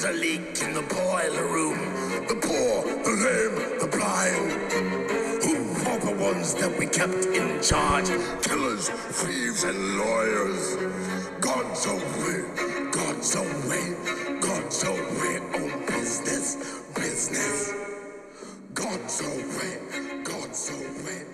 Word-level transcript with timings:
There's 0.00 0.16
a 0.16 0.20
leak 0.20 0.62
in 0.62 0.74
the 0.74 0.82
boiler 0.82 1.48
room. 1.48 1.78
The 2.28 2.36
poor, 2.36 2.84
the 3.02 3.14
lame, 3.24 3.80
the 3.80 3.88
blind. 3.88 4.52
Who 5.42 5.90
are 5.90 5.98
the 5.98 6.22
ones 6.22 6.54
that 6.54 6.78
we 6.78 6.86
kept 6.86 7.26
in 7.26 7.60
charge? 7.60 8.06
Killers, 8.40 8.90
thieves, 8.90 9.64
and 9.64 9.98
lawyers. 9.98 10.76
God's 11.40 11.84
away, 11.86 12.90
God's 12.92 13.34
away, 13.34 14.38
God's 14.38 14.84
away 14.84 15.38
on 15.58 15.86
business, 15.86 16.54
business. 16.94 17.74
God's 18.74 19.20
away, 19.20 20.22
God's 20.22 20.70
away. 20.70 21.24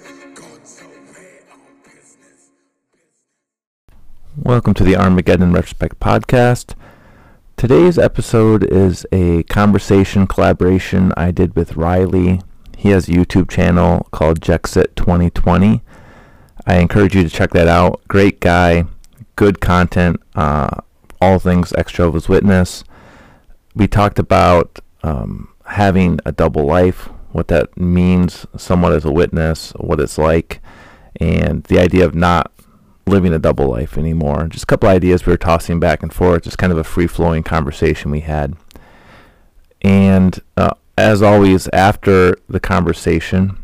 Welcome 4.36 4.74
to 4.74 4.84
the 4.84 4.96
Armageddon 4.96 5.52
Retrospect 5.52 6.00
podcast. 6.00 6.74
Today's 7.64 7.96
episode 7.96 8.62
is 8.62 9.06
a 9.10 9.42
conversation 9.44 10.26
collaboration 10.26 11.14
I 11.16 11.30
did 11.30 11.56
with 11.56 11.78
Riley. 11.78 12.42
He 12.76 12.90
has 12.90 13.08
a 13.08 13.12
YouTube 13.12 13.48
channel 13.48 14.06
called 14.10 14.42
Jexit 14.42 14.94
2020. 14.96 15.80
I 16.66 16.76
encourage 16.76 17.16
you 17.16 17.22
to 17.22 17.30
check 17.30 17.52
that 17.52 17.66
out. 17.66 18.06
Great 18.06 18.38
guy, 18.40 18.84
good 19.36 19.62
content, 19.62 20.20
uh, 20.34 20.82
all 21.22 21.38
things 21.38 21.72
ex 21.78 21.92
Jehovah's 21.92 22.28
Witness. 22.28 22.84
We 23.74 23.88
talked 23.88 24.18
about 24.18 24.80
um, 25.02 25.48
having 25.64 26.20
a 26.26 26.32
double 26.32 26.66
life, 26.66 27.08
what 27.32 27.48
that 27.48 27.78
means 27.78 28.44
somewhat 28.58 28.92
as 28.92 29.06
a 29.06 29.10
witness, 29.10 29.70
what 29.78 30.00
it's 30.00 30.18
like, 30.18 30.60
and 31.18 31.64
the 31.64 31.78
idea 31.78 32.04
of 32.04 32.14
not 32.14 32.52
living 33.06 33.32
a 33.32 33.38
double 33.38 33.68
life 33.68 33.98
anymore. 33.98 34.46
Just 34.48 34.64
a 34.64 34.66
couple 34.66 34.88
ideas 34.88 35.26
we 35.26 35.32
were 35.32 35.36
tossing 35.36 35.80
back 35.80 36.02
and 36.02 36.12
forth, 36.12 36.44
just 36.44 36.58
kind 36.58 36.72
of 36.72 36.78
a 36.78 36.84
free 36.84 37.06
flowing 37.06 37.42
conversation 37.42 38.10
we 38.10 38.20
had. 38.20 38.56
And 39.82 40.40
uh, 40.56 40.74
as 40.96 41.22
always, 41.22 41.68
after 41.68 42.36
the 42.48 42.60
conversation, 42.60 43.58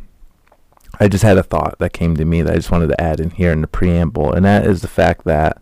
I 0.98 1.08
just 1.08 1.24
had 1.24 1.38
a 1.38 1.42
thought 1.42 1.78
that 1.78 1.94
came 1.94 2.16
to 2.16 2.24
me 2.24 2.42
that 2.42 2.52
I 2.52 2.56
just 2.56 2.70
wanted 2.70 2.88
to 2.88 3.00
add 3.00 3.20
in 3.20 3.30
here 3.30 3.52
in 3.52 3.62
the 3.62 3.66
preamble, 3.66 4.32
and 4.32 4.44
that 4.44 4.66
is 4.66 4.82
the 4.82 4.88
fact 4.88 5.24
that 5.24 5.60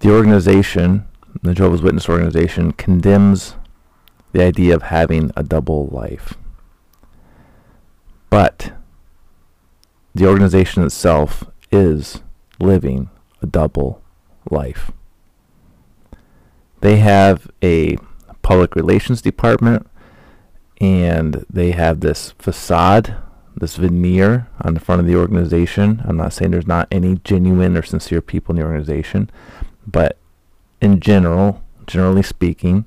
the 0.00 0.10
organization, 0.10 1.06
the 1.42 1.52
Jehovah's 1.52 1.82
Witness 1.82 2.08
organization, 2.08 2.72
condemns 2.72 3.56
the 4.32 4.42
idea 4.42 4.74
of 4.74 4.84
having 4.84 5.30
a 5.36 5.42
double 5.42 5.88
life. 5.88 6.34
But 8.30 8.72
the 10.14 10.26
organization 10.26 10.82
itself 10.84 11.44
is 11.70 12.22
living 12.58 13.10
a 13.42 13.46
double 13.46 14.02
life. 14.50 14.90
They 16.80 16.96
have 16.98 17.50
a 17.62 17.96
public 18.42 18.76
relations 18.76 19.22
department 19.22 19.88
and 20.80 21.44
they 21.50 21.72
have 21.72 22.00
this 22.00 22.34
facade, 22.38 23.16
this 23.56 23.76
veneer 23.76 24.48
on 24.60 24.74
the 24.74 24.80
front 24.80 25.00
of 25.00 25.06
the 25.06 25.16
organization. 25.16 26.02
I'm 26.04 26.16
not 26.16 26.32
saying 26.32 26.50
there's 26.50 26.66
not 26.66 26.88
any 26.90 27.16
genuine 27.24 27.76
or 27.76 27.82
sincere 27.82 28.20
people 28.20 28.54
in 28.54 28.60
the 28.60 28.66
organization, 28.66 29.30
but 29.86 30.18
in 30.80 31.00
general, 31.00 31.62
generally 31.86 32.22
speaking, 32.22 32.86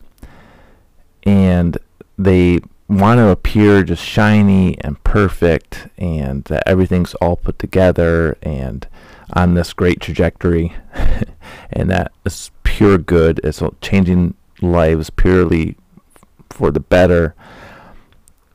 and 1.23 1.77
they 2.17 2.59
want 2.87 3.19
to 3.19 3.27
appear 3.27 3.83
just 3.83 4.03
shiny 4.03 4.79
and 4.81 5.01
perfect 5.03 5.87
and 5.97 6.43
that 6.45 6.63
everything's 6.65 7.13
all 7.15 7.35
put 7.35 7.59
together 7.59 8.37
and 8.41 8.87
on 9.33 9.53
this 9.53 9.73
great 9.73 9.99
trajectory 9.99 10.73
and 11.71 11.89
that 11.89 12.11
is 12.25 12.51
pure 12.63 12.97
good. 12.97 13.39
It's 13.43 13.61
changing 13.81 14.35
lives 14.61 15.09
purely 15.09 15.77
for 16.49 16.71
the 16.71 16.79
better. 16.79 17.35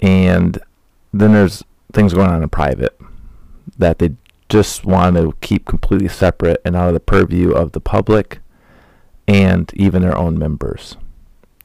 And 0.00 0.58
then 1.12 1.32
there's 1.32 1.62
things 1.92 2.12
going 2.12 2.28
on 2.28 2.42
in 2.42 2.48
private 2.48 2.98
that 3.78 3.98
they 3.98 4.14
just 4.48 4.84
want 4.84 5.16
to 5.16 5.34
keep 5.40 5.64
completely 5.64 6.08
separate 6.08 6.60
and 6.64 6.76
out 6.76 6.88
of 6.88 6.94
the 6.94 7.00
purview 7.00 7.52
of 7.52 7.72
the 7.72 7.80
public 7.80 8.40
and 9.26 9.72
even 9.74 10.02
their 10.02 10.16
own 10.16 10.38
members. 10.38 10.96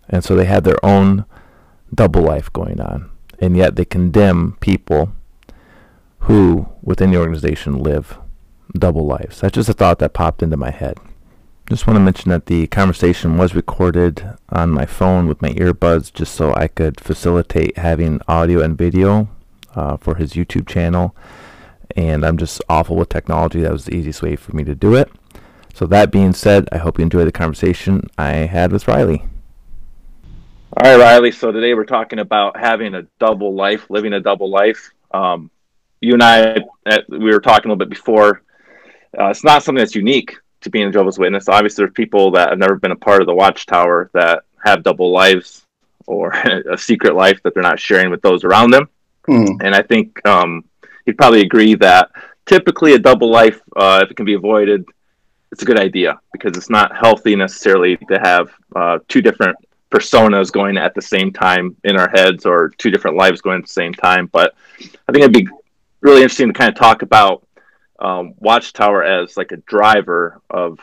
And 0.07 0.23
so 0.23 0.35
they 0.35 0.45
have 0.45 0.63
their 0.63 0.83
own 0.83 1.25
double 1.93 2.21
life 2.21 2.51
going 2.53 2.79
on 2.79 3.09
and 3.39 3.55
yet 3.55 3.75
they 3.75 3.85
condemn 3.85 4.57
people 4.59 5.11
who 6.19 6.67
within 6.81 7.11
the 7.11 7.17
organization 7.17 7.81
live 7.81 8.17
double 8.73 9.05
lives. 9.05 9.41
That's 9.41 9.55
just 9.55 9.69
a 9.69 9.73
thought 9.73 9.99
that 9.99 10.13
popped 10.13 10.43
into 10.43 10.57
my 10.57 10.71
head. 10.71 10.97
Just 11.69 11.85
want 11.85 11.97
to 11.97 12.01
mention 12.01 12.31
that 12.31 12.47
the 12.47 12.65
conversation 12.67 13.37
was 13.37 13.53
recorded 13.53 14.37
on 14.49 14.71
my 14.71 14.87
phone 14.87 15.27
with 15.27 15.41
my 15.41 15.49
earbuds 15.49 16.11
just 16.11 16.33
so 16.33 16.53
I 16.55 16.67
could 16.67 16.99
facilitate 16.99 17.77
having 17.77 18.21
audio 18.27 18.61
and 18.61 18.75
video 18.75 19.29
uh, 19.75 19.97
for 19.97 20.15
his 20.15 20.33
YouTube 20.33 20.67
channel. 20.67 21.15
And 21.95 22.25
I'm 22.25 22.37
just 22.37 22.61
awful 22.69 22.95
with 22.95 23.09
technology. 23.09 23.61
That 23.61 23.71
was 23.71 23.85
the 23.85 23.95
easiest 23.95 24.23
way 24.23 24.35
for 24.35 24.55
me 24.55 24.63
to 24.63 24.73
do 24.73 24.95
it. 24.95 25.11
So, 25.75 25.85
that 25.85 26.11
being 26.11 26.33
said, 26.33 26.67
I 26.71 26.77
hope 26.77 26.97
you 26.97 27.03
enjoyed 27.03 27.27
the 27.27 27.31
conversation 27.31 28.09
I 28.17 28.31
had 28.31 28.71
with 28.71 28.87
Riley. 28.87 29.25
All 30.75 30.83
right, 30.83 30.99
Riley. 30.99 31.31
So, 31.31 31.51
today 31.51 31.73
we're 31.73 31.85
talking 31.85 32.19
about 32.19 32.57
having 32.57 32.95
a 32.95 33.03
double 33.19 33.53
life, 33.53 33.89
living 33.89 34.13
a 34.13 34.19
double 34.19 34.49
life. 34.49 34.91
Um, 35.11 35.51
you 36.01 36.13
and 36.13 36.23
I, 36.23 36.57
we 37.09 37.31
were 37.31 37.39
talking 37.39 37.69
a 37.69 37.73
little 37.73 37.77
bit 37.77 37.89
before 37.89 38.41
uh, 39.17 39.27
it's 39.27 39.43
not 39.43 39.63
something 39.63 39.79
that's 39.79 39.95
unique 39.95 40.37
to 40.61 40.69
being 40.69 40.87
a 40.87 40.91
Jehovah's 40.91 41.19
Witness. 41.19 41.49
Obviously, 41.49 41.83
there's 41.83 41.93
people 41.93 42.31
that 42.31 42.49
have 42.49 42.59
never 42.59 42.75
been 42.75 42.91
a 42.91 42.95
part 42.95 43.21
of 43.21 43.27
the 43.27 43.33
Watchtower 43.33 44.09
that 44.13 44.43
have 44.63 44.83
double 44.83 45.11
lives 45.11 45.63
or 46.05 46.31
a 46.71 46.77
secret 46.77 47.15
life 47.15 47.41
that 47.43 47.53
they're 47.53 47.63
not 47.63 47.79
sharing 47.79 48.09
with 48.09 48.21
those 48.21 48.43
around 48.43 48.71
them. 48.71 48.89
Mm. 49.27 49.61
And 49.63 49.75
I 49.75 49.81
think 49.81 50.25
um, 50.27 50.65
you'd 51.05 51.17
probably 51.17 51.41
agree 51.41 51.75
that 51.75 52.09
typically 52.45 52.93
a 52.93 52.99
double 52.99 53.29
life, 53.29 53.61
uh, 53.75 54.01
if 54.03 54.11
it 54.11 54.15
can 54.15 54.25
be 54.25 54.33
avoided, 54.33 54.85
it's 55.51 55.61
a 55.61 55.65
good 55.65 55.79
idea 55.79 56.19
because 56.33 56.57
it's 56.57 56.69
not 56.69 56.95
healthy 56.95 57.35
necessarily 57.35 57.97
to 57.97 58.19
have 58.19 58.51
uh, 58.75 58.99
two 59.07 59.21
different 59.21 59.55
personas 59.91 60.51
going 60.51 60.77
at 60.77 60.93
the 60.93 61.01
same 61.01 61.31
time 61.31 61.75
in 61.83 61.97
our 61.97 62.09
heads 62.09 62.45
or 62.45 62.69
two 62.77 62.91
different 62.91 63.17
lives 63.17 63.41
going 63.41 63.57
at 63.57 63.65
the 63.65 63.73
same 63.73 63.93
time. 63.93 64.27
But 64.27 64.53
I 64.79 65.11
think 65.11 65.23
it'd 65.23 65.33
be 65.33 65.47
really 66.01 66.21
interesting 66.21 66.47
to 66.47 66.53
kind 66.53 66.69
of 66.69 66.75
talk 66.75 67.01
about 67.01 67.45
um, 67.99 68.33
Watchtower 68.39 69.03
as 69.03 69.37
like 69.37 69.51
a 69.51 69.57
driver 69.57 70.41
of 70.49 70.79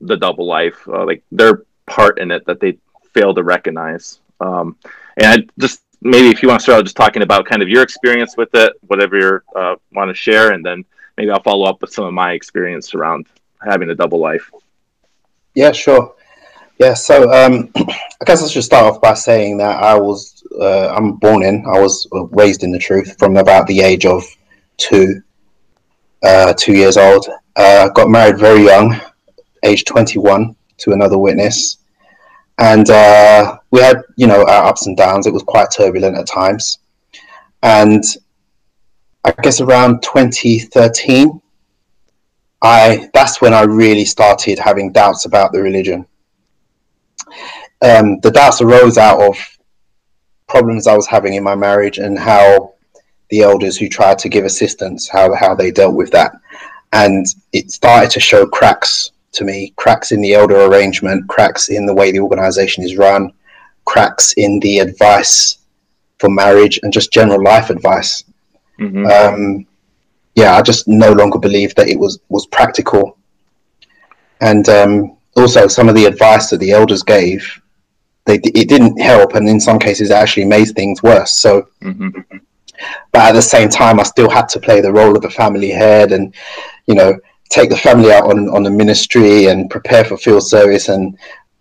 the 0.00 0.16
double 0.16 0.46
life, 0.46 0.86
uh, 0.88 1.04
like 1.04 1.22
their 1.32 1.64
part 1.86 2.18
in 2.18 2.30
it 2.30 2.44
that 2.46 2.60
they 2.60 2.78
fail 3.12 3.34
to 3.34 3.42
recognize. 3.42 4.20
Um, 4.40 4.76
and 5.16 5.26
I 5.26 5.46
just 5.58 5.82
maybe 6.00 6.28
if 6.28 6.42
you 6.42 6.48
want 6.48 6.60
to 6.60 6.64
start 6.64 6.78
out 6.78 6.84
just 6.84 6.96
talking 6.96 7.22
about 7.22 7.46
kind 7.46 7.62
of 7.62 7.68
your 7.68 7.82
experience 7.82 8.36
with 8.36 8.54
it, 8.54 8.74
whatever 8.86 9.18
you 9.18 9.40
uh, 9.54 9.76
want 9.92 10.08
to 10.10 10.14
share, 10.14 10.52
and 10.52 10.64
then 10.64 10.84
maybe 11.16 11.30
I'll 11.30 11.42
follow 11.42 11.66
up 11.66 11.80
with 11.80 11.92
some 11.92 12.04
of 12.04 12.12
my 12.12 12.32
experience 12.32 12.94
around 12.94 13.26
having 13.62 13.90
a 13.90 13.94
double 13.94 14.18
life. 14.18 14.50
Yeah, 15.54 15.72
sure. 15.72 16.14
Yeah, 16.78 16.94
so 16.94 17.30
um, 17.32 17.70
I 17.76 18.24
guess 18.26 18.42
I 18.42 18.48
should 18.48 18.64
start 18.64 18.92
off 18.92 19.00
by 19.00 19.14
saying 19.14 19.58
that 19.58 19.82
I 19.82 19.94
was 19.94 20.42
uh, 20.60 20.88
I'm 20.88 21.12
born 21.12 21.42
in, 21.42 21.64
I 21.66 21.78
was 21.78 22.06
raised 22.10 22.64
in 22.64 22.72
the 22.72 22.78
truth 22.78 23.16
from 23.18 23.36
about 23.36 23.66
the 23.66 23.80
age 23.80 24.04
of 24.04 24.24
two 24.78 25.22
uh, 26.22 26.54
two 26.54 26.72
years 26.72 26.96
old. 26.96 27.26
Uh, 27.56 27.88
got 27.90 28.08
married 28.08 28.38
very 28.38 28.64
young, 28.64 28.98
age 29.62 29.84
21, 29.84 30.56
to 30.78 30.92
another 30.92 31.18
witness. 31.18 31.78
And 32.58 32.88
uh, 32.90 33.58
we 33.70 33.80
had, 33.80 34.02
you 34.16 34.26
know, 34.26 34.46
our 34.46 34.66
ups 34.66 34.86
and 34.86 34.96
downs. 34.96 35.26
It 35.26 35.32
was 35.32 35.42
quite 35.42 35.70
turbulent 35.70 36.16
at 36.16 36.26
times. 36.26 36.78
And 37.62 38.04
I 39.24 39.32
guess 39.42 39.60
around 39.60 40.02
2013, 40.02 41.40
I 42.62 43.10
that's 43.12 43.40
when 43.40 43.54
I 43.54 43.62
really 43.62 44.04
started 44.04 44.58
having 44.58 44.92
doubts 44.92 45.24
about 45.24 45.52
the 45.52 45.60
religion. 45.60 46.06
Um, 47.80 48.20
the 48.20 48.30
doubts 48.30 48.60
arose 48.60 48.98
out 48.98 49.20
of 49.20 49.36
problems 50.48 50.86
I 50.86 50.94
was 50.94 51.06
having 51.06 51.34
in 51.34 51.42
my 51.42 51.54
marriage 51.54 51.98
and 51.98 52.18
how 52.18 52.71
the 53.32 53.40
elders 53.40 53.78
who 53.78 53.88
tried 53.88 54.18
to 54.18 54.28
give 54.28 54.44
assistance, 54.44 55.08
how 55.08 55.34
how 55.34 55.54
they 55.54 55.70
dealt 55.70 55.94
with 55.94 56.10
that, 56.10 56.32
and 56.92 57.26
it 57.54 57.72
started 57.72 58.10
to 58.10 58.20
show 58.20 58.46
cracks 58.46 59.10
to 59.32 59.44
me, 59.44 59.72
cracks 59.76 60.12
in 60.12 60.20
the 60.20 60.34
elder 60.34 60.66
arrangement, 60.66 61.26
cracks 61.28 61.70
in 61.70 61.86
the 61.86 61.94
way 61.94 62.12
the 62.12 62.20
organisation 62.20 62.84
is 62.84 62.98
run, 62.98 63.32
cracks 63.86 64.34
in 64.34 64.60
the 64.60 64.80
advice 64.80 65.56
for 66.18 66.28
marriage 66.28 66.78
and 66.82 66.92
just 66.92 67.10
general 67.10 67.42
life 67.42 67.70
advice. 67.70 68.22
Mm-hmm. 68.78 69.06
Um, 69.06 69.66
yeah, 70.34 70.54
I 70.54 70.60
just 70.60 70.86
no 70.86 71.12
longer 71.12 71.38
believe 71.38 71.74
that 71.76 71.88
it 71.88 71.98
was 71.98 72.20
was 72.28 72.44
practical, 72.44 73.16
and 74.42 74.68
um, 74.68 75.16
also 75.38 75.68
some 75.68 75.88
of 75.88 75.94
the 75.94 76.04
advice 76.04 76.50
that 76.50 76.60
the 76.60 76.72
elders 76.72 77.02
gave, 77.02 77.42
they 78.26 78.38
it 78.44 78.68
didn't 78.68 79.00
help, 79.00 79.36
and 79.36 79.48
in 79.48 79.58
some 79.58 79.78
cases 79.78 80.10
it 80.10 80.20
actually 80.22 80.44
made 80.44 80.68
things 80.74 81.02
worse. 81.02 81.32
So. 81.40 81.68
Mm-hmm 81.82 82.36
but 83.12 83.22
at 83.22 83.32
the 83.32 83.42
same 83.42 83.68
time, 83.68 84.00
I 84.00 84.04
still 84.04 84.30
had 84.30 84.48
to 84.50 84.60
play 84.60 84.80
the 84.80 84.92
role 84.92 85.14
of 85.16 85.22
the 85.22 85.30
family 85.30 85.70
head 85.70 86.12
and, 86.12 86.34
you 86.86 86.94
know, 86.94 87.18
take 87.50 87.70
the 87.70 87.76
family 87.76 88.12
out 88.12 88.24
on, 88.24 88.48
on 88.48 88.62
the 88.62 88.70
ministry 88.70 89.46
and 89.46 89.70
prepare 89.70 90.04
for 90.04 90.16
field 90.16 90.42
service 90.42 90.88
and 90.88 91.18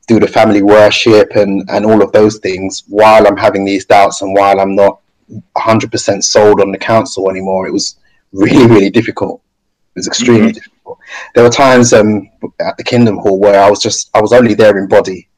do 0.08 0.20
the 0.20 0.28
family 0.28 0.62
worship 0.62 1.36
and 1.36 1.70
and 1.70 1.86
all 1.86 2.02
of 2.02 2.12
those 2.12 2.38
things 2.40 2.84
while 2.88 3.28
I'm 3.28 3.38
having 3.38 3.64
these 3.64 3.86
doubts 3.86 4.22
and 4.22 4.34
while 4.34 4.60
I'm 4.60 4.76
not 4.76 5.00
100% 5.56 6.24
sold 6.24 6.60
on 6.60 6.72
the 6.72 6.78
counsel 6.78 7.30
anymore. 7.30 7.68
It 7.68 7.72
was 7.72 7.98
really 8.34 8.68
really 8.68 8.90
difficult. 8.90 9.42
It 9.96 10.00
was 10.00 10.08
extremely 10.08 10.50
mm-hmm. 10.50 10.54
difficult. 10.54 11.00
There 11.34 11.44
were 11.44 11.50
times 11.50 11.94
um, 11.94 12.30
at 12.60 12.78
the 12.78 12.84
Kingdom 12.84 13.18
Hall 13.18 13.40
where 13.40 13.62
I 13.62 13.70
was 13.70 13.80
just 13.80 14.10
I 14.14 14.22
was 14.22 14.34
only 14.34 14.54
there 14.54 14.78
in 14.78 14.88
body. 14.88 15.30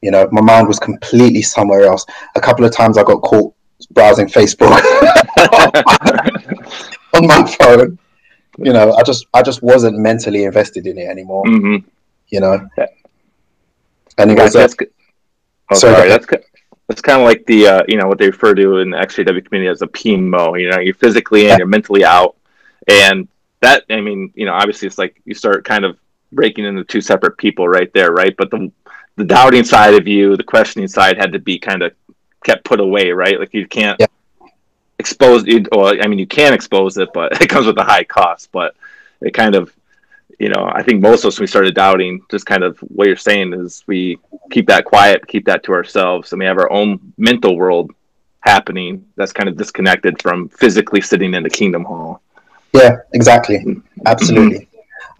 You 0.00 0.12
know, 0.12 0.28
my 0.30 0.42
mind 0.42 0.68
was 0.68 0.78
completely 0.78 1.42
somewhere 1.42 1.84
else. 1.84 2.06
A 2.36 2.40
couple 2.40 2.64
of 2.64 2.72
times 2.72 2.96
I 2.96 3.02
got 3.02 3.20
caught 3.22 3.52
browsing 3.86 4.26
Facebook 4.26 4.70
on 7.14 7.26
my 7.26 7.56
phone. 7.58 7.98
You 8.58 8.72
know, 8.72 8.92
I 8.92 9.02
just 9.02 9.26
I 9.32 9.42
just 9.42 9.62
wasn't 9.62 9.98
mentally 9.98 10.44
invested 10.44 10.86
in 10.86 10.98
it 10.98 11.08
anymore. 11.08 11.44
Mm-hmm. 11.44 11.88
You 12.28 12.40
know, 12.40 12.68
and 14.18 14.30
it 14.30 14.38
was 14.38 14.52
that's, 14.52 14.74
uh, 14.74 14.84
oh, 15.70 15.76
sorry, 15.76 15.94
sorry 15.94 16.08
that's 16.08 16.26
that's 16.88 17.02
kind 17.02 17.20
of 17.20 17.26
like 17.26 17.44
the 17.46 17.68
uh, 17.68 17.82
you 17.86 17.96
know 17.96 18.08
what 18.08 18.18
they 18.18 18.26
refer 18.26 18.54
to 18.54 18.78
in 18.78 18.90
the 18.90 18.96
XJW 18.96 19.44
community 19.44 19.68
as 19.68 19.82
a 19.82 19.86
PMO. 19.86 20.60
You 20.60 20.70
know, 20.70 20.80
you're 20.80 20.94
physically 20.94 21.42
in, 21.42 21.48
yeah. 21.48 21.56
you're 21.58 21.66
mentally 21.66 22.04
out, 22.04 22.36
and 22.88 23.28
that 23.60 23.84
I 23.90 24.00
mean, 24.00 24.32
you 24.34 24.46
know, 24.46 24.54
obviously 24.54 24.86
it's 24.86 24.98
like 24.98 25.20
you 25.24 25.34
start 25.34 25.64
kind 25.64 25.84
of 25.84 25.98
breaking 26.32 26.64
into 26.64 26.84
two 26.84 27.00
separate 27.00 27.36
people 27.38 27.68
right 27.68 27.92
there, 27.92 28.12
right? 28.12 28.34
But 28.36 28.50
the 28.50 28.72
the 29.16 29.24
doubting 29.24 29.64
side 29.64 29.94
of 29.94 30.08
you, 30.08 30.36
the 30.36 30.44
questioning 30.44 30.88
side, 30.88 31.18
had 31.18 31.32
to 31.32 31.38
be 31.38 31.58
kind 31.58 31.82
of 31.82 31.92
kept 32.44 32.64
put 32.64 32.80
away, 32.80 33.10
right? 33.10 33.38
Like 33.38 33.54
you 33.54 33.66
can't 33.66 33.98
yeah. 34.00 34.06
expose 34.98 35.46
it, 35.46 35.68
or 35.72 35.88
I 35.88 36.06
mean, 36.06 36.18
you 36.18 36.26
can 36.26 36.52
expose 36.52 36.96
it, 36.98 37.10
but 37.12 37.32
it 37.42 37.48
comes 37.48 37.66
with 37.66 37.78
a 37.78 37.84
high 37.84 38.04
cost. 38.04 38.50
But 38.52 38.74
it 39.20 39.32
kind 39.34 39.54
of 39.54 39.74
you 40.38 40.48
know, 40.48 40.70
I 40.72 40.82
think 40.82 41.00
most 41.00 41.24
of 41.24 41.28
us, 41.28 41.40
we 41.40 41.46
started 41.46 41.74
doubting 41.74 42.22
just 42.30 42.46
kind 42.46 42.62
of 42.62 42.78
what 42.78 43.08
you're 43.08 43.16
saying 43.16 43.52
is 43.54 43.82
we 43.86 44.18
keep 44.50 44.68
that 44.68 44.84
quiet, 44.84 45.26
keep 45.26 45.44
that 45.46 45.64
to 45.64 45.72
ourselves, 45.72 46.32
and 46.32 46.38
we 46.38 46.46
have 46.46 46.58
our 46.58 46.70
own 46.70 47.12
mental 47.16 47.56
world 47.56 47.92
happening 48.40 49.04
that's 49.16 49.32
kind 49.32 49.48
of 49.48 49.56
disconnected 49.56 50.22
from 50.22 50.48
physically 50.48 51.00
sitting 51.00 51.34
in 51.34 51.42
the 51.42 51.50
Kingdom 51.50 51.84
Hall. 51.84 52.22
Yeah, 52.72 52.98
exactly. 53.14 53.58
Mm-hmm. 53.58 54.06
Absolutely. 54.06 54.68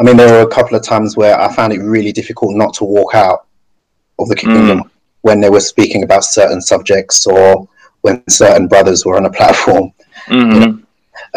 I 0.01 0.05
mean, 0.05 0.17
there 0.17 0.33
were 0.33 0.49
a 0.49 0.55
couple 0.55 0.77
of 0.77 0.85
times 0.85 1.17
where 1.17 1.39
I 1.39 1.53
found 1.53 1.73
it 1.73 1.81
really 1.81 2.13
difficult 2.13 2.55
not 2.55 2.75
to 2.75 2.85
walk 2.85 3.15
out 3.15 3.47
of 4.21 4.29
the 4.29 4.37
Kingdom 4.37 4.85
mm. 4.85 4.91
When 5.23 5.41
they 5.41 5.51
were 5.51 5.61
speaking 5.61 6.03
about 6.05 6.25
certain 6.25 6.61
subjects 6.61 7.27
or 7.27 7.69
when 8.03 8.23
certain 8.29 8.69
brothers 8.69 9.05
were 9.05 9.17
on 9.17 9.27
a 9.27 9.31
platform. 9.31 9.93
Mm-hmm. 10.27 10.53
You 10.53 10.61
know? 10.61 10.83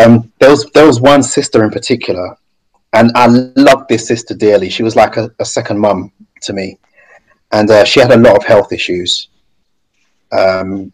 um, 0.04 0.32
there 0.40 0.50
was 0.50 0.70
there 0.72 0.86
was 0.86 1.02
one 1.02 1.24
sister 1.24 1.64
in 1.64 1.72
particular 1.72 2.38
and 2.94 3.12
I 3.16 3.28
loved 3.28 3.88
this 3.90 4.08
sister 4.08 4.36
dearly. 4.36 4.70
She 4.70 4.84
was 4.84 4.96
like 4.96 5.18
a, 5.18 5.32
a 5.40 5.46
second 5.46 5.80
mum 5.80 6.12
to 6.42 6.54
me, 6.54 6.78
and 7.52 7.70
uh, 7.70 7.86
she 7.86 8.00
had 8.00 8.12
a 8.12 8.18
lot 8.18 8.36
of 8.36 8.44
health 8.44 8.72
issues. 8.74 9.30
Um, 10.32 10.92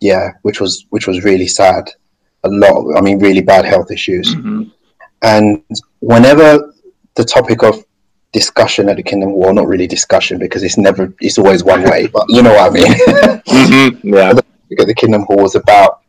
yeah, 0.00 0.32
which 0.42 0.60
was 0.60 0.86
which 0.90 1.06
was 1.06 1.24
really 1.24 1.46
sad. 1.46 1.90
A 2.44 2.48
lot, 2.48 2.70
of, 2.70 2.96
I 2.96 3.00
mean, 3.00 3.18
really 3.18 3.42
bad 3.42 3.64
health 3.64 3.90
issues. 3.90 4.34
Mm-hmm. 4.34 4.64
And 5.22 5.62
whenever 6.00 6.72
the 7.14 7.24
topic 7.24 7.62
of 7.62 7.84
discussion 8.32 8.88
at 8.88 8.96
the 8.96 9.02
Kingdom 9.02 9.30
Hall, 9.30 9.52
not 9.52 9.66
really 9.66 9.86
discussion 9.86 10.38
because 10.38 10.62
it's 10.62 10.78
never, 10.78 11.12
it's 11.20 11.38
always 11.38 11.64
one 11.64 11.82
way, 11.82 12.06
but 12.06 12.26
you 12.28 12.42
know 12.42 12.52
what 12.52 12.70
I 12.70 12.74
mean. 12.74 12.86
mm-hmm. 13.46 14.14
Yeah. 14.14 14.34
Because 14.68 14.86
the 14.86 14.94
Kingdom 14.94 15.22
Hall 15.22 15.38
was 15.38 15.56
about 15.56 16.02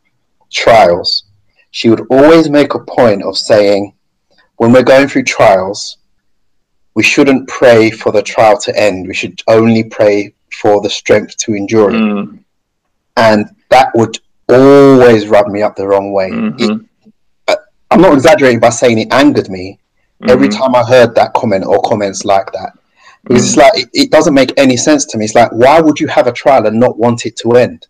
trials. 0.50 1.24
She 1.72 1.88
would 1.88 2.06
always 2.10 2.48
make 2.48 2.74
a 2.74 2.78
point 2.78 3.22
of 3.22 3.36
saying, 3.36 3.94
when 4.56 4.72
we're 4.72 4.84
going 4.84 5.08
through 5.08 5.24
trials, 5.24 5.98
we 6.94 7.02
shouldn't 7.02 7.48
pray 7.48 7.90
for 7.90 8.12
the 8.12 8.22
trial 8.22 8.58
to 8.58 8.78
end. 8.78 9.08
We 9.08 9.14
should 9.14 9.42
only 9.48 9.84
pray 9.84 10.34
for 10.60 10.80
the 10.80 10.90
strength 10.90 11.36
to 11.38 11.54
endure 11.54 11.90
it. 11.90 11.94
Mm. 11.94 12.44
And 13.16 13.50
that 13.70 13.90
would 13.94 14.18
always 14.48 15.26
rub 15.26 15.48
me 15.48 15.62
up 15.62 15.74
the 15.74 15.88
wrong 15.88 16.12
way. 16.12 16.30
Mm-hmm. 16.30 16.84
It, 17.48 17.58
I'm 17.90 18.00
not 18.00 18.14
exaggerating 18.14 18.60
by 18.60 18.70
saying 18.70 18.98
it 18.98 19.12
angered 19.12 19.48
me 19.48 19.78
mm-hmm. 20.22 20.30
every 20.30 20.48
time 20.48 20.74
I 20.74 20.84
heard 20.84 21.14
that 21.16 21.34
comment 21.34 21.64
or 21.66 21.80
comments 21.82 22.24
like 22.24 22.50
that. 22.52 22.72
Because 23.24 23.42
mm. 23.42 23.46
it's 23.46 23.56
like, 23.56 23.72
it, 23.76 23.90
it, 23.92 24.10
doesn't 24.10 24.34
make 24.34 24.52
any 24.56 24.76
sense 24.76 25.04
to 25.06 25.18
me. 25.18 25.24
It's 25.24 25.34
like, 25.34 25.52
why 25.52 25.80
would 25.80 26.00
you 26.00 26.08
have 26.08 26.26
a 26.26 26.32
trial 26.32 26.66
and 26.66 26.78
not 26.80 26.98
want 26.98 27.26
it 27.26 27.36
to 27.38 27.52
end? 27.52 27.86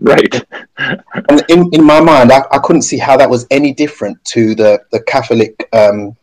Right. 0.00 0.44
And 0.76 1.44
in, 1.48 1.70
in 1.72 1.84
my 1.84 2.00
mind, 2.00 2.32
I, 2.32 2.42
I 2.50 2.58
couldn't 2.58 2.82
see 2.82 2.98
how 2.98 3.16
that 3.16 3.30
was 3.30 3.46
any 3.52 3.72
different 3.72 4.22
to 4.24 4.56
the, 4.56 4.80
the 4.90 5.00
Catholic 5.02 5.68
um, 5.72 6.16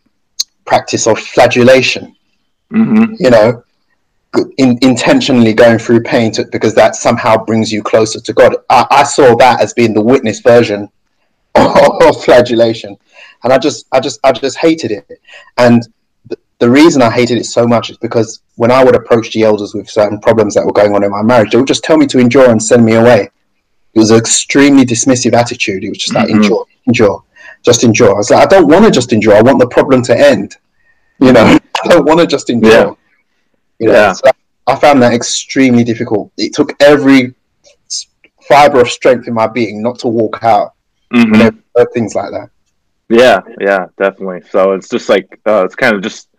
practice 0.65 1.07
of 1.07 1.17
flagellation. 1.17 2.13
Mm-hmm. 2.73 3.15
You 3.17 3.29
know, 3.29 3.63
in, 4.57 4.77
intentionally 4.81 5.53
going 5.53 5.77
through 5.77 6.03
pain 6.03 6.31
to, 6.33 6.45
because 6.51 6.73
that 6.75 6.95
somehow 6.95 7.43
brings 7.43 7.71
you 7.71 7.81
closer 7.81 8.19
to 8.19 8.33
God. 8.33 8.55
I, 8.69 8.85
I 8.91 9.03
saw 9.03 9.35
that 9.37 9.61
as 9.61 9.73
being 9.73 9.93
the 9.93 10.01
witness 10.01 10.39
version 10.39 10.89
of, 11.55 12.01
of 12.01 12.23
flagellation, 12.23 12.97
and 13.43 13.53
I 13.53 13.57
just, 13.57 13.87
I 13.91 13.99
just, 13.99 14.19
I 14.23 14.31
just 14.31 14.57
hated 14.57 14.91
it. 14.91 15.07
And 15.57 15.87
the, 16.27 16.37
the 16.59 16.69
reason 16.69 17.01
I 17.01 17.09
hated 17.09 17.37
it 17.37 17.45
so 17.45 17.67
much 17.67 17.89
is 17.89 17.97
because 17.97 18.41
when 18.55 18.71
I 18.71 18.83
would 18.83 18.95
approach 18.95 19.31
the 19.33 19.43
elders 19.43 19.73
with 19.73 19.89
certain 19.89 20.19
problems 20.19 20.53
that 20.55 20.65
were 20.65 20.73
going 20.73 20.93
on 20.95 21.03
in 21.03 21.11
my 21.11 21.21
marriage, 21.21 21.51
they 21.51 21.57
would 21.57 21.67
just 21.67 21.83
tell 21.83 21.97
me 21.97 22.07
to 22.07 22.19
endure 22.19 22.49
and 22.49 22.61
send 22.61 22.85
me 22.85 22.93
away. 22.93 23.29
It 23.93 23.99
was 23.99 24.11
an 24.11 24.17
extremely 24.17 24.85
dismissive 24.85 25.33
attitude. 25.33 25.83
It 25.83 25.89
was 25.89 25.97
just 25.97 26.13
like 26.13 26.27
mm-hmm. 26.27 26.43
enjoy, 26.43 26.63
enjoy, 26.85 27.17
just 27.63 27.83
enjoy. 27.83 28.07
I 28.07 28.13
was 28.13 28.29
like, 28.29 28.45
I 28.45 28.49
don't 28.49 28.67
want 28.67 28.85
to 28.85 28.91
just 28.91 29.11
enjoy. 29.11 29.33
I 29.33 29.41
want 29.41 29.59
the 29.59 29.67
problem 29.67 30.01
to 30.03 30.17
end. 30.17 30.55
You 31.19 31.33
know, 31.33 31.59
I 31.83 31.87
don't 31.87 32.05
want 32.05 32.19
to 32.19 32.27
just 32.27 32.49
enjoy. 32.49 32.69
Yeah. 32.69 32.93
You 33.79 33.87
know, 33.87 33.93
yeah. 33.93 34.13
So 34.13 34.31
I 34.67 34.75
found 34.75 35.01
that 35.01 35.13
extremely 35.13 35.83
difficult. 35.83 36.31
It 36.37 36.53
took 36.53 36.73
every 36.81 37.33
fiber 38.47 38.81
of 38.81 38.89
strength 38.89 39.27
in 39.27 39.33
my 39.33 39.47
being 39.47 39.81
not 39.81 39.99
to 39.99 40.07
walk 40.07 40.43
out. 40.43 40.73
Mm-hmm. 41.13 41.35
You 41.35 41.63
know, 41.77 41.85
things 41.93 42.15
like 42.15 42.31
that. 42.31 42.49
Yeah, 43.11 43.41
yeah, 43.59 43.87
definitely. 43.97 44.41
So 44.49 44.71
it's 44.73 44.89
just 44.89 45.09
like 45.09 45.39
uh, 45.45 45.65
it's 45.65 45.75
kind 45.75 45.95
of 45.95 46.01
just 46.01 46.29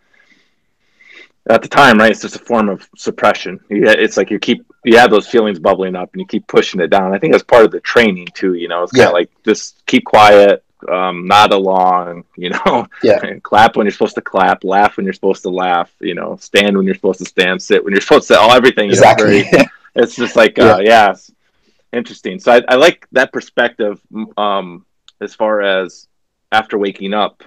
at 1.51 1.63
the 1.63 1.69
time, 1.69 1.99
right? 1.99 2.11
It's 2.11 2.23
just 2.23 2.37
a 2.37 2.41
form 2.41 2.69
of 2.69 2.89
suppression. 2.97 3.61
It's 3.69 4.17
like 4.17 4.31
you 4.31 4.39
keep 4.39 4.65
you 4.85 4.97
have 4.99 5.11
those 5.11 5.29
feelings 5.29 5.59
bubbling 5.59 5.97
up 5.97 6.13
and 6.13 6.21
you 6.21 6.27
keep 6.27 6.47
pushing 6.47 6.81
it 6.81 6.89
down. 6.89 7.13
I 7.13 7.19
think 7.19 7.33
that's 7.33 7.45
part 7.45 7.65
of 7.65 7.71
the 7.71 7.81
training 7.81 8.29
too. 8.35 8.55
You 8.55 8.69
know, 8.69 8.83
it's 8.83 8.93
kind 8.93 9.09
of 9.09 9.13
like 9.13 9.31
just 9.45 9.85
keep 9.87 10.05
quiet, 10.05 10.65
um, 10.91 11.27
nod 11.27 11.53
along. 11.53 12.25
You 12.37 12.51
know, 12.51 12.89
yeah, 13.03 13.21
clap 13.43 13.77
when 13.77 13.87
you're 13.87 13.93
supposed 13.93 14.17
to 14.17 14.21
clap, 14.23 14.65
laugh 14.65 14.97
when 14.97 15.05
you're 15.05 15.13
supposed 15.13 15.43
to 15.43 15.51
laugh. 15.51 15.93
You 16.01 16.15
know, 16.15 16.37
stand 16.41 16.77
when 16.77 16.87
you're 16.87 16.95
supposed 16.95 17.21
to 17.21 17.25
stand, 17.27 17.63
sit 17.63 17.85
when 17.85 17.93
you're 17.93 18.01
supposed 18.01 18.29
to. 18.29 18.39
All 18.41 18.53
everything. 18.53 18.89
Exactly. 18.89 19.43
Very, 19.43 19.67
it's 19.95 20.17
just 20.17 20.35
like 20.35 20.59
uh, 20.59 20.81
yeah, 20.83 21.15
interesting. 21.93 22.41
So 22.41 22.53
I, 22.53 22.63
I 22.69 22.75
like 22.77 23.07
that 23.13 23.33
perspective. 23.33 24.01
Um, 24.37 24.87
as 25.21 25.35
far 25.35 25.63
as 25.63 26.09
after 26.53 26.79
waking 26.79 27.15
up 27.15 27.43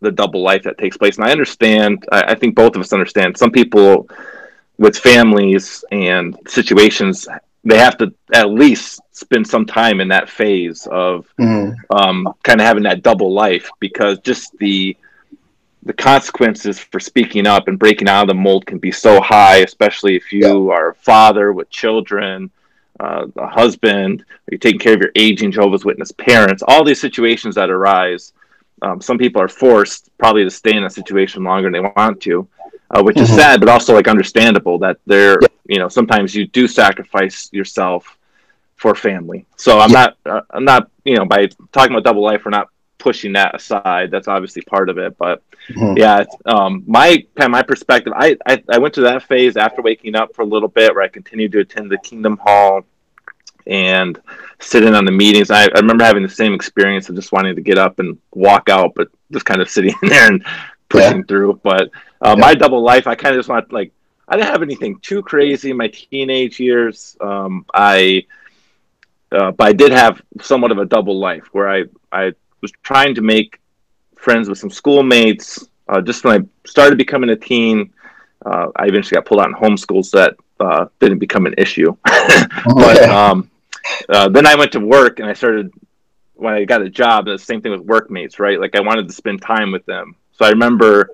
the 0.00 0.12
double 0.12 0.42
life 0.42 0.62
that 0.64 0.78
takes 0.78 0.96
place. 0.96 1.16
And 1.16 1.26
I 1.26 1.32
understand, 1.32 2.06
I, 2.12 2.22
I, 2.22 2.34
think 2.34 2.54
both 2.54 2.76
of 2.76 2.82
us 2.82 2.92
understand, 2.92 3.36
some 3.36 3.50
people 3.50 4.08
with 4.78 4.96
families 4.98 5.84
and 5.90 6.38
situations, 6.46 7.26
they 7.64 7.78
have 7.78 7.96
to 7.98 8.12
at 8.32 8.50
least 8.50 9.00
spend 9.12 9.46
some 9.46 9.64
time 9.64 10.00
in 10.00 10.08
that 10.08 10.28
phase 10.28 10.86
of 10.90 11.26
mm-hmm. 11.40 11.72
um, 11.90 12.34
kind 12.42 12.60
of 12.60 12.66
having 12.66 12.82
that 12.82 13.02
double 13.02 13.32
life 13.32 13.70
because 13.80 14.18
just 14.20 14.56
the 14.58 14.96
the 15.84 15.92
consequences 15.92 16.78
for 16.78 16.98
speaking 16.98 17.46
up 17.46 17.68
and 17.68 17.78
breaking 17.78 18.08
out 18.08 18.22
of 18.22 18.28
the 18.28 18.34
mold 18.34 18.64
can 18.64 18.78
be 18.78 18.90
so 18.90 19.20
high, 19.20 19.56
especially 19.56 20.16
if 20.16 20.32
you 20.32 20.68
yeah. 20.68 20.74
are 20.74 20.90
a 20.90 20.94
father 20.94 21.52
with 21.52 21.68
children, 21.68 22.50
uh, 23.00 23.26
a 23.36 23.46
husband, 23.46 24.24
you're 24.50 24.58
taking 24.58 24.78
care 24.78 24.94
of 24.94 25.00
your 25.00 25.12
aging 25.16 25.50
Jehovah's 25.50 25.84
Witness 25.84 26.12
parents, 26.12 26.62
all 26.66 26.84
these 26.84 27.00
situations 27.00 27.54
that 27.56 27.70
arise. 27.70 28.32
Um, 28.82 29.00
some 29.00 29.18
people 29.18 29.40
are 29.40 29.48
forced 29.48 30.10
probably 30.18 30.44
to 30.44 30.50
stay 30.50 30.76
in 30.76 30.84
a 30.84 30.90
situation 30.90 31.44
longer 31.44 31.70
than 31.70 31.82
they 31.82 31.92
want 31.96 32.20
to 32.22 32.48
uh, 32.94 33.02
which 33.02 33.16
mm-hmm. 33.16 33.24
is 33.24 33.34
sad, 33.34 33.60
but 33.60 33.68
also 33.68 33.94
like 33.94 34.08
understandable 34.08 34.78
that 34.78 34.98
there, 35.06 35.38
yeah. 35.40 35.48
you 35.66 35.78
know, 35.78 35.88
sometimes 35.88 36.34
you 36.34 36.46
do 36.46 36.68
sacrifice 36.68 37.48
yourself 37.52 38.18
for 38.76 38.94
family. 38.94 39.46
So 39.56 39.80
I'm 39.80 39.90
yeah. 39.90 40.06
not, 40.24 40.36
uh, 40.36 40.40
I'm 40.50 40.64
not, 40.64 40.90
you 41.04 41.16
know, 41.16 41.24
by 41.24 41.48
talking 41.72 41.92
about 41.92 42.04
double 42.04 42.22
life, 42.22 42.44
we're 42.44 42.50
not 42.50 42.68
pushing 43.04 43.34
that 43.34 43.54
aside. 43.54 44.10
That's 44.10 44.28
obviously 44.28 44.62
part 44.62 44.88
of 44.88 44.96
it, 44.96 45.18
but 45.18 45.42
mm-hmm. 45.68 45.98
yeah, 45.98 46.24
um, 46.46 46.82
my 46.86 47.24
my 47.36 47.62
perspective, 47.62 48.14
I, 48.16 48.38
I 48.46 48.64
I 48.70 48.78
went 48.78 48.94
through 48.94 49.04
that 49.04 49.24
phase 49.24 49.58
after 49.58 49.82
waking 49.82 50.16
up 50.16 50.34
for 50.34 50.40
a 50.40 50.46
little 50.46 50.70
bit, 50.70 50.94
where 50.94 51.04
I 51.04 51.08
continued 51.08 51.52
to 51.52 51.60
attend 51.60 51.90
the 51.90 51.98
Kingdom 51.98 52.38
Hall 52.38 52.86
and 53.66 54.18
sit 54.58 54.84
in 54.84 54.94
on 54.94 55.04
the 55.04 55.12
meetings. 55.12 55.50
I, 55.50 55.64
I 55.64 55.80
remember 55.80 56.02
having 56.02 56.22
the 56.22 56.30
same 56.30 56.54
experience 56.54 57.10
of 57.10 57.14
just 57.14 57.30
wanting 57.30 57.54
to 57.56 57.60
get 57.60 57.76
up 57.76 57.98
and 57.98 58.18
walk 58.32 58.70
out, 58.70 58.94
but 58.96 59.08
just 59.30 59.44
kind 59.44 59.60
of 59.60 59.68
sitting 59.76 59.94
in 60.02 60.08
there 60.08 60.26
and 60.26 60.42
pushing 60.88 61.18
yeah. 61.18 61.24
through. 61.28 61.60
But 61.62 61.90
uh, 62.22 62.30
yeah. 62.30 62.34
my 62.36 62.54
double 62.54 62.82
life, 62.82 63.06
I 63.06 63.14
kind 63.16 63.34
of 63.34 63.38
just 63.38 63.50
want 63.50 63.70
like 63.70 63.92
I 64.26 64.36
didn't 64.36 64.48
have 64.48 64.62
anything 64.62 64.98
too 65.00 65.22
crazy 65.22 65.72
in 65.72 65.76
my 65.76 65.88
teenage 65.88 66.58
years. 66.58 67.18
Um, 67.20 67.66
I 67.74 68.24
uh, 69.30 69.50
but 69.50 69.66
I 69.66 69.72
did 69.74 69.92
have 69.92 70.22
somewhat 70.40 70.72
of 70.72 70.78
a 70.78 70.86
double 70.86 71.18
life 71.18 71.48
where 71.52 71.68
I 71.68 71.84
I 72.10 72.32
was 72.64 72.72
trying 72.82 73.14
to 73.16 73.22
make 73.22 73.60
friends 74.16 74.48
with 74.48 74.58
some 74.58 74.70
schoolmates. 74.70 75.68
Uh, 75.88 76.00
just 76.00 76.24
when 76.24 76.42
I 76.42 76.46
started 76.66 76.98
becoming 76.98 77.30
a 77.30 77.36
teen, 77.36 77.92
uh, 78.46 78.68
I 78.76 78.86
eventually 78.86 79.16
got 79.16 79.26
pulled 79.26 79.40
out 79.40 79.48
in 79.48 79.54
homeschools 79.54 80.06
so 80.06 80.18
that 80.18 80.36
uh, 80.60 80.86
didn't 81.00 81.18
become 81.18 81.46
an 81.46 81.54
issue. 81.58 81.96
but 82.76 83.08
um, 83.08 83.50
uh, 84.08 84.28
then 84.28 84.46
I 84.46 84.56
went 84.56 84.72
to 84.72 84.80
work 84.80 85.20
and 85.20 85.28
I 85.28 85.34
started 85.34 85.72
when 86.34 86.54
I 86.54 86.64
got 86.64 86.82
a 86.82 86.90
job. 86.90 87.26
The 87.26 87.38
same 87.38 87.60
thing 87.60 87.72
with 87.72 87.82
workmates, 87.82 88.38
right? 88.40 88.60
Like 88.60 88.74
I 88.76 88.80
wanted 88.80 89.08
to 89.08 89.14
spend 89.14 89.42
time 89.42 89.72
with 89.72 89.84
them. 89.86 90.16
So 90.32 90.44
I 90.46 90.50
remember 90.50 91.10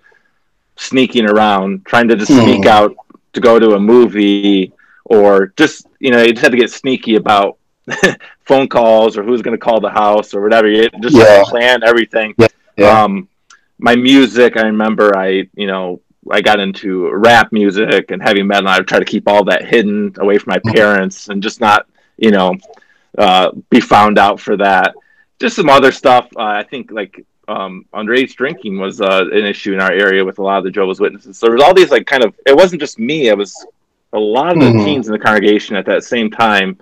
sneaking 0.76 1.28
around, 1.28 1.84
trying 1.86 2.08
to 2.08 2.16
just 2.16 2.36
sneak 2.36 2.66
Hmm. 2.66 2.66
out 2.66 2.96
to 3.34 3.40
go 3.40 3.58
to 3.58 3.72
a 3.74 3.80
movie 3.80 4.66
or 5.04 5.52
just 5.56 5.86
you 6.00 6.10
know 6.10 6.22
you 6.22 6.32
just 6.32 6.42
had 6.42 6.52
to 6.52 6.58
get 6.58 6.70
sneaky 6.70 7.16
about 7.16 7.59
phone 8.44 8.68
calls 8.68 9.16
or 9.16 9.22
who's 9.22 9.42
going 9.42 9.56
to 9.56 9.64
call 9.64 9.80
the 9.80 9.90
house 9.90 10.34
or 10.34 10.40
whatever. 10.42 10.68
You 10.68 10.88
just 11.00 11.16
Yeah. 11.16 11.38
to 11.38 11.44
plan 11.44 11.82
everything. 11.84 12.34
Yeah. 12.76 13.02
Um, 13.02 13.28
my 13.78 13.96
music, 13.96 14.56
I 14.56 14.62
remember 14.62 15.16
I, 15.16 15.48
you 15.54 15.66
know, 15.66 16.00
I 16.30 16.40
got 16.42 16.60
into 16.60 17.10
rap 17.12 17.50
music 17.52 18.10
and 18.10 18.22
heavy 18.22 18.42
metal. 18.42 18.68
I 18.68 18.78
would 18.78 18.88
try 18.88 18.98
to 18.98 19.04
keep 19.04 19.26
all 19.26 19.44
that 19.44 19.64
hidden 19.66 20.14
away 20.18 20.38
from 20.38 20.52
my 20.52 20.72
parents 20.72 21.28
and 21.28 21.42
just 21.42 21.60
not, 21.60 21.86
you 22.18 22.30
know, 22.30 22.54
uh, 23.18 23.52
be 23.70 23.80
found 23.80 24.18
out 24.18 24.38
for 24.40 24.56
that. 24.58 24.94
Just 25.40 25.56
some 25.56 25.70
other 25.70 25.90
stuff. 25.92 26.28
Uh, 26.36 26.42
I 26.42 26.62
think 26.62 26.90
like 26.92 27.24
um, 27.48 27.86
underage 27.94 28.34
drinking 28.36 28.78
was 28.78 29.00
uh, 29.00 29.24
an 29.32 29.44
issue 29.44 29.72
in 29.72 29.80
our 29.80 29.90
area 29.90 30.24
with 30.24 30.38
a 30.38 30.42
lot 30.42 30.58
of 30.58 30.64
the 30.64 30.70
Jehovah's 30.70 31.00
Witnesses. 31.00 31.38
So 31.38 31.46
there 31.46 31.54
was 31.54 31.62
all 31.64 31.74
these 31.74 31.90
like 31.90 32.06
kind 32.06 32.22
of. 32.22 32.34
It 32.46 32.54
wasn't 32.54 32.80
just 32.80 32.98
me. 32.98 33.28
It 33.28 33.36
was 33.36 33.66
a 34.12 34.18
lot 34.18 34.52
of 34.52 34.60
the 34.60 34.66
Mhm. 34.70 34.84
teens 34.84 35.06
in 35.08 35.12
the 35.12 35.18
congregation 35.18 35.74
at 35.76 35.86
that 35.86 36.04
same 36.04 36.30
time. 36.30 36.78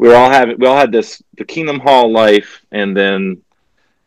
We 0.00 0.08
were 0.08 0.14
all 0.14 0.30
having. 0.30 0.58
We 0.58 0.66
all 0.66 0.78
had 0.78 0.90
this 0.92 1.22
the 1.36 1.44
Kingdom 1.44 1.78
Hall 1.78 2.10
life, 2.10 2.62
and 2.72 2.96
then 2.96 3.42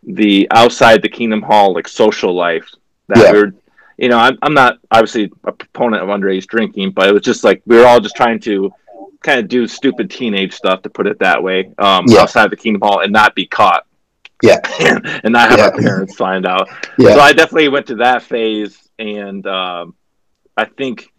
the 0.01 0.47
outside 0.49 1.03
the 1.03 1.07
Kingdom 1.07 1.43
Hall 1.43 1.71
like 1.75 1.87
social 1.87 2.33
life 2.33 2.67
that 3.09 3.19
Yeah. 3.19 3.31
we 3.31 3.37
were. 3.37 3.53
You 3.99 4.09
know, 4.09 4.17
I'm, 4.17 4.39
I'm 4.41 4.55
not 4.55 4.79
obviously 4.89 5.31
a 5.43 5.51
proponent 5.51 6.01
of 6.01 6.09
underage 6.09 6.47
drinking, 6.47 6.91
but 6.91 7.07
it 7.07 7.13
was 7.13 7.21
just 7.21 7.43
like 7.43 7.61
we 7.67 7.77
were 7.77 7.85
all 7.85 7.99
just 7.99 8.15
trying 8.15 8.39
to 8.39 8.73
kind 9.21 9.39
of 9.39 9.47
do 9.47 9.67
stupid 9.67 10.09
teenage 10.09 10.53
stuff, 10.53 10.81
to 10.81 10.89
put 10.89 11.05
it 11.05 11.19
that 11.19 11.41
way, 11.43 11.71
um, 11.77 12.05
Yeah. 12.07 12.21
outside 12.21 12.49
the 12.49 12.57
Kingdom 12.57 12.81
Hall 12.81 13.01
and 13.01 13.13
not 13.13 13.35
be 13.35 13.45
caught. 13.45 13.85
Yeah. 14.41 14.57
and 15.23 15.31
not 15.31 15.51
have 15.51 15.59
our 15.59 15.77
parents 15.79 16.15
find 16.15 16.47
out. 16.47 16.67
Yeah. 16.97 17.13
So 17.13 17.19
I 17.19 17.33
definitely 17.33 17.69
went 17.69 17.85
to 17.87 17.95
that 17.97 18.23
phase, 18.23 18.75
and 18.97 19.45
um, 19.45 19.93
I 20.57 20.65
think 20.65 21.13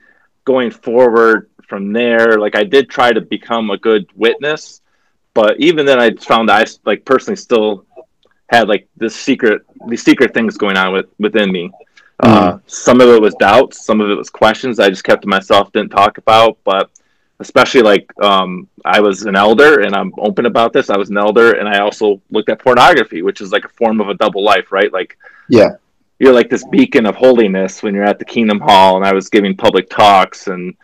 going 0.45 0.73
forward 0.73 1.49
from 1.69 1.93
there, 1.93 2.39
like 2.39 2.57
I 2.57 2.65
did 2.65 2.89
try 2.89 3.13
to 3.13 3.21
become 3.21 3.71
a 3.71 3.79
good 3.79 4.07
witness, 4.15 4.81
but 5.35 5.59
even 5.61 5.87
then, 5.87 6.01
I 6.01 6.11
found 6.15 6.51
I 6.51 6.65
like 6.85 7.05
personally 7.05 7.37
still 7.37 7.87
had 8.51 8.69
like 8.69 8.89
this 8.97 9.15
secret, 9.17 9.63
these 9.89 10.03
secret 10.03 10.35
things 10.35 10.57
going 10.57 10.77
on 10.77 10.93
with 10.93 11.07
within 11.19 11.51
me. 11.53 11.71
Uh, 12.23 12.59
some 12.67 13.01
of 13.01 13.09
it 13.09 13.21
was 13.21 13.35
doubts, 13.35 13.85
some 13.85 14.01
of 14.01 14.11
it 14.11 14.15
was 14.15 14.31
questions 14.31 14.79
I 14.79 14.89
just 14.89 15.05
kept 15.05 15.23
to 15.23 15.29
myself, 15.29 15.73
didn't 15.73 15.91
talk 15.91 16.19
about, 16.19 16.59
but 16.65 16.91
especially 17.41 17.83
like 17.83 18.09
um, 18.23 18.69
I 18.85 19.01
was 19.01 19.23
an 19.23 19.35
elder 19.37 19.81
and 19.81 19.95
I'm 19.95 20.13
open 20.19 20.47
about 20.47 20.73
this. 20.73 20.91
I 20.91 20.97
was 20.97 21.11
an 21.11 21.19
elder 21.19 21.53
and 21.59 21.69
I 21.69 21.81
also 21.81 22.21
looked 22.31 22.49
at 22.49 22.61
pornography, 22.61 23.23
which 23.23 23.41
is 23.41 23.51
like 23.53 23.65
a 23.65 23.69
form 23.69 24.01
of 24.01 24.09
a 24.09 24.15
double 24.15 24.45
life, 24.45 24.71
right? 24.71 24.93
Like 24.93 25.19
Yeah. 25.49 25.73
you're 26.21 26.33
like 26.33 26.49
this 26.49 26.65
beacon 26.71 27.07
of 27.07 27.17
holiness 27.17 27.83
when 27.83 27.95
you're 27.95 28.05
at 28.05 28.19
the 28.19 28.25
Kingdom 28.25 28.61
Hall, 28.61 28.97
and 28.97 29.05
I 29.05 29.13
was 29.13 29.29
giving 29.29 29.57
public 29.57 29.91
talks 29.91 30.47
and 30.47 30.75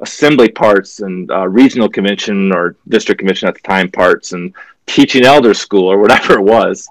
assembly 0.00 0.48
parts 0.48 1.00
and 1.00 1.30
uh, 1.30 1.46
regional 1.48 1.88
convention 1.88 2.52
or 2.54 2.76
district 2.88 3.18
convention 3.18 3.48
at 3.48 3.54
the 3.54 3.60
time 3.60 3.90
parts 3.90 4.32
and 4.32 4.54
teaching 4.86 5.24
elder 5.24 5.54
school 5.54 5.86
or 5.90 5.98
whatever 6.02 6.34
it 6.34 6.42
was. 6.42 6.88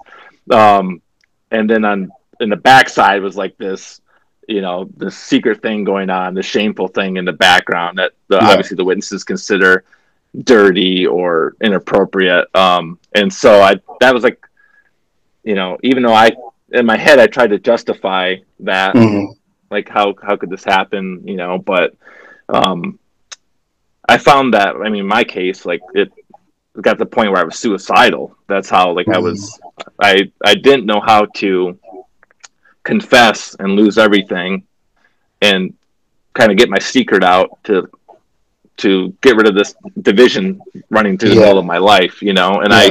Um, 0.50 1.02
and 1.50 1.68
then 1.68 1.84
on 1.84 2.10
in 2.40 2.48
the 2.48 2.56
backside 2.56 3.20
was 3.22 3.36
like 3.36 3.56
this, 3.58 4.00
you 4.48 4.62
know, 4.62 4.88
the 4.96 5.10
secret 5.10 5.60
thing 5.60 5.84
going 5.84 6.08
on, 6.08 6.32
the 6.34 6.42
shameful 6.42 6.88
thing 6.88 7.16
in 7.18 7.24
the 7.24 7.32
background 7.32 7.98
that 7.98 8.12
the, 8.28 8.36
Yeah. 8.36 8.48
obviously 8.48 8.76
the 8.76 8.84
witnesses 8.84 9.24
consider 9.24 9.84
dirty 10.44 11.06
or 11.06 11.54
inappropriate. 11.60 12.46
Um, 12.54 12.98
and 13.14 13.32
so 13.32 13.60
I 13.60 13.74
that 14.00 14.14
was 14.14 14.22
like, 14.24 14.40
you 15.44 15.54
know, 15.54 15.76
even 15.82 16.02
though 16.02 16.14
I 16.14 16.30
in 16.72 16.86
my 16.86 16.96
head 16.96 17.18
I 17.18 17.26
tried 17.26 17.50
to 17.50 17.58
justify 17.58 18.36
that, 18.60 18.94
Mhm. 18.94 19.34
like 19.70 19.88
how 19.88 20.14
how 20.22 20.36
could 20.36 20.50
this 20.50 20.64
happen, 20.64 21.22
you 21.26 21.36
know, 21.36 21.58
but 21.58 21.94
um, 22.48 22.98
I 24.10 24.16
found 24.18 24.54
that 24.54 24.70
I 24.86 24.88
mean, 24.94 25.06
my 25.06 25.24
case 25.24 25.64
like 25.70 25.82
it 25.94 26.08
got 26.86 26.94
to 26.94 26.98
the 27.04 27.06
point 27.16 27.30
where 27.30 27.40
I 27.40 27.44
was 27.44 27.58
suicidal. 27.58 28.24
That's 28.48 28.68
how 28.76 28.92
like 28.98 29.08
I 29.08 29.18
was 29.18 29.40
I 30.00 30.12
I 30.44 30.54
didn't 30.54 30.86
know 30.86 31.00
how 31.00 31.26
to 31.42 31.78
confess 32.84 33.54
and 33.60 33.72
lose 33.72 33.98
everything 33.98 34.64
and 35.42 35.74
kind 36.34 36.50
of 36.50 36.56
get 36.58 36.68
my 36.70 36.78
secret 36.78 37.22
out 37.24 37.48
to 37.64 37.88
to 38.78 38.90
get 39.20 39.36
rid 39.36 39.46
of 39.48 39.54
this 39.54 39.74
division 40.02 40.60
running 40.90 41.18
through 41.18 41.30
the 41.30 41.36
Yeah. 41.36 41.42
middle 41.46 41.58
of 41.58 41.66
my 41.66 41.78
life, 41.78 42.22
you 42.22 42.32
know. 42.32 42.60
And 42.60 42.72
Yeah. 42.72 42.78
I 42.84 42.90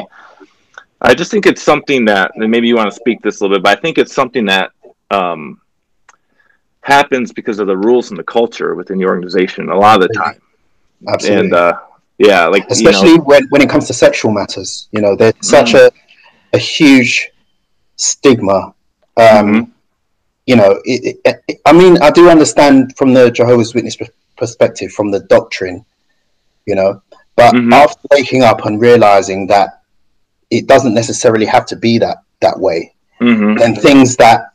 I 1.02 1.14
just 1.16 1.32
think 1.32 1.46
it's 1.46 1.64
something 1.64 2.06
that 2.06 2.32
and 2.36 2.50
maybe 2.52 2.68
you 2.68 2.76
want 2.76 2.90
to 2.92 2.96
speak 2.96 3.22
this 3.22 3.40
a 3.40 3.44
little 3.44 3.58
bit, 3.58 3.64
but 3.64 3.78
I 3.78 3.82
think 3.82 3.98
it's 3.98 4.14
something 4.14 4.46
that 4.46 4.72
um 5.12 5.62
happens 6.82 7.32
because 7.34 7.60
of 7.60 7.68
the 7.68 7.78
rules 7.78 8.10
and 8.10 8.20
the 8.20 8.24
culture 8.24 8.76
within 8.76 8.98
the 8.98 9.06
organization 9.06 9.70
a 9.70 9.78
lot 9.78 10.02
of 10.02 10.08
the 10.08 10.14
time. 10.14 10.40
Absolutely. 11.08 11.46
And 11.46 11.54
uh 11.54 11.74
yeah, 12.18 12.48
like 12.48 12.66
especially 12.70 13.12
you 13.12 13.18
know, 13.20 13.24
when, 13.24 13.48
when 13.50 13.62
it 13.62 13.70
comes 13.70 13.88
to 13.88 13.94
sexual 13.94 14.32
matters 14.32 14.90
you 14.92 15.02
know 15.02 15.16
there's 15.16 15.34
such 15.42 15.74
a, 15.74 15.90
a 16.54 16.58
huge 16.58 17.32
stigma 17.96 18.74
um, 19.18 19.48
Mhm. 19.48 19.72
you 20.46 20.56
know 20.56 20.80
it, 20.86 21.18
it, 21.26 21.44
it- 21.48 21.62
i 21.66 21.72
mean 21.74 21.98
i 22.02 22.10
do 22.10 22.30
understand 22.30 22.96
from 22.98 23.14
the 23.14 23.30
jehovah's 23.32 23.74
witness 23.74 23.96
pers- 23.96 24.10
perspective 24.38 24.92
from 24.92 25.12
the 25.12 25.20
doctrine 25.22 25.86
you 26.66 26.76
know 26.76 27.02
but 27.36 27.54
Mhm. 27.54 27.74
after 27.74 28.00
waking 28.12 28.44
up 28.44 28.66
and 28.66 28.82
realizing 28.82 29.48
that 29.48 29.82
it 30.50 30.68
doesn't 30.68 30.94
necessarily 30.94 31.46
have 31.46 31.66
to 31.68 31.76
be 31.76 31.98
that 32.00 32.18
that 32.42 32.58
way 32.60 32.94
and 33.64 33.78
things 33.82 34.16
that 34.18 34.49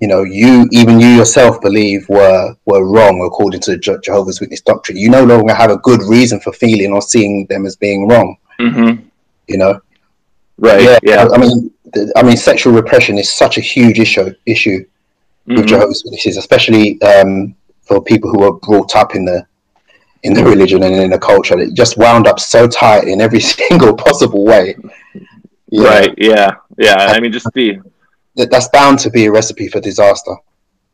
you 0.00 0.08
know 0.08 0.22
you 0.24 0.68
even 0.72 1.00
you 1.00 1.08
yourself 1.08 1.60
believe 1.60 2.06
were 2.08 2.54
were 2.66 2.84
wrong 2.86 3.22
according 3.26 3.60
to 3.60 3.78
Je- 3.78 3.96
jehovah's 4.04 4.40
witness 4.40 4.60
doctrine 4.60 4.98
you 4.98 5.08
no 5.08 5.24
longer 5.24 5.54
have 5.54 5.70
a 5.70 5.78
good 5.78 6.02
reason 6.02 6.38
for 6.40 6.52
feeling 6.52 6.92
or 6.92 7.00
seeing 7.00 7.46
them 7.46 7.64
as 7.66 7.76
being 7.76 8.06
wrong 8.08 8.36
Mhm. 8.60 9.02
you 9.48 9.56
know 9.58 9.80
Right. 10.58 10.82
yeah, 10.82 10.98
Yeah. 11.02 11.28
i 11.34 11.38
mean 11.38 11.70
i 12.16 12.22
mean 12.22 12.36
sexual 12.36 12.72
repression 12.74 13.16
is 13.18 13.30
such 13.30 13.56
a 13.56 13.60
huge 13.74 13.98
issue 13.98 14.32
issue 14.44 14.84
with 15.46 15.64
Mhm. 15.64 15.68
jehovah's 15.68 16.02
witnesses 16.04 16.36
especially 16.36 17.00
um, 17.02 17.54
for 17.82 18.02
people 18.02 18.28
who 18.30 18.42
are 18.42 18.54
brought 18.68 18.94
up 18.96 19.14
in 19.14 19.24
the 19.24 19.46
in 20.24 20.32
the 20.34 20.44
religion 20.44 20.82
and 20.82 20.94
in 20.94 21.10
the 21.10 21.18
culture 21.18 21.58
it 21.58 21.72
just 21.72 21.96
wound 21.96 22.26
up 22.26 22.38
so 22.40 22.66
tight 22.66 23.04
in 23.08 23.20
every 23.20 23.40
single 23.58 23.94
possible 23.94 24.44
way 24.44 24.74
know, 25.72 25.84
Right. 25.84 26.14
Yeah. 26.16 26.50
Yeah. 26.78 26.94
I 27.14 27.18
mean, 27.20 27.32
just 27.32 27.48
the 27.54 27.80
that- 28.36 28.50
that's 28.50 28.68
bound 28.68 28.98
to 29.00 29.10
be 29.10 29.26
a 29.26 29.30
recipe 29.32 29.68
for 29.68 29.80
disaster 29.80 30.34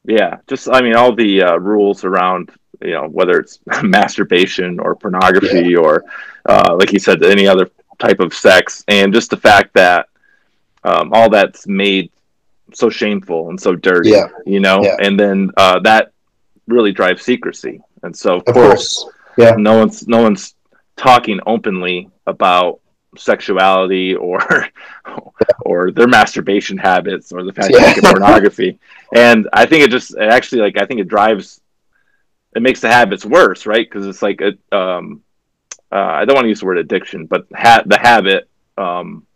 yeah, 0.04 0.38
just 0.48 0.68
I 0.68 0.80
mean, 0.82 0.96
all 0.96 1.14
the 1.14 1.42
uh, 1.44 1.56
rules 1.58 2.02
around 2.04 2.50
you 2.82 2.90
know 2.90 3.06
whether 3.06 3.38
it's 3.38 3.60
masturbation 3.84 4.80
or 4.80 4.96
pornography 4.96 5.76
or 5.76 6.04
uh, 6.44 6.74
like 6.76 6.92
you 6.92 6.98
said, 6.98 7.22
any 7.22 7.46
other 7.46 7.70
type 8.00 8.18
of 8.18 8.34
sex, 8.34 8.82
and 8.88 9.14
just 9.14 9.30
the 9.30 9.36
fact 9.36 9.72
that 9.74 10.08
um, 10.82 11.12
all 11.12 11.30
that's 11.30 11.68
made 11.68 12.10
so 12.74 12.90
shameful 12.90 13.50
and 13.50 13.60
so 13.60 13.76
dirty. 13.76 14.10
Yeah. 14.10 14.26
You 14.44 14.58
know, 14.58 14.82
Yeah. 14.82 14.96
and 14.98 15.14
then 15.20 15.52
uh, 15.56 15.78
that 15.80 16.10
really 16.66 16.90
drives 16.90 17.22
secrecy, 17.22 17.80
and 18.02 18.16
so 18.16 18.38
of, 18.38 18.42
of 18.48 18.54
course, 18.54 19.04
course 19.36 19.54
no 19.56 19.78
one's 19.78 20.08
no 20.08 20.20
one's 20.20 20.56
talking 20.96 21.38
openly 21.46 22.10
about 22.26 22.80
sexuality 23.16 24.14
or 24.14 24.40
or 25.60 25.90
their 25.90 26.06
masturbation 26.06 26.78
habits 26.78 27.32
or 27.32 27.42
the 27.44 27.52
fact 27.52 27.70
Yeah. 27.72 27.92
they 27.92 28.00
look 28.00 28.04
pornography. 28.12 28.78
And 29.14 29.48
i 29.52 29.66
think 29.66 29.84
it 29.84 29.90
just 29.90 30.14
it 30.16 30.32
actually 30.32 30.62
like 30.62 30.78
i 30.80 30.86
think 30.86 31.00
it 31.00 31.08
drives 31.08 31.60
it 32.54 32.62
makes 32.62 32.80
the 32.80 32.88
habits 32.88 33.24
worse 33.24 33.66
right? 33.66 33.88
Because 33.88 34.06
it's 34.06 34.22
like 34.22 34.40
a 34.40 34.76
um 34.76 35.22
uh, 35.90 35.96
i 35.96 36.24
don't 36.24 36.34
want 36.34 36.44
to 36.44 36.48
use 36.48 36.60
the 36.60 36.66
word 36.66 36.78
addiction 36.78 37.26
but 37.26 37.46
ha- 37.54 37.82
the 37.86 37.98
habit 37.98 38.48
um 38.78 39.26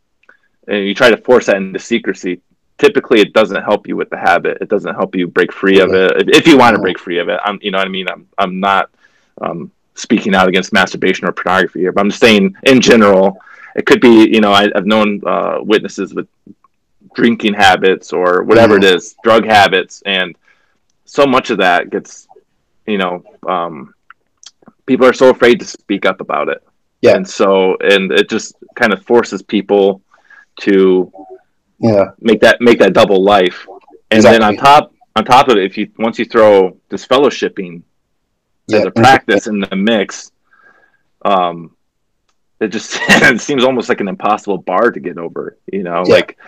and 0.69 0.85
you 0.87 0.95
try 0.95 1.11
to 1.11 1.17
force 1.19 1.47
that 1.47 1.57
into 1.57 1.79
secrecy. 1.79 2.41
Typically 2.79 3.21
it 3.21 3.33
doesn't 3.33 3.63
help 3.63 3.87
you 3.87 3.95
with 3.97 4.11
the 4.11 4.17
habit. 4.17 4.59
It 4.61 4.69
doesn't 4.69 4.95
help 4.95 5.15
you 5.15 5.29
break 5.29 5.53
free 5.53 5.79
of 5.81 5.93
it. 5.95 6.11
If, 6.23 6.29
if 6.41 6.47
you 6.47 6.59
want 6.59 6.75
to 6.77 6.83
break 6.83 6.99
free 6.99 7.19
of 7.19 7.29
it 7.29 7.39
i'm 7.45 7.59
you 7.63 7.71
know 7.71 7.79
what 7.79 7.87
i 7.87 7.91
mean? 7.91 8.07
I'm 8.09 8.27
i'm 8.39 8.59
not 8.61 8.91
um 9.43 9.71
speaking 9.95 10.35
out 10.35 10.49
against 10.49 10.73
masturbation 10.73 11.27
or 11.27 11.33
pornography 11.33 11.81
here, 11.81 11.91
but 11.93 12.01
I'm 12.03 12.11
just 12.11 12.21
saying 12.21 12.55
in 12.65 12.81
general, 12.83 13.39
it 13.77 13.85
could 13.87 14.01
be, 14.01 14.29
you 14.33 14.41
know, 14.41 14.53
I, 14.53 14.69
I've 14.75 14.87
known 14.87 15.21
uh, 15.27 15.59
witnesses 15.61 16.15
with 16.15 16.27
drinking 17.15 17.55
habits 17.55 18.13
or 18.13 18.43
whatever 18.43 18.77
it 18.77 18.85
is, 18.85 19.15
drug 19.23 19.45
habits, 19.45 20.03
and 20.07 20.37
so 21.05 21.27
much 21.27 21.51
of 21.51 21.59
that 21.59 21.91
gets, 21.91 22.27
you 22.87 22.99
know, 22.99 23.23
um, 23.47 23.95
people 24.87 25.07
are 25.07 25.13
so 25.13 25.31
afraid 25.31 25.61
to 25.61 25.67
speak 25.67 26.07
up 26.07 26.21
about 26.21 26.49
it. 26.49 26.63
Yeah. 27.03 27.17
And 27.17 27.29
so, 27.29 27.77
and 27.81 28.11
it 28.11 28.29
just 28.31 28.57
kind 28.75 28.93
of 28.93 29.05
forces 29.05 29.43
people 29.43 30.01
to 30.61 31.13
yeah. 31.79 32.07
make 32.21 32.41
that 32.41 32.61
make 32.61 32.79
that 32.79 32.95
double 32.95 33.23
life. 33.23 33.67
And 34.11 34.23
then 34.23 34.43
on 34.43 34.57
top 34.57 34.93
on 35.17 35.25
top 35.25 35.49
of 35.49 35.59
it 35.59 35.65
if 35.65 35.77
you 35.77 35.91
once 35.99 36.19
you 36.19 36.25
throw 36.25 36.77
disfellowshipping 36.91 37.83
as 38.73 38.85
a 38.85 38.91
practice 38.91 39.47
in 39.47 39.61
the 39.61 39.77
mix, 39.77 40.33
um, 41.25 41.76
it 42.61 42.69
just 42.69 42.99
it 43.09 43.41
seems 43.41 43.65
almost 43.65 43.89
like 43.89 44.01
an 44.01 44.09
impossible 44.09 44.59
bar 44.59 44.91
to 44.91 45.01
get 45.01 45.19
over. 45.19 45.57
You 45.73 45.83
know, 45.83 46.03
yeah. 46.07 46.13
like 46.13 46.39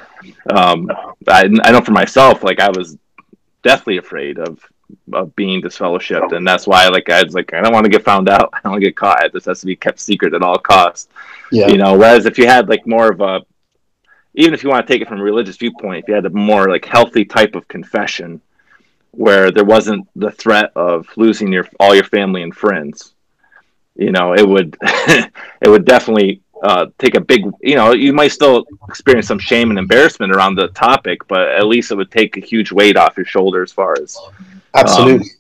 um, 0.51 0.91
I, 1.27 1.45
I 1.63 1.71
know 1.71 1.81
for 1.81 1.93
myself, 1.93 2.43
like 2.43 2.61
I 2.61 2.71
was 2.71 2.97
deathly 3.63 3.99
afraid 3.99 4.39
of 4.39 4.65
of 5.13 5.37
being 5.37 5.61
disfellowshipped, 5.61 6.35
and 6.35 6.47
that's 6.47 6.67
why 6.67 6.89
like 6.89 7.11
I 7.11 7.23
was 7.23 7.35
like 7.35 7.53
I 7.53 7.61
don't 7.61 7.73
want 7.73 7.85
to 7.85 7.91
get 7.91 8.05
found 8.05 8.29
out. 8.29 8.51
I 8.53 8.61
don't 8.63 8.73
want 8.73 8.83
to 8.83 8.89
get 8.89 8.97
caught. 8.97 9.33
This 9.33 9.45
has 9.47 9.61
to 9.61 9.67
be 9.67 9.77
kept 9.77 10.01
secret 10.01 10.35
at 10.35 10.43
all 10.43 10.59
costs. 10.59 11.09
Yeah. 11.53 11.69
You 11.69 11.77
know, 11.77 11.97
whereas 11.97 12.27
if 12.27 12.39
you 12.39 12.47
had 12.47 12.69
like 12.69 12.87
more 12.87 13.11
of 13.11 13.21
a 13.21 13.41
even 14.35 14.55
if 14.55 14.63
you 14.63 14.71
want 14.71 14.87
to 14.87 14.93
take 14.93 15.03
it 15.03 15.09
from 15.09 15.21
a 15.21 15.25
religious 15.25 15.57
viewpoint, 15.57 16.05
if 16.05 16.09
you 16.09 16.15
had 16.15 16.27
a 16.27 16.31
more 16.31 16.69
like 16.69 16.85
healthy 16.85 17.25
type 17.25 17.55
of 17.55 17.67
confession 17.67 18.41
where 19.11 19.51
there 19.51 19.65
wasn't 19.65 20.07
the 20.15 20.31
threat 20.31 20.71
of 20.77 21.09
losing 21.17 21.53
your 21.53 21.67
all 21.81 21.95
your 21.95 22.05
family 22.05 22.43
and 22.43 22.55
friends, 22.55 23.15
you 23.99 24.13
know, 24.13 24.35
it 24.35 24.47
would 24.47 24.77
it 24.83 25.69
would 25.69 25.85
definitely 25.85 26.41
uh, 26.63 26.87
take 26.99 27.15
a 27.15 27.21
big, 27.21 27.45
you 27.61 27.77
know, 27.77 27.93
you 27.93 28.13
might 28.13 28.33
still 28.33 28.65
experience 28.89 29.29
some 29.29 29.39
shame 29.39 29.71
and 29.71 29.79
embarrassment 29.79 30.35
around 30.35 30.55
the 30.55 30.69
topic, 30.69 31.27
but 31.29 31.49
at 31.49 31.67
least 31.67 31.93
it 31.93 31.97
would 31.97 32.11
take 32.11 32.37
a 32.37 32.41
huge 32.41 32.73
weight 32.73 32.97
off 32.97 33.17
your 33.17 33.27
shoulder 33.27 33.63
as 33.63 33.73
far 33.73 33.95
as 34.03 34.17
absolutely. 34.75 35.27
Um, 35.27 35.37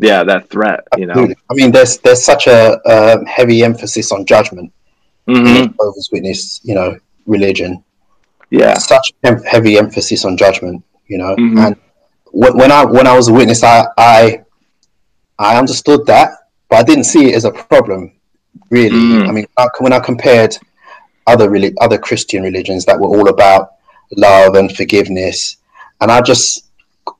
yeah, 0.00 0.24
that 0.24 0.48
threat. 0.48 0.86
Absolutely. 0.92 1.22
You 1.22 1.28
know, 1.28 1.34
I 1.50 1.54
mean, 1.54 1.72
there's 1.72 1.98
there's 1.98 2.24
such 2.24 2.46
a, 2.46 2.80
a 2.84 3.24
heavy 3.26 3.62
emphasis 3.62 4.12
on 4.12 4.26
judgment 4.26 4.72
mm-hmm. 5.28 5.72
Jehovah's 5.72 6.10
Witness, 6.12 6.60
you 6.64 6.74
know, 6.74 6.98
religion. 7.26 7.84
Yeah, 8.50 8.74
such 8.78 9.12
a 9.24 9.46
heavy 9.46 9.76
emphasis 9.76 10.24
on 10.24 10.36
judgment, 10.36 10.82
you 11.06 11.18
know. 11.18 11.36
Mm-hmm. 11.36 11.58
And 11.58 11.76
when 12.32 12.72
I 12.72 12.84
when 12.84 13.06
I 13.06 13.14
was 13.14 13.28
a 13.28 13.32
witness, 13.32 13.62
I 13.62 13.86
I 13.96 14.44
I 15.38 15.58
understood 15.58 16.06
that, 16.06 16.30
but 16.68 16.76
I 16.76 16.82
didn't 16.82 17.04
see 17.04 17.30
it 17.30 17.34
as 17.34 17.44
a 17.44 17.50
problem. 17.50 18.12
Really, 18.70 18.90
mm. 18.90 19.28
I 19.28 19.32
mean, 19.32 19.46
when 19.78 19.92
I 19.92 20.00
compared 20.00 20.56
other 21.26 21.50
really 21.50 21.74
other 21.80 21.98
Christian 21.98 22.42
religions 22.42 22.84
that 22.86 22.98
were 22.98 23.08
all 23.08 23.28
about 23.28 23.72
love 24.16 24.54
and 24.54 24.74
forgiveness, 24.74 25.58
and 26.00 26.10
I 26.10 26.20
just 26.20 26.70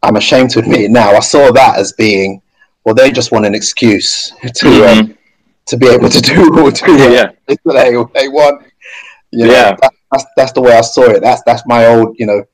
I'm 0.03 0.17
ashamed 0.17 0.51
to 0.51 0.59
admit 0.61 0.83
it 0.83 0.91
now. 0.91 1.13
I 1.13 1.21
saw 1.21 1.53
that 1.53 1.79
as 1.79 1.93
being 1.93 2.43
well, 2.85 2.95
they 2.95 3.11
just 3.11 3.33
want 3.33 3.47
an 3.47 3.55
excuse 3.55 4.31
to 4.43 4.49
mm-hmm. 4.49 5.01
um, 5.01 5.19
to 5.67 5.77
be 5.77 5.89
able 5.89 6.09
to 6.09 6.21
do 6.21 6.51
what 6.53 6.77
do 6.77 6.93
yeah. 6.93 7.31
they, 7.47 7.57
they 8.15 8.29
want. 8.29 8.65
You 9.31 9.45
know, 9.45 9.53
yeah, 9.53 9.77
that, 9.83 9.93
that's 10.11 10.25
that's 10.37 10.53
the 10.53 10.63
way 10.63 10.73
I 10.73 10.81
saw 10.81 11.03
it. 11.11 11.23
That's 11.23 11.43
that's 11.45 11.63
my 11.67 11.87
old 11.87 12.17
you 12.19 12.27
know 12.27 12.45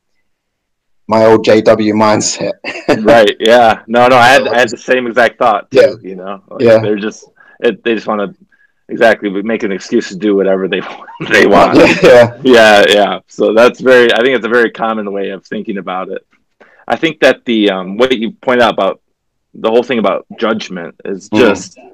my 1.07 1.25
old 1.25 1.45
JW 1.45 1.93
mindset. 1.93 2.53
right. 3.05 3.37
Yeah. 3.39 3.83
No. 3.87 4.09
No. 4.09 4.17
I 4.17 4.29
had 4.29 4.49
I 4.49 4.59
had 4.59 4.71
the 4.71 4.77
same 4.77 5.07
exact 5.07 5.39
thought. 5.39 5.71
Too, 5.71 5.79
yeah. 5.81 6.09
You 6.09 6.17
know. 6.17 6.43
Like 6.49 6.63
yeah. 6.63 6.79
They're 6.79 6.97
just 6.97 7.27
it, 7.61 7.83
they 7.85 7.95
just 7.95 8.07
want 8.07 8.21
to 8.21 8.45
exactly 8.89 9.31
make 9.43 9.63
an 9.63 9.73
excuse 9.73 10.09
to 10.09 10.17
do 10.17 10.37
whatever 10.37 10.69
they 10.69 10.81
they 11.31 11.47
want. 11.47 11.77
Yeah. 12.03 12.39
Yeah. 12.43 12.85
Yeah. 12.89 13.21
So 13.29 13.55
that's 13.55 13.81
very. 13.81 14.13
I 14.13 14.17
think 14.19 14.37
it's 14.37 14.47
a 14.47 14.51
very 14.51 14.71
common 14.71 15.13
way 15.13 15.31
of 15.31 15.45
thinking 15.47 15.79
about 15.79 16.09
it. 16.09 16.27
I 16.87 16.97
think 16.97 17.21
that 17.21 17.45
the 17.45 17.71
um, 17.71 17.97
what 17.97 18.17
you 18.17 18.33
point 18.33 18.61
out 18.61 18.73
about 18.73 19.01
the 19.55 19.71
whole 19.71 19.83
thing 19.83 19.99
about 19.99 20.27
judgment 20.39 20.97
is 21.05 21.29
mm. 21.31 21.39
just. 21.39 21.77
Mm. 21.77 21.91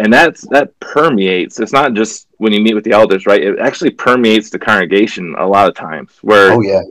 And 0.00 0.12
that's 0.12 0.42
that 0.50 0.78
permeates. 0.78 1.58
It's 1.58 1.72
not 1.72 1.92
just 1.94 2.28
when 2.36 2.52
you 2.52 2.60
meet 2.60 2.74
with 2.74 2.84
the 2.84 2.92
elders, 2.92 3.26
right? 3.26 3.42
It 3.42 3.58
actually 3.58 3.90
permeates 3.90 4.48
the 4.48 4.56
congregation 4.56 5.34
a 5.36 5.44
lot 5.44 5.68
of 5.68 5.74
times. 5.74 6.16
Where 6.22 6.52
oh 6.52 6.60
yeah, 6.60 6.82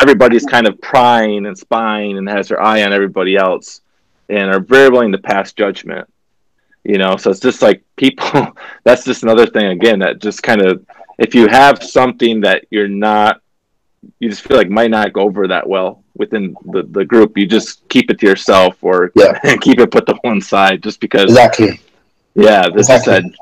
everybody's 0.00 0.44
kind 0.44 0.66
of 0.66 0.80
prying 0.80 1.46
and 1.46 1.56
spying 1.56 2.18
and 2.18 2.28
has 2.28 2.48
their 2.48 2.62
eye 2.62 2.82
on 2.82 2.92
everybody 2.92 3.36
else 3.36 3.80
and 4.28 4.50
are 4.50 4.60
very 4.60 4.88
willing 4.88 5.12
to 5.12 5.18
pass 5.18 5.52
judgment 5.52 6.08
you 6.84 6.98
know 6.98 7.16
so 7.16 7.30
it's 7.30 7.40
just 7.40 7.62
like 7.62 7.82
people 7.96 8.48
that's 8.84 9.04
just 9.04 9.22
another 9.22 9.46
thing 9.46 9.66
again 9.66 9.98
that 9.98 10.20
just 10.20 10.42
kind 10.42 10.62
of 10.62 10.84
if 11.18 11.34
you 11.34 11.46
have 11.48 11.82
something 11.82 12.40
that 12.40 12.64
you're 12.70 12.88
not 12.88 13.40
you 14.20 14.28
just 14.28 14.42
feel 14.42 14.56
like 14.56 14.70
might 14.70 14.90
not 14.90 15.12
go 15.12 15.22
over 15.22 15.48
that 15.48 15.68
well 15.68 16.02
within 16.14 16.56
the, 16.72 16.82
the 16.90 17.04
group 17.04 17.36
you 17.36 17.46
just 17.46 17.86
keep 17.88 18.10
it 18.10 18.18
to 18.18 18.26
yourself 18.26 18.76
or 18.82 19.12
yeah. 19.14 19.38
keep 19.60 19.78
it 19.80 19.90
put 19.90 20.06
to 20.06 20.14
one 20.22 20.40
side 20.40 20.82
just 20.82 21.00
because 21.00 21.24
exactly 21.24 21.80
yeah 22.34 22.68
this 22.68 22.88
exactly. 22.88 23.34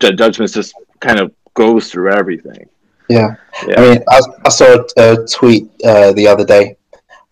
that 0.00 0.16
judgment 0.16 0.52
just 0.52 0.74
kind 1.00 1.20
of 1.20 1.32
goes 1.54 1.90
through 1.90 2.12
everything 2.12 2.68
yeah, 3.12 3.36
yeah. 3.66 3.80
I 3.80 3.80
mean, 3.80 4.04
I, 4.08 4.20
I 4.44 4.48
saw 4.48 4.84
a, 4.96 5.12
a 5.12 5.26
tweet 5.26 5.70
uh, 5.84 6.12
the 6.12 6.26
other 6.26 6.44
day 6.44 6.76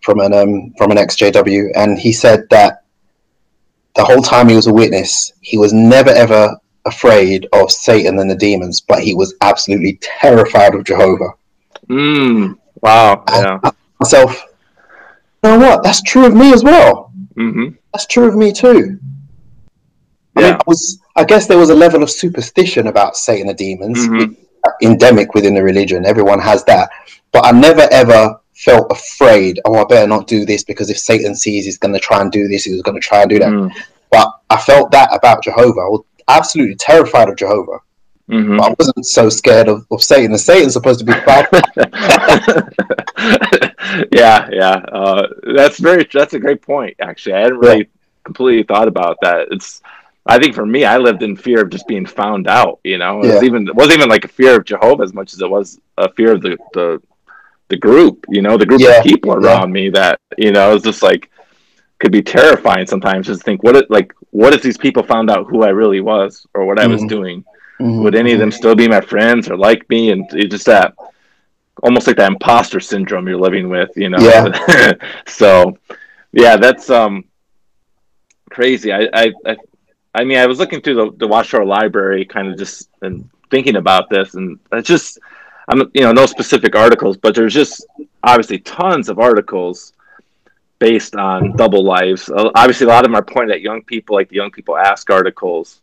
from 0.01 0.19
an 0.19 0.33
um, 0.33 0.73
from 0.77 0.91
an 0.91 0.97
ex 0.97 1.15
JW, 1.15 1.71
and 1.75 1.97
he 1.97 2.11
said 2.11 2.49
that 2.49 2.83
the 3.95 4.03
whole 4.03 4.21
time 4.21 4.49
he 4.49 4.55
was 4.55 4.67
a 4.67 4.73
witness, 4.73 5.33
he 5.41 5.57
was 5.57 5.73
never 5.73 6.09
ever 6.09 6.57
afraid 6.85 7.47
of 7.53 7.71
Satan 7.71 8.19
and 8.19 8.29
the 8.29 8.35
demons, 8.35 8.81
but 8.81 9.03
he 9.03 9.13
was 9.13 9.35
absolutely 9.41 9.99
terrified 10.01 10.73
of 10.73 10.83
Jehovah. 10.83 11.33
Mm, 11.87 12.57
wow. 12.81 13.23
And 13.27 13.61
yeah. 13.63 13.71
myself, 13.99 14.43
you 15.43 15.49
know 15.49 15.59
what? 15.59 15.83
That's 15.83 16.01
true 16.01 16.25
of 16.25 16.33
me 16.33 16.53
as 16.53 16.63
well. 16.63 17.13
Mm-hmm. 17.35 17.75
That's 17.93 18.07
true 18.07 18.27
of 18.27 18.35
me 18.35 18.51
too. 18.51 18.99
I 20.35 20.41
yeah. 20.41 20.47
mean, 20.51 20.55
I, 20.55 20.61
was, 20.65 20.99
I 21.15 21.23
guess 21.23 21.45
there 21.45 21.57
was 21.57 21.69
a 21.69 21.75
level 21.75 22.01
of 22.01 22.09
superstition 22.09 22.87
about 22.87 23.15
Satan 23.15 23.49
and 23.49 23.57
the 23.57 23.63
demons. 23.63 24.07
Mm-hmm 24.07 24.33
endemic 24.81 25.33
within 25.33 25.53
the 25.53 25.63
religion. 25.63 26.05
Everyone 26.05 26.39
has 26.39 26.63
that. 26.65 26.89
But 27.31 27.45
I 27.45 27.51
never 27.51 27.87
ever 27.91 28.39
felt 28.55 28.91
afraid. 28.91 29.59
Oh, 29.65 29.75
I 29.75 29.85
better 29.85 30.07
not 30.07 30.27
do 30.27 30.45
this 30.45 30.63
because 30.63 30.89
if 30.89 30.97
Satan 30.97 31.35
sees 31.35 31.65
he's 31.65 31.77
going 31.77 31.93
to 31.93 31.99
try 31.99 32.21
and 32.21 32.31
do 32.31 32.47
this, 32.47 32.65
he's 32.65 32.81
going 32.81 32.99
to 32.99 33.05
try 33.05 33.21
and 33.21 33.29
do 33.29 33.39
that. 33.39 33.49
Mm. 33.49 33.71
But 34.11 34.27
I 34.49 34.57
felt 34.57 34.91
that 34.91 35.09
about 35.13 35.43
Jehovah. 35.43 35.81
I 35.81 35.89
was 35.89 36.03
absolutely 36.27 36.75
terrified 36.75 37.29
of 37.29 37.37
Jehovah. 37.37 37.79
Mm-hmm. 38.29 38.57
But 38.57 38.71
I 38.71 38.75
wasn't 38.79 39.05
so 39.05 39.29
scared 39.29 39.67
of, 39.67 39.85
of 39.91 40.01
Satan. 40.01 40.31
And 40.31 40.39
Satan's 40.39 40.73
supposed 40.73 40.99
to 40.99 41.05
be 41.05 41.11
bad. 41.11 41.47
yeah, 44.13 44.47
yeah. 44.51 44.75
Uh, 44.91 45.27
that's 45.55 45.79
very. 45.79 46.07
That's 46.11 46.33
a 46.33 46.39
great 46.39 46.61
point. 46.61 46.95
Actually, 47.01 47.35
I 47.35 47.39
hadn't 47.41 47.57
really 47.57 47.77
yeah. 47.79 47.83
completely 48.23 48.63
thought 48.63 48.87
about 48.87 49.17
that. 49.21 49.47
It's 49.51 49.81
I 50.25 50.37
think 50.37 50.53
for 50.53 50.65
me, 50.65 50.85
I 50.85 50.97
lived 50.97 51.23
in 51.23 51.35
fear 51.35 51.61
of 51.61 51.69
just 51.69 51.87
being 51.87 52.05
found 52.05 52.47
out. 52.47 52.79
You 52.83 52.97
know, 52.97 53.21
it 53.21 53.27
yeah. 53.27 53.33
was 53.35 53.43
even 53.43 53.67
it 53.67 53.75
wasn't 53.75 53.97
even 53.97 54.09
like 54.09 54.25
a 54.25 54.29
fear 54.29 54.57
of 54.57 54.65
Jehovah 54.65 55.03
as 55.03 55.13
much 55.13 55.33
as 55.33 55.41
it 55.41 55.49
was 55.49 55.79
a 55.97 56.11
fear 56.13 56.33
of 56.33 56.41
the 56.41 56.57
the, 56.73 57.01
the 57.69 57.77
group. 57.77 58.25
You 58.29 58.41
know, 58.41 58.57
the 58.57 58.65
group 58.65 58.81
yeah. 58.81 58.99
of 58.99 59.03
people 59.03 59.33
around 59.33 59.69
yeah. 59.69 59.73
me 59.73 59.89
that 59.89 60.19
you 60.37 60.51
know 60.51 60.71
it 60.71 60.73
was 60.75 60.83
just 60.83 61.01
like 61.01 61.31
could 61.99 62.11
be 62.11 62.21
terrifying 62.21 62.85
sometimes. 62.85 63.27
Just 63.27 63.43
think 63.43 63.63
what 63.63 63.75
it 63.75 63.89
like 63.89 64.13
what 64.29 64.53
if 64.53 64.61
these 64.61 64.77
people 64.77 65.03
found 65.03 65.29
out 65.29 65.47
who 65.47 65.63
I 65.63 65.69
really 65.69 66.01
was 66.01 66.45
or 66.53 66.65
what 66.65 66.79
I 66.79 66.83
mm-hmm. 66.83 66.93
was 66.93 67.03
doing? 67.05 67.43
Mm-hmm. 67.79 68.03
Would 68.03 68.15
any 68.15 68.33
of 68.33 68.39
them 68.39 68.51
still 68.51 68.75
be 68.75 68.87
my 68.87 69.01
friends 69.01 69.49
or 69.49 69.57
like 69.57 69.89
me? 69.89 70.11
And 70.11 70.31
it 70.33 70.51
just 70.51 70.67
that 70.67 70.93
almost 71.81 72.05
like 72.05 72.17
that 72.17 72.31
imposter 72.31 72.79
syndrome 72.79 73.27
you're 73.27 73.39
living 73.39 73.69
with. 73.69 73.89
You 73.95 74.09
know, 74.09 74.19
yeah. 74.19 74.93
so 75.27 75.77
yeah, 76.31 76.57
that's 76.57 76.91
um 76.91 77.25
crazy. 78.51 78.93
I, 78.93 79.09
I, 79.13 79.31
I 79.45 79.57
I 80.13 80.23
mean, 80.23 80.37
I 80.37 80.45
was 80.45 80.59
looking 80.59 80.81
through 80.81 80.95
the, 80.95 81.11
the 81.17 81.27
Watchtower 81.27 81.65
Library, 81.65 82.25
kind 82.25 82.49
of 82.49 82.57
just 82.57 82.89
and 83.01 83.29
thinking 83.49 83.77
about 83.77 84.09
this, 84.09 84.33
and 84.35 84.59
it's 84.73 84.87
just, 84.87 85.19
I'm 85.69 85.89
you 85.93 86.01
know, 86.01 86.11
no 86.11 86.25
specific 86.25 86.75
articles, 86.75 87.17
but 87.17 87.35
there's 87.35 87.53
just 87.53 87.85
obviously 88.23 88.59
tons 88.59 89.09
of 89.09 89.19
articles 89.19 89.93
based 90.79 91.15
on 91.15 91.55
double 91.55 91.83
lives. 91.83 92.29
Uh, 92.29 92.49
obviously, 92.55 92.85
a 92.85 92.89
lot 92.89 93.05
of 93.05 93.11
them 93.11 93.15
are 93.15 93.23
pointed 93.23 93.51
at 93.55 93.61
young 93.61 93.83
people, 93.83 94.15
like 94.15 94.29
the 94.29 94.35
Young 94.35 94.51
People 94.51 94.75
Ask 94.75 95.09
articles, 95.09 95.79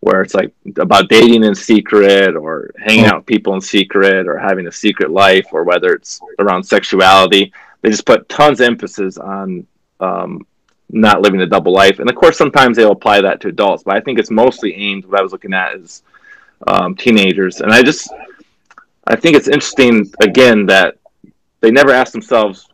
where 0.00 0.22
it's 0.22 0.34
like 0.34 0.52
about 0.78 1.08
dating 1.08 1.44
in 1.44 1.54
secret, 1.54 2.36
or 2.36 2.72
hanging 2.78 3.06
out 3.06 3.18
with 3.18 3.26
people 3.26 3.54
in 3.54 3.60
secret, 3.60 4.26
or 4.26 4.36
having 4.38 4.66
a 4.66 4.72
secret 4.72 5.10
life, 5.10 5.46
or 5.52 5.64
whether 5.64 5.92
it's 5.94 6.20
around 6.38 6.64
sexuality. 6.64 7.52
They 7.80 7.90
just 7.90 8.04
put 8.04 8.28
tons 8.28 8.60
of 8.60 8.66
emphasis 8.66 9.16
on 9.16 9.66
um, 10.00 10.46
not 10.92 11.22
living 11.22 11.40
a 11.40 11.46
double 11.46 11.72
life. 11.72 11.98
And 11.98 12.08
of 12.08 12.16
course, 12.16 12.36
sometimes 12.36 12.76
they'll 12.76 12.92
apply 12.92 13.20
that 13.20 13.40
to 13.40 13.48
adults, 13.48 13.82
but 13.82 13.96
I 13.96 14.00
think 14.00 14.18
it's 14.18 14.30
mostly 14.30 14.74
aimed. 14.74 15.04
What 15.04 15.18
I 15.18 15.22
was 15.22 15.32
looking 15.32 15.54
at 15.54 15.74
is 15.74 16.02
um, 16.66 16.94
teenagers, 16.94 17.60
and 17.60 17.72
I 17.72 17.82
just 17.82 18.10
I 19.06 19.16
think 19.16 19.36
it's 19.36 19.48
interesting 19.48 20.10
again 20.22 20.66
that 20.66 20.96
they 21.60 21.70
never 21.70 21.90
ask 21.90 22.12
themselves 22.12 22.68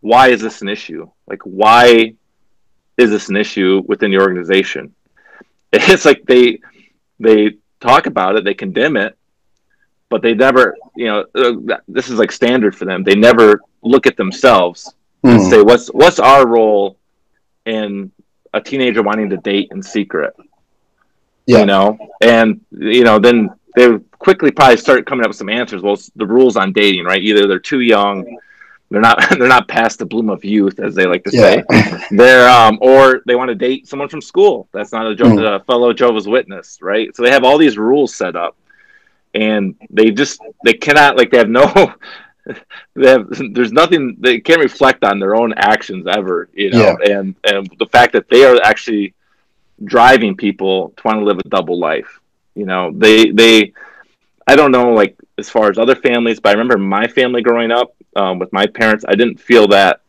why 0.00 0.28
is 0.28 0.40
this 0.40 0.62
an 0.62 0.68
issue? 0.68 1.08
Like 1.26 1.42
why 1.42 2.14
is 2.96 3.10
this 3.10 3.28
an 3.28 3.36
issue 3.36 3.82
within 3.86 4.10
the 4.10 4.18
organization? 4.18 4.94
It's 5.76 6.04
like 6.04 6.24
they 6.24 6.60
they 7.18 7.56
talk 7.80 8.06
about 8.06 8.36
it, 8.36 8.44
they 8.44 8.54
condemn 8.54 8.96
it, 8.96 9.18
but 10.08 10.22
they 10.22 10.32
never, 10.32 10.76
you 10.94 11.06
know, 11.06 11.24
uh, 11.34 11.78
this 11.88 12.08
is 12.08 12.18
like 12.18 12.30
standard 12.30 12.76
for 12.76 12.84
them. 12.84 13.02
They 13.02 13.16
never 13.16 13.60
look 13.82 14.06
at 14.06 14.16
themselves 14.16 14.94
and 15.24 15.40
hmm. 15.40 15.50
say 15.50 15.62
what's 15.62 15.88
what's 15.88 16.20
our 16.20 16.46
role 16.46 16.96
in 17.66 18.10
a 18.52 18.60
teenager 18.60 19.02
wanting 19.02 19.30
to 19.30 19.36
date 19.38 19.68
in 19.72 19.82
secret. 19.82 20.34
Yeah. 21.46 21.60
You 21.60 21.66
know, 21.66 21.98
and 22.20 22.60
you 22.70 23.04
know, 23.04 23.18
then 23.18 23.50
they 23.76 23.98
quickly 24.18 24.50
probably 24.50 24.76
start 24.78 25.04
coming 25.06 25.24
up 25.24 25.28
with 25.30 25.36
some 25.36 25.48
answers. 25.50 25.82
Well, 25.82 25.96
the 26.16 26.26
rules 26.26 26.56
on 26.56 26.72
dating, 26.72 27.04
right? 27.04 27.20
Either 27.22 27.46
they're 27.46 27.58
too 27.58 27.80
young, 27.80 28.38
they're 28.90 29.00
not 29.02 29.18
they're 29.38 29.48
not 29.48 29.68
past 29.68 29.98
the 29.98 30.06
bloom 30.06 30.30
of 30.30 30.44
youth 30.44 30.78
as 30.80 30.94
they 30.94 31.04
like 31.04 31.24
to 31.24 31.30
Yeah. 31.32 31.62
say 31.68 32.06
they're 32.10 32.48
um 32.48 32.78
or 32.80 33.22
they 33.26 33.34
want 33.34 33.48
to 33.48 33.54
date 33.54 33.88
someone 33.88 34.08
from 34.08 34.20
school 34.22 34.68
that's 34.72 34.92
not 34.92 35.06
a, 35.06 35.14
Jo- 35.14 35.24
Mm. 35.24 35.56
a 35.60 35.64
fellow 35.64 35.92
jehovah's 35.92 36.28
witness 36.28 36.78
right 36.80 37.14
so 37.16 37.22
they 37.24 37.30
have 37.30 37.44
all 37.44 37.58
these 37.58 37.76
rules 37.78 38.14
set 38.14 38.36
up 38.36 38.56
and 39.34 39.74
they 39.90 40.10
just 40.10 40.40
they 40.64 40.74
cannot 40.74 41.16
like 41.16 41.30
they 41.30 41.38
have 41.38 41.48
no 41.48 41.64
they 42.94 43.08
have 43.08 43.26
there's 43.52 43.72
nothing 43.72 44.16
they 44.20 44.38
can't 44.40 44.60
reflect 44.60 45.04
on 45.04 45.18
their 45.18 45.34
own 45.36 45.52
actions 45.54 46.06
ever 46.06 46.48
you 46.54 46.70
know 46.70 46.96
and 47.08 47.34
and 47.44 47.68
the 47.78 47.86
fact 47.86 48.12
that 48.12 48.28
they 48.28 48.44
are 48.44 48.56
actually 48.62 49.14
driving 49.84 50.36
people 50.36 50.92
to 50.96 51.02
want 51.04 51.18
to 51.18 51.24
live 51.24 51.38
a 51.38 51.48
double 51.48 51.78
life 51.78 52.20
you 52.54 52.66
know 52.66 52.92
they 52.94 53.30
they 53.30 53.72
i 54.46 54.54
don't 54.56 54.70
know 54.72 54.92
like 54.92 55.16
as 55.38 55.48
far 55.50 55.70
as 55.70 55.78
other 55.78 55.94
families 55.94 56.40
but 56.40 56.50
i 56.50 56.52
remember 56.52 56.78
my 56.78 57.06
family 57.06 57.42
growing 57.42 57.70
up 57.70 57.94
um, 58.16 58.38
with 58.38 58.52
my 58.52 58.66
parents 58.66 59.04
i 59.08 59.14
didn't 59.14 59.38
feel 59.38 59.66
that 59.68 60.00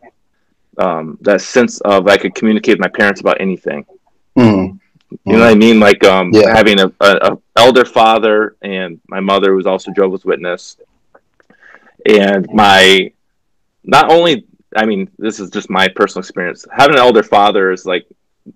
um, 0.78 1.17
that 1.21 1.41
sense 1.41 1.80
of 1.82 2.08
i 2.08 2.17
could 2.17 2.34
communicate 2.36 2.74
with 2.76 2.82
my 2.82 2.89
parents 2.89 3.21
about 3.21 3.39
anything 3.41 3.86
Mm. 4.38 4.80
you 5.26 5.34
know 5.38 5.39
what 5.39 5.52
I 5.52 5.56
mean? 5.56 5.80
Like 5.80 6.04
um, 6.04 6.32
Yeah. 6.34 6.54
having 6.54 6.80
a, 6.80 6.88
a, 7.00 7.12
a 7.34 7.38
elder 7.56 7.86
father 7.86 8.56
and 8.62 9.00
my 9.08 9.19
mother 9.19 9.54
was 9.54 9.65
also 9.65 9.91
Jehovah's 9.91 10.26
Witness, 10.26 10.78
and 12.06 12.48
my 12.54 13.12
not 13.84 14.12
only 14.12 14.46
I 14.76 14.86
mean 14.86 15.10
this 15.18 15.39
is 15.39 15.50
just 15.50 15.70
my 15.70 15.88
personal 15.88 16.22
experience. 16.22 16.65
Having 16.72 16.96
an 16.96 17.02
elder 17.02 17.24
father 17.24 17.72
is 17.72 17.86
like 17.86 18.06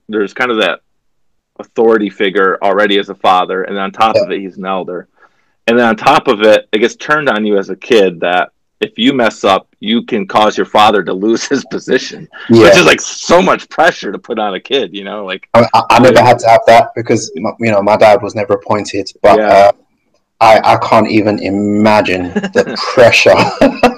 there's 0.07 0.33
kind 0.33 0.51
of 0.51 0.57
that 0.57 0.81
authority 1.59 2.09
figure 2.09 2.57
already 2.61 2.99
as 2.99 3.09
a 3.09 3.15
father, 3.15 3.63
and 3.63 3.75
then 3.75 3.83
on 3.83 3.91
top 3.91 4.15
of 4.15 4.31
it 4.31 4.39
he's 4.39 4.57
an 4.57 4.65
elder, 4.65 5.07
and 5.67 5.77
then 5.77 5.85
on 5.85 5.95
top 5.95 6.27
of 6.27 6.41
it 6.41 6.67
it 6.71 6.79
gets 6.79 6.95
turned 6.95 7.29
on 7.29 7.45
you 7.45 7.57
as 7.57 7.69
a 7.69 7.75
kid 7.75 8.19
that 8.21 8.51
if 8.81 8.97
you 8.97 9.11
mess 9.13 9.43
up 9.43 9.67
you 9.81 10.03
can 10.03 10.25
cause 10.25 10.55
your 10.57 10.65
father 10.65 11.03
to 11.03 11.11
lose 11.13 11.45
his 11.49 11.65
position, 11.65 12.27
Yeah. 12.49 12.63
which 12.63 12.77
is 12.77 12.85
like 12.85 13.01
so 13.01 13.41
much 13.41 13.67
pressure 13.69 14.11
to 14.11 14.19
put 14.19 14.39
on 14.39 14.53
a 14.55 14.59
kid. 14.59 14.93
You 14.95 15.03
know, 15.03 15.25
like 15.25 15.47
I, 15.53 15.65
I- 15.73 15.83
I 15.91 15.99
never 15.99 16.21
had 16.21 16.39
to 16.39 16.47
have 16.49 16.61
that 16.67 16.91
because 16.95 17.31
you 17.35 17.71
know 17.71 17.81
my 17.81 17.97
dad 17.97 18.21
was 18.21 18.35
never 18.35 18.53
appointed, 18.53 19.09
but 19.21 19.39
Yeah. 19.39 19.47
uh, 19.47 19.71
I 20.41 20.59
I 20.63 20.77
can't 20.87 21.09
even 21.09 21.39
imagine 21.39 22.23
the 22.33 22.75
pressure 22.93 23.35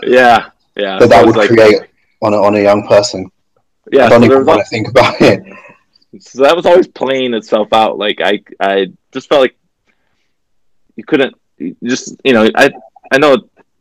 yeah, 0.04 0.50
yeah. 0.76 1.00
that 1.00 1.10
that 1.10 1.26
would 1.26 1.36
like- 1.36 1.50
create 1.50 1.82
on 2.22 2.34
a, 2.34 2.38
on 2.42 2.56
a 2.56 2.62
young 2.62 2.88
person. 2.88 3.30
Yeah, 3.92 4.06
I 4.06 4.10
don't 4.10 4.22
so, 4.22 4.26
even 4.26 4.46
want 4.46 4.60
to 4.60 4.66
think 4.66 4.88
about 4.88 5.20
it. 5.22 5.44
so 6.20 6.44
that 6.44 6.56
was 6.56 6.66
always 6.66 6.88
playing 6.88 7.34
itself 7.34 7.70
out. 7.74 7.98
Like 7.98 8.22
I, 8.22 8.42
I 8.60 8.92
just 9.12 9.28
felt 9.28 9.42
like 9.42 9.56
you 10.96 11.04
couldn't 11.04 11.36
you 11.58 11.76
just 11.84 12.16
you 12.24 12.34
know 12.34 12.48
I 12.56 12.70
I 13.12 13.18
know 13.18 13.38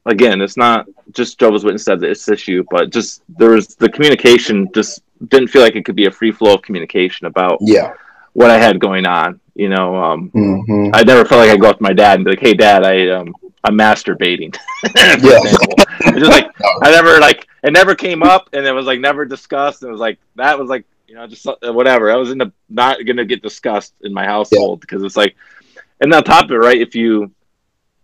again 0.07 0.40
it's 0.40 0.57
not 0.57 0.87
just 1.12 1.38
Jehovah's 1.38 1.64
Witness 1.64 1.85
that 1.87 2.01
this 2.01 2.29
issue, 2.29 2.64
but 2.70 2.90
just 2.90 3.23
there 3.29 3.51
was 3.51 3.75
the 3.77 3.88
communication 3.88 4.68
just 4.75 5.03
didn't 5.29 5.49
feel 5.49 5.62
like 5.62 5.77
it 5.77 5.85
could 5.85 5.96
be 5.96 6.07
a 6.07 6.11
free 6.11 6.33
flow 6.33 6.55
of 6.55 6.62
communication 6.62 7.27
about 7.27 7.59
Yeah. 7.61 7.92
what 8.33 8.51
I 8.51 8.59
had 8.59 8.81
going 8.81 9.07
on. 9.07 9.38
You 9.61 9.68
know, 9.68 9.94
um, 9.96 10.31
hmm 10.31 10.90
I 10.94 11.03
never 11.03 11.25
felt 11.27 11.40
like 11.40 11.51
I'd 11.51 11.61
go 11.61 11.68
up 11.68 11.77
to 11.79 11.83
my 11.83 11.92
dad 11.92 12.14
and 12.16 12.25
be 12.25 12.31
like, 12.33 12.40
"Hey, 12.40 12.55
Dad, 12.55 12.83
I 12.83 13.09
um, 13.11 13.35
I'm 13.64 13.77
masturbating." 13.77 14.57
Yeah. 15.23 16.18
just 16.18 16.31
like 16.37 16.46
I 16.83 16.90
never 16.90 17.20
like 17.20 17.46
it 17.62 17.73
never 17.73 17.94
came 17.94 18.23
up, 18.23 18.49
and 18.55 18.64
it 18.66 18.73
was 18.73 18.87
like 18.87 19.01
never 19.01 19.25
discussed. 19.27 19.83
It 19.83 19.90
was 19.90 20.01
like 20.01 20.18
that 20.37 20.59
was 20.59 20.70
like 20.70 20.85
you 21.07 21.14
know 21.14 21.27
just 21.27 21.46
uh, 21.46 21.73
whatever. 21.73 22.11
I 22.11 22.16
was 22.16 22.31
in 22.31 22.38
the 22.38 22.53
not 22.70 23.05
gonna 23.07 23.27
get 23.27 23.42
discussed 23.42 23.92
in 24.01 24.12
my 24.14 24.25
household 24.25 24.81
because 24.81 25.03
it's 25.05 25.16
like, 25.16 25.37
and 26.01 26.12
on 26.14 26.25
top 26.25 26.44
of 26.46 26.53
it, 26.53 26.55
right? 26.55 26.81
If 26.81 26.94
you 26.94 27.31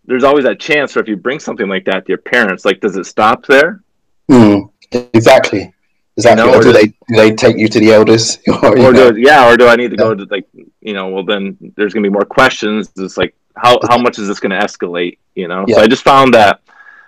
there's 0.04 0.24
always 0.24 0.44
that 0.44 0.60
chance 0.60 0.92
for 0.92 1.00
if 1.00 1.08
you 1.08 1.16
bring 1.16 1.40
something 1.40 1.68
like 1.68 1.86
that 1.86 2.04
to 2.04 2.08
your 2.10 2.18
parents, 2.18 2.66
like 2.66 2.80
does 2.80 2.96
it 2.98 3.06
stop 3.06 3.46
there? 3.46 3.82
Mm, 4.30 4.70
exactly. 5.14 5.72
Exactly. 6.18 6.44
You 6.44 6.50
know, 6.50 6.58
or 6.58 6.62
do 6.62 6.72
the- 6.72 6.78
they 6.78 6.86
do 6.86 7.16
they 7.16 7.32
take 7.34 7.56
you 7.56 7.68
to 7.68 7.80
the 7.80 7.92
elders? 7.92 8.38
or, 8.62 8.78
Or 8.78 8.92
know, 8.92 9.10
do 9.12 9.20
yeah, 9.20 9.48
or 9.50 9.56
do 9.56 9.66
I 9.66 9.76
need 9.76 9.90
to 9.90 9.96
go 9.96 10.14
to 10.14 10.24
like 10.30 10.46
you 10.86 10.94
know? 10.94 11.08
Well, 11.08 11.24
then 11.24 11.56
there's 11.76 11.92
gonna 11.92 12.08
be 12.08 12.12
more 12.18 12.24
questions. 12.24 12.92
It's 12.96 13.18
like 13.18 13.34
how 13.56 13.78
how 13.90 13.98
much 13.98 14.18
is 14.18 14.28
this 14.28 14.40
gonna 14.40 14.60
escalate? 14.60 15.18
You 15.34 15.48
know. 15.48 15.64
So 15.68 15.80
I 15.82 15.86
just 15.88 16.04
found 16.04 16.34
that 16.34 16.60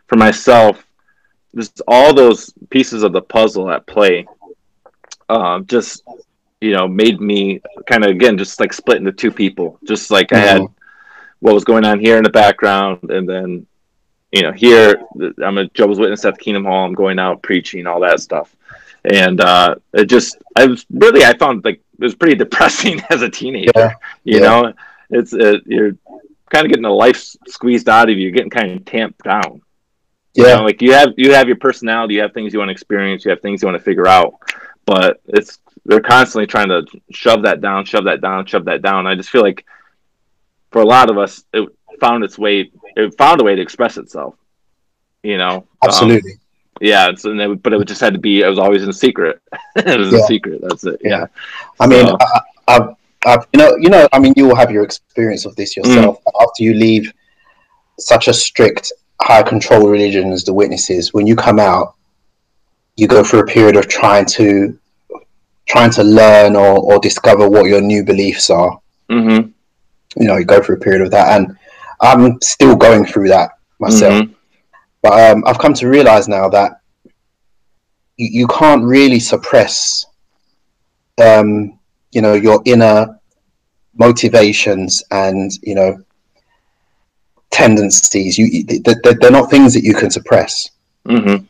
for 0.08 0.16
myself, 0.16 0.84
just 1.56 1.80
all 1.88 2.12
those 2.14 2.52
pieces 2.70 3.02
of 3.02 3.12
the 3.12 3.22
puzzle 3.22 3.70
at 3.70 3.86
play, 3.86 4.26
um, 5.28 5.66
just 5.66 6.02
you 6.60 6.72
know, 6.72 6.88
made 6.88 7.20
me 7.20 7.60
kind 7.86 8.04
of 8.04 8.10
again 8.10 8.36
just 8.36 8.58
like 8.60 8.72
split 8.72 8.98
into 8.98 9.12
two 9.12 9.30
people. 9.30 9.78
Just 9.86 10.10
like 10.10 10.32
I 10.32 10.38
had 10.40 10.60
Mhm. 10.62 10.72
what 11.40 11.54
was 11.54 11.64
going 11.64 11.84
on 11.84 12.00
here 12.00 12.16
in 12.16 12.24
the 12.24 12.30
background, 12.30 13.10
and 13.10 13.28
then 13.28 13.66
you 14.32 14.42
know 14.42 14.52
here 14.52 15.00
I'm 15.44 15.58
a 15.58 15.66
Jehovah's 15.68 16.00
Witness 16.00 16.24
at 16.24 16.34
the 16.34 16.40
Kingdom 16.40 16.64
Hall. 16.64 16.84
I'm 16.84 16.94
going 16.94 17.18
out 17.18 17.42
preaching 17.42 17.86
all 17.86 18.00
that 18.00 18.20
stuff, 18.20 18.54
and 19.04 19.40
uh, 19.40 19.76
it 19.92 20.06
just 20.06 20.36
I 20.56 20.66
was 20.66 20.84
really 20.90 21.24
I 21.24 21.36
found 21.38 21.64
like 21.64 21.80
it 21.98 22.04
was 22.04 22.14
pretty 22.14 22.34
depressing 22.44 23.00
as 23.10 23.22
a 23.22 23.28
teenager. 23.28 23.70
Yeah. 23.74 23.92
You 24.24 24.40
Yeah. 24.40 24.46
know, 24.46 24.72
it's 25.10 25.32
uh, 25.32 25.58
you're 25.66 25.92
kind 26.50 26.64
of 26.64 26.70
getting 26.70 26.82
the 26.82 26.90
life 26.90 27.18
squeezed 27.46 27.88
out 27.88 28.08
of 28.08 28.16
you, 28.16 28.22
you're 28.24 28.32
getting 28.32 28.50
kind 28.50 28.72
of 28.72 28.84
tamped 28.84 29.22
down. 29.24 29.62
You 30.34 30.46
yeah. 30.46 30.56
know, 30.56 30.64
like 30.64 30.80
you 30.82 30.92
have 30.92 31.10
you 31.16 31.32
have 31.34 31.46
your 31.48 31.56
personality, 31.56 32.14
you 32.14 32.20
have 32.22 32.32
things 32.32 32.52
you 32.52 32.58
want 32.58 32.68
to 32.68 32.72
experience, 32.72 33.24
you 33.24 33.30
have 33.30 33.40
things 33.40 33.62
you 33.62 33.66
want 33.68 33.78
to 33.78 33.84
figure 33.84 34.06
out, 34.06 34.34
but 34.86 35.20
it's 35.26 35.58
they're 35.84 36.00
constantly 36.00 36.46
trying 36.46 36.68
to 36.68 36.84
shove 37.10 37.42
that 37.42 37.60
down, 37.60 37.84
shove 37.84 38.04
that 38.04 38.20
down, 38.20 38.44
shove 38.46 38.66
that 38.66 38.82
down. 38.82 39.06
I 39.06 39.14
just 39.14 39.30
feel 39.30 39.42
like 39.42 39.64
for 40.70 40.82
a 40.82 40.86
lot 40.86 41.08
of 41.10 41.16
us, 41.16 41.42
it 41.54 41.66
found 41.98 42.22
its 42.24 42.38
way, 42.38 42.70
it 42.94 43.16
found 43.16 43.40
a 43.40 43.44
way 43.44 43.56
to 43.56 43.62
express 43.62 43.96
itself. 43.96 44.34
You 45.22 45.38
know, 45.38 45.56
Um, 45.56 45.66
Absolutely. 45.84 46.32
Yeah. 46.80 47.08
It's, 47.10 47.24
and 47.24 47.40
it, 47.40 47.62
but 47.62 47.72
it 47.72 47.84
just 47.86 48.00
had 48.00 48.12
to 48.14 48.18
be. 48.18 48.40
It 48.40 48.48
was 48.48 48.58
always 48.58 48.82
in 48.84 48.92
secret. 48.92 49.40
it 49.76 49.98
was 49.98 50.12
Yeah. 50.12 50.18
in 50.18 50.24
secret. 50.26 50.60
That's 50.62 50.84
it. 50.84 51.00
Yeah. 51.02 51.26
I 51.80 51.86
mean, 51.86 52.06
So- 52.06 52.16
I, 52.20 52.40
I've, 52.68 52.88
I've, 53.26 53.46
you 53.52 53.58
know, 53.58 53.76
you 53.76 53.88
know, 53.88 54.06
I 54.12 54.18
mean, 54.18 54.32
you 54.36 54.46
will 54.46 54.54
have 54.56 54.70
your 54.70 54.84
experience 54.84 55.44
of 55.44 55.56
this 55.56 55.76
yourself. 55.76 56.18
Mm. 56.24 56.32
After 56.42 56.62
you 56.62 56.74
leave 56.74 57.12
such 57.98 58.28
a 58.28 58.32
strict, 58.32 58.92
high 59.20 59.42
control 59.42 59.88
religion 59.88 60.30
as 60.32 60.44
the 60.44 60.52
witnesses, 60.54 61.12
when 61.12 61.26
you 61.26 61.34
come 61.34 61.58
out, 61.58 61.94
you 62.96 63.06
go 63.08 63.24
through 63.24 63.40
a 63.40 63.46
period 63.46 63.76
of 63.76 63.88
trying 63.88 64.24
to, 64.26 64.78
trying 65.66 65.90
to 65.90 66.02
learn 66.04 66.56
or, 66.56 66.78
or 66.78 66.98
discover 67.00 67.48
what 67.48 67.64
your 67.66 67.80
new 67.80 68.04
beliefs 68.04 68.50
are. 68.50 68.78
Mm-hmm. 69.10 69.50
You 70.20 70.26
know, 70.28 70.36
you 70.36 70.44
go 70.44 70.60
through 70.62 70.76
a 70.76 70.80
period 70.80 71.02
of 71.02 71.10
that, 71.10 71.40
and 71.40 71.56
I'm 72.00 72.40
still 72.40 72.76
going 72.76 73.04
through 73.04 73.28
that 73.28 73.52
myself. 73.78 74.14
Mhm. 74.22 74.34
But 75.02 75.30
um, 75.30 75.44
I've 75.46 75.58
come 75.58 75.74
to 75.74 75.88
realize 75.88 76.28
now 76.28 76.48
that 76.48 76.80
you, 78.16 78.28
you 78.40 78.46
can't 78.48 78.82
really 78.84 79.20
suppress, 79.20 80.04
um, 81.22 81.78
you 82.12 82.20
know, 82.22 82.34
your 82.34 82.60
inner 82.64 83.18
motivations 83.96 85.02
and 85.10 85.50
you 85.62 85.74
know 85.74 85.98
tendencies. 87.50 88.36
You, 88.38 88.46
you- 88.46 88.64
they- 88.64 88.78
they- 88.78 89.14
they're 89.20 89.30
not 89.30 89.50
things 89.50 89.74
that 89.74 89.82
you 89.84 89.94
can 89.94 90.10
suppress. 90.10 90.70
Mm-hmm. 91.06 91.44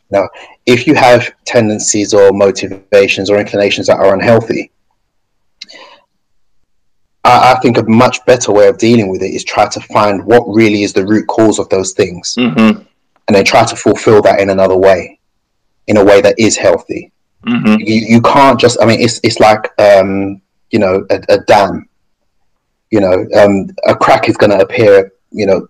If 0.66 0.86
you 0.86 0.94
have 0.94 1.32
tendencies 1.44 2.14
or 2.14 2.30
motivations 2.32 3.28
or 3.30 3.38
inclinations 3.38 3.86
that 3.88 3.98
are 3.98 4.14
unhealthy, 4.14 4.70
I, 7.24 7.54
I 7.54 7.58
think 7.60 7.78
a 7.78 7.82
much 7.84 8.24
better 8.24 8.52
way 8.52 8.68
of 8.68 8.78
dealing 8.78 9.08
with 9.08 9.22
it 9.22 9.34
is 9.34 9.42
try 9.44 9.66
to 9.68 9.80
find 9.80 10.24
what 10.24 10.44
really 10.46 10.82
is 10.84 10.92
the 10.92 11.04
root 11.06 11.26
cause 11.26 11.58
of 11.58 11.68
those 11.70 11.92
things. 11.92 12.34
Mm-hmm. 12.38 12.82
And 13.28 13.36
then 13.36 13.44
try 13.44 13.64
to 13.64 13.76
fulfill 13.76 14.20
that 14.22 14.40
in 14.40 14.50
another 14.50 14.76
way, 14.76 15.20
in 15.86 15.98
a 15.98 16.04
way 16.04 16.20
that 16.20 16.34
is 16.38 16.56
healthy. 16.56 17.12
Mm-hmm. 17.46 17.76
You, 17.80 17.94
you 18.16 18.22
can't 18.22 18.58
just, 18.58 18.82
I 18.82 18.86
mean, 18.86 19.00
it's, 19.00 19.20
it's 19.22 19.38
like, 19.38 19.70
um, 19.80 20.42
you 20.70 20.78
know, 20.78 21.06
a, 21.10 21.22
a 21.28 21.38
dam. 21.44 21.88
You 22.90 23.00
know, 23.00 23.26
um, 23.36 23.68
a 23.86 23.94
crack 23.94 24.28
is 24.28 24.36
going 24.38 24.50
to 24.50 24.60
appear, 24.60 25.12
you 25.30 25.46
know, 25.46 25.68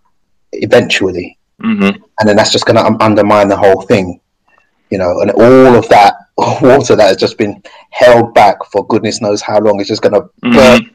eventually, 0.52 1.34
Mm-hmm. 1.60 2.00
and 2.20 2.28
then 2.28 2.36
that's 2.36 2.52
just 2.52 2.66
going 2.66 2.76
to 2.76 2.84
um, 2.84 2.96
undermine 3.00 3.48
the 3.48 3.56
whole 3.56 3.82
thing. 3.82 4.20
You 4.90 4.98
know, 4.98 5.20
and 5.22 5.32
all 5.32 5.74
of 5.74 5.88
that 5.88 6.14
water 6.38 6.94
that 6.94 7.08
has 7.08 7.16
just 7.16 7.36
been 7.36 7.60
held 7.90 8.32
back 8.32 8.64
for 8.66 8.86
goodness 8.86 9.20
knows 9.20 9.42
how 9.42 9.58
long 9.58 9.80
is 9.80 9.88
just 9.88 10.00
going 10.00 10.14
to 10.14 10.30
burn 10.40 10.94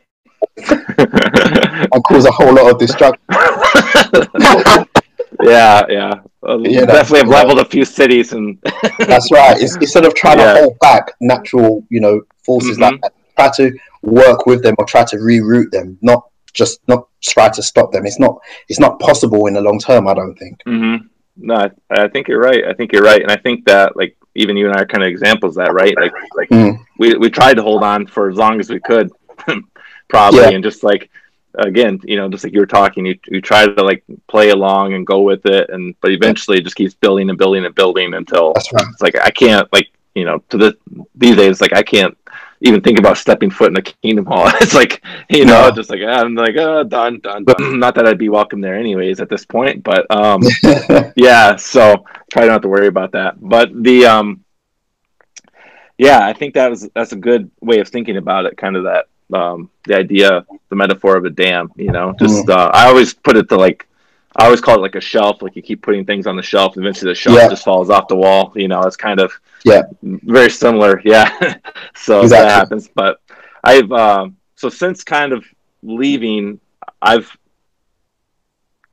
Mm-hmm. 0.57 1.87
and 1.93 2.03
cause 2.03 2.25
a 2.25 2.31
whole 2.31 2.53
lot 2.53 2.71
of 2.71 2.77
destruction. 2.77 3.21
yeah, 5.43 5.83
yeah. 5.89 6.13
Well, 6.45 6.61
You 6.61 6.81
know, 6.81 6.85
definitely 6.87 7.19
have 7.19 7.27
you 7.27 7.31
know. 7.31 7.37
leveled 7.37 7.59
a 7.59 7.65
few 7.65 7.85
cities 7.85 8.33
and 8.33 8.57
That's 8.99 9.31
right. 9.31 9.57
It's, 9.61 9.75
instead 9.77 10.05
of 10.05 10.13
trying 10.13 10.39
Yeah. 10.39 10.53
to 10.53 10.59
hold 10.61 10.79
back 10.79 11.13
natural, 11.21 11.85
you 11.89 11.99
know, 12.01 12.21
forces 12.45 12.77
Mhm. 12.77 12.81
like 12.81 13.01
that, 13.01 13.13
try 13.37 13.49
to 13.59 13.77
work 14.01 14.45
with 14.45 14.61
them 14.63 14.75
or 14.77 14.85
try 14.85 15.03
to 15.05 15.17
reroute 15.17 15.71
them, 15.71 15.97
not 16.01 16.23
just 16.53 16.79
not 16.87 17.07
try 17.21 17.49
to 17.49 17.61
stop 17.63 17.91
them. 17.91 18.05
It's 18.05 18.19
not 18.19 18.37
it's 18.69 18.79
not 18.79 18.99
possible 18.99 19.47
in 19.47 19.53
the 19.53 19.61
long 19.61 19.79
term. 19.79 20.07
I 20.07 20.13
don't 20.13 20.35
think. 20.37 20.55
Mm-hmm. 20.67 21.05
No, 21.37 21.55
I, 21.55 21.69
I 22.03 22.07
think 22.09 22.27
you're 22.27 22.41
right. 22.41 22.63
I 22.65 22.73
think 22.73 22.91
you're 22.93 23.01
right, 23.11 23.21
and 23.21 23.31
I 23.31 23.37
think 23.37 23.65
that 23.65 23.95
like 23.95 24.15
even 24.35 24.57
you 24.57 24.67
and 24.67 24.75
I 24.75 24.81
are 24.81 24.85
kind 24.85 25.03
of 25.03 25.09
examples 25.09 25.57
of 25.57 25.65
that, 25.65 25.73
right? 25.73 25.95
Like 25.99 26.13
like 26.35 26.49
Mm. 26.49 26.77
we 26.99 27.15
we 27.15 27.29
tried 27.29 27.55
to 27.55 27.63
hold 27.63 27.83
on 27.83 28.05
for 28.05 28.29
as 28.29 28.35
long 28.37 28.59
as 28.59 28.69
we 28.69 28.79
could, 28.79 29.09
probably, 30.09 30.41
Yeah. 30.41 30.49
and 30.49 30.63
just 30.63 30.83
like 30.83 31.09
again, 31.55 31.99
you 32.03 32.17
know, 32.17 32.29
just 32.29 32.43
like 32.43 32.53
you 32.53 32.59
were 32.59 32.65
talking, 32.65 33.05
you, 33.05 33.17
you 33.27 33.41
try 33.41 33.65
to 33.65 33.83
like 33.83 34.03
play 34.27 34.49
along 34.49 34.93
and 34.93 35.05
go 35.05 35.21
with 35.21 35.45
it, 35.45 35.69
and 35.69 35.95
but 36.01 36.11
eventually 36.11 36.57
it 36.57 36.63
just 36.63 36.75
keeps 36.75 36.93
building 36.93 37.29
and 37.29 37.37
building 37.37 37.65
and 37.65 37.75
building 37.75 38.13
until 38.13 38.53
right. 38.53 38.85
it's 38.91 39.01
like 39.01 39.15
I 39.21 39.29
can't 39.29 39.71
like 39.71 39.89
you 40.15 40.25
know 40.25 40.39
to 40.49 40.57
the 40.57 40.77
these 41.15 41.35
days 41.35 41.61
like 41.61 41.73
I 41.73 41.83
can't 41.83 42.17
even 42.61 42.79
think 42.79 42.97
about 42.97 43.17
stepping 43.17 43.49
foot 43.49 43.67
in 43.67 43.73
the 43.73 43.81
Kingdom 43.81 44.25
Hall. 44.25 44.45
it's 44.61 44.73
like 44.73 45.03
you 45.29 45.45
know, 45.45 45.69
No. 45.69 45.71
just 45.71 45.89
like 45.89 46.01
I'm 46.01 46.35
like 46.35 46.55
oh, 46.57 46.83
done, 46.83 47.19
done, 47.19 47.43
done. 47.43 47.79
Not 47.79 47.95
that 47.95 48.07
I'd 48.07 48.17
be 48.17 48.29
welcome 48.29 48.61
there 48.61 48.75
anyways 48.75 49.19
at 49.19 49.29
this 49.29 49.45
point, 49.45 49.83
but 49.83 50.09
um, 50.09 50.41
yeah. 51.15 51.55
So 51.55 52.05
try 52.31 52.45
not 52.45 52.61
to 52.63 52.67
worry 52.69 52.87
about 52.87 53.11
that. 53.11 53.35
But 53.39 53.71
the 53.83 54.05
um, 54.05 54.43
yeah, 55.97 56.25
I 56.25 56.33
think 56.33 56.55
that 56.55 56.69
was 56.69 56.89
that's 56.95 57.11
a 57.11 57.17
good 57.17 57.51
way 57.61 57.79
of 57.79 57.89
thinking 57.89 58.17
about 58.17 58.45
it. 58.45 58.57
Kind 58.57 58.75
of 58.75 58.85
that 58.85 59.07
um, 59.33 59.69
the 59.85 59.95
idea, 59.97 60.45
the 60.69 60.75
metaphor 60.75 61.17
of 61.17 61.25
a 61.25 61.29
dam. 61.29 61.71
You 61.75 61.91
know, 61.91 62.13
just 62.19 62.49
uh, 62.49 62.69
I 62.73 62.87
always 62.87 63.13
put 63.13 63.37
it 63.37 63.49
to 63.49 63.57
like. 63.57 63.87
I 64.35 64.45
always 64.45 64.61
call 64.61 64.75
it 64.75 64.81
like 64.81 64.95
a 64.95 65.01
shelf. 65.01 65.41
Like 65.41 65.55
you 65.55 65.61
keep 65.61 65.81
putting 65.81 66.05
things 66.05 66.25
on 66.27 66.35
the 66.35 66.43
shelf, 66.43 66.75
and 66.75 66.85
eventually 66.85 67.11
the 67.11 67.15
shelf 67.15 67.37
Yeah. 67.37 67.47
just 67.47 67.63
falls 67.63 67.89
off 67.89 68.07
the 68.07 68.15
wall. 68.15 68.51
You 68.55 68.67
know, 68.67 68.81
it's 68.83 68.97
kind 68.97 69.19
of 69.19 69.31
Yeah. 69.63 69.83
very 70.01 70.49
similar. 70.49 71.01
Yeah, 71.05 71.29
so 71.95 72.23
Exactly. 72.23 72.45
that 72.45 72.49
happens. 72.49 72.89
But 72.93 73.19
I've 73.63 73.91
um, 73.91 74.37
so 74.55 74.69
since 74.69 75.03
kind 75.03 75.33
of 75.33 75.43
leaving, 75.83 76.59
I've 77.01 77.35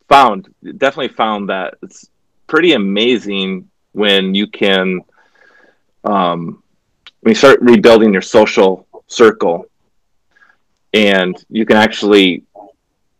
found 0.08 0.48
definitely 0.78 1.08
found 1.08 1.48
that 1.48 1.74
it's 1.82 2.10
pretty 2.46 2.72
amazing 2.72 3.68
when 3.92 4.34
you 4.34 4.46
can 4.46 5.00
um, 6.04 6.62
when 7.20 7.32
you 7.32 7.34
start 7.34 7.60
rebuilding 7.62 8.12
your 8.12 8.22
social 8.22 8.86
circle 9.06 9.66
and 10.92 11.44
you 11.48 11.64
can 11.64 11.76
actually 11.76 12.42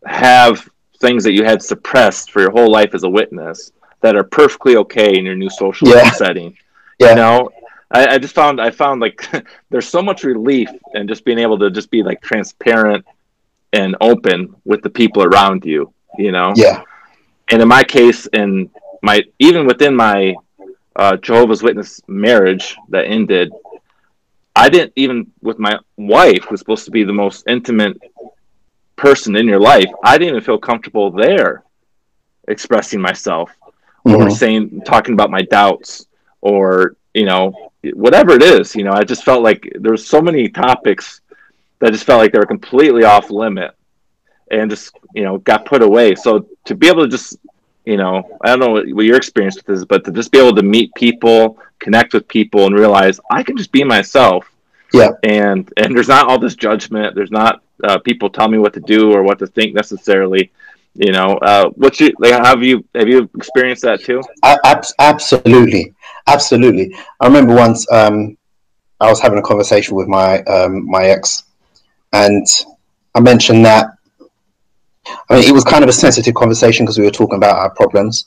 have 0.07 0.69
things 1.01 1.25
that 1.25 1.33
you 1.33 1.45
had 1.45 1.63
suppressed 1.63 2.31
for 2.31 2.41
your 2.41 2.51
whole 2.51 2.71
life 2.71 2.95
as 2.95 3.05
a 3.05 3.09
witness 3.09 3.73
that 4.01 4.17
are 4.17 4.25
perfectly 4.25 4.77
okay 4.77 5.17
in 5.17 5.25
your 5.25 5.35
new 5.37 5.51
social 5.51 5.89
Yeah. 5.89 6.11
setting 6.23 6.57
Yeah. 6.99 7.11
you 7.11 7.15
know 7.17 7.51
I, 7.91 8.07
I 8.15 8.19
just 8.19 8.35
found 8.35 8.61
i 8.61 8.71
found 8.71 9.01
like 9.01 9.27
there's 9.71 9.89
so 9.89 10.03
much 10.03 10.25
relief 10.25 10.69
in 10.95 11.09
just 11.09 11.25
being 11.25 11.39
able 11.39 11.59
to 11.59 11.71
just 11.71 11.91
be 11.91 12.03
like 12.03 12.21
transparent 12.21 13.05
and 13.73 13.97
open 14.01 14.55
with 14.65 14.83
the 14.83 14.91
people 14.91 15.23
around 15.23 15.65
you 15.65 15.93
you 16.19 16.33
know 16.33 16.53
yeah. 16.57 16.83
and 17.49 17.63
in 17.63 17.69
my 17.69 17.83
case 17.85 18.27
in 18.27 18.71
my 19.03 19.23
even 19.39 19.67
within 19.67 19.95
my 19.95 20.35
uh, 20.97 21.17
jehovah's 21.17 21.63
witness 21.63 22.01
marriage 22.09 22.77
that 22.89 23.07
ended 23.07 23.53
i 24.57 24.69
didn't 24.69 24.93
even 24.97 25.27
with 25.43 25.59
my 25.59 25.79
wife 25.97 26.45
who's 26.45 26.59
supposed 26.61 26.85
to 26.85 26.91
be 26.91 27.05
the 27.05 27.13
most 27.13 27.45
intimate 27.49 27.97
person 28.97 29.37
in 29.37 29.47
your 29.47 29.61
life 29.61 29.91
i 30.05 30.17
didn't 30.19 30.35
even 30.35 30.45
feel 30.45 30.59
comfortable 30.59 31.11
there 31.11 31.63
expressing 32.49 33.01
myself 33.01 33.51
or 34.05 34.27
Mhm. 34.27 34.33
saying 34.33 34.83
talking 34.83 35.15
about 35.15 35.31
my 35.31 35.43
doubts 35.43 36.07
or 36.41 36.97
you 37.15 37.25
know 37.25 37.71
whatever 37.95 38.33
it 38.33 38.43
is 38.43 38.75
you 38.75 38.85
know 38.85 38.93
i 38.93 39.03
just 39.05 39.25
felt 39.25 39.43
like 39.43 39.71
there's 39.81 40.07
so 40.07 40.21
many 40.21 40.49
topics 40.49 41.21
that 41.81 41.93
just 41.93 42.05
felt 42.05 42.21
like 42.21 42.33
they 42.33 42.39
were 42.39 42.47
completely 42.47 43.05
off 43.05 43.31
limit 43.31 43.73
and 44.51 44.71
just 44.71 44.95
you 45.15 45.23
know 45.25 45.39
got 45.39 45.65
put 45.65 45.83
away 45.83 46.15
so 46.15 46.47
to 46.65 46.75
be 46.75 46.89
able 46.89 47.05
to 47.05 47.09
just 47.09 47.39
you 47.85 47.97
know 47.97 48.23
i 48.43 48.49
don't 48.49 48.61
know 48.61 48.71
what, 48.71 48.89
what 48.93 49.05
your 49.05 49.17
experience 49.17 49.57
with 49.57 49.67
this 49.67 49.85
but 49.85 50.05
to 50.05 50.11
just 50.13 50.31
be 50.33 50.39
able 50.39 50.55
to 50.55 50.63
meet 50.63 50.95
people 50.95 51.59
connect 51.79 52.13
with 52.13 52.27
people 52.29 52.67
and 52.67 52.75
realize 52.75 53.21
i 53.31 53.43
can 53.43 53.57
just 53.57 53.73
be 53.73 53.83
myself 53.85 54.51
Yeah. 54.93 55.11
and 55.25 55.71
and 55.77 55.97
there's 55.97 56.09
not 56.09 56.29
all 56.29 56.39
this 56.39 56.55
judgment 56.55 57.15
there's 57.15 57.31
not 57.31 57.63
uh, 57.83 57.99
people 57.99 58.29
tell 58.29 58.49
me 58.49 58.59
what 58.59 58.75
to 58.75 58.81
do 58.81 59.13
or 59.13 59.23
what 59.23 59.39
to 59.39 59.47
think 59.47 59.75
necessarily 59.75 60.51
you 60.95 61.13
know 61.13 61.39
uh 61.51 61.71
what 61.71 61.99
you 62.01 62.13
like 62.19 62.33
have 62.33 62.63
you 62.63 62.85
have 62.95 63.09
you 63.09 63.29
experienced 63.37 63.83
that 63.83 64.03
too 64.03 64.21
A- 64.43 64.59
abs- 64.65 64.95
absolutely, 64.99 65.95
absolutely. 66.27 66.95
I 67.21 67.27
remember 67.27 67.55
once 67.55 67.91
um, 67.93 68.37
I 69.01 69.09
was 69.09 69.21
having 69.21 69.39
a 69.39 69.43
conversation 69.43 69.95
with 69.97 70.09
my 70.09 70.43
um, 70.43 70.85
my 70.91 71.05
ex, 71.05 71.45
and 72.13 72.45
I 73.15 73.21
mentioned 73.21 73.65
that. 73.65 73.87
I 75.29 75.37
mean, 75.37 75.49
it 75.49 75.53
was 75.53 75.65
kind 75.65 75.83
of 75.85 75.91
a 75.91 75.93
sensitive 75.93 76.35
conversation 76.35 76.85
because 76.85 76.99
we 76.99 77.05
were 77.05 77.11
talking 77.11 77.37
about 77.37 77.57
our 77.57 77.71
problems. 77.71 78.27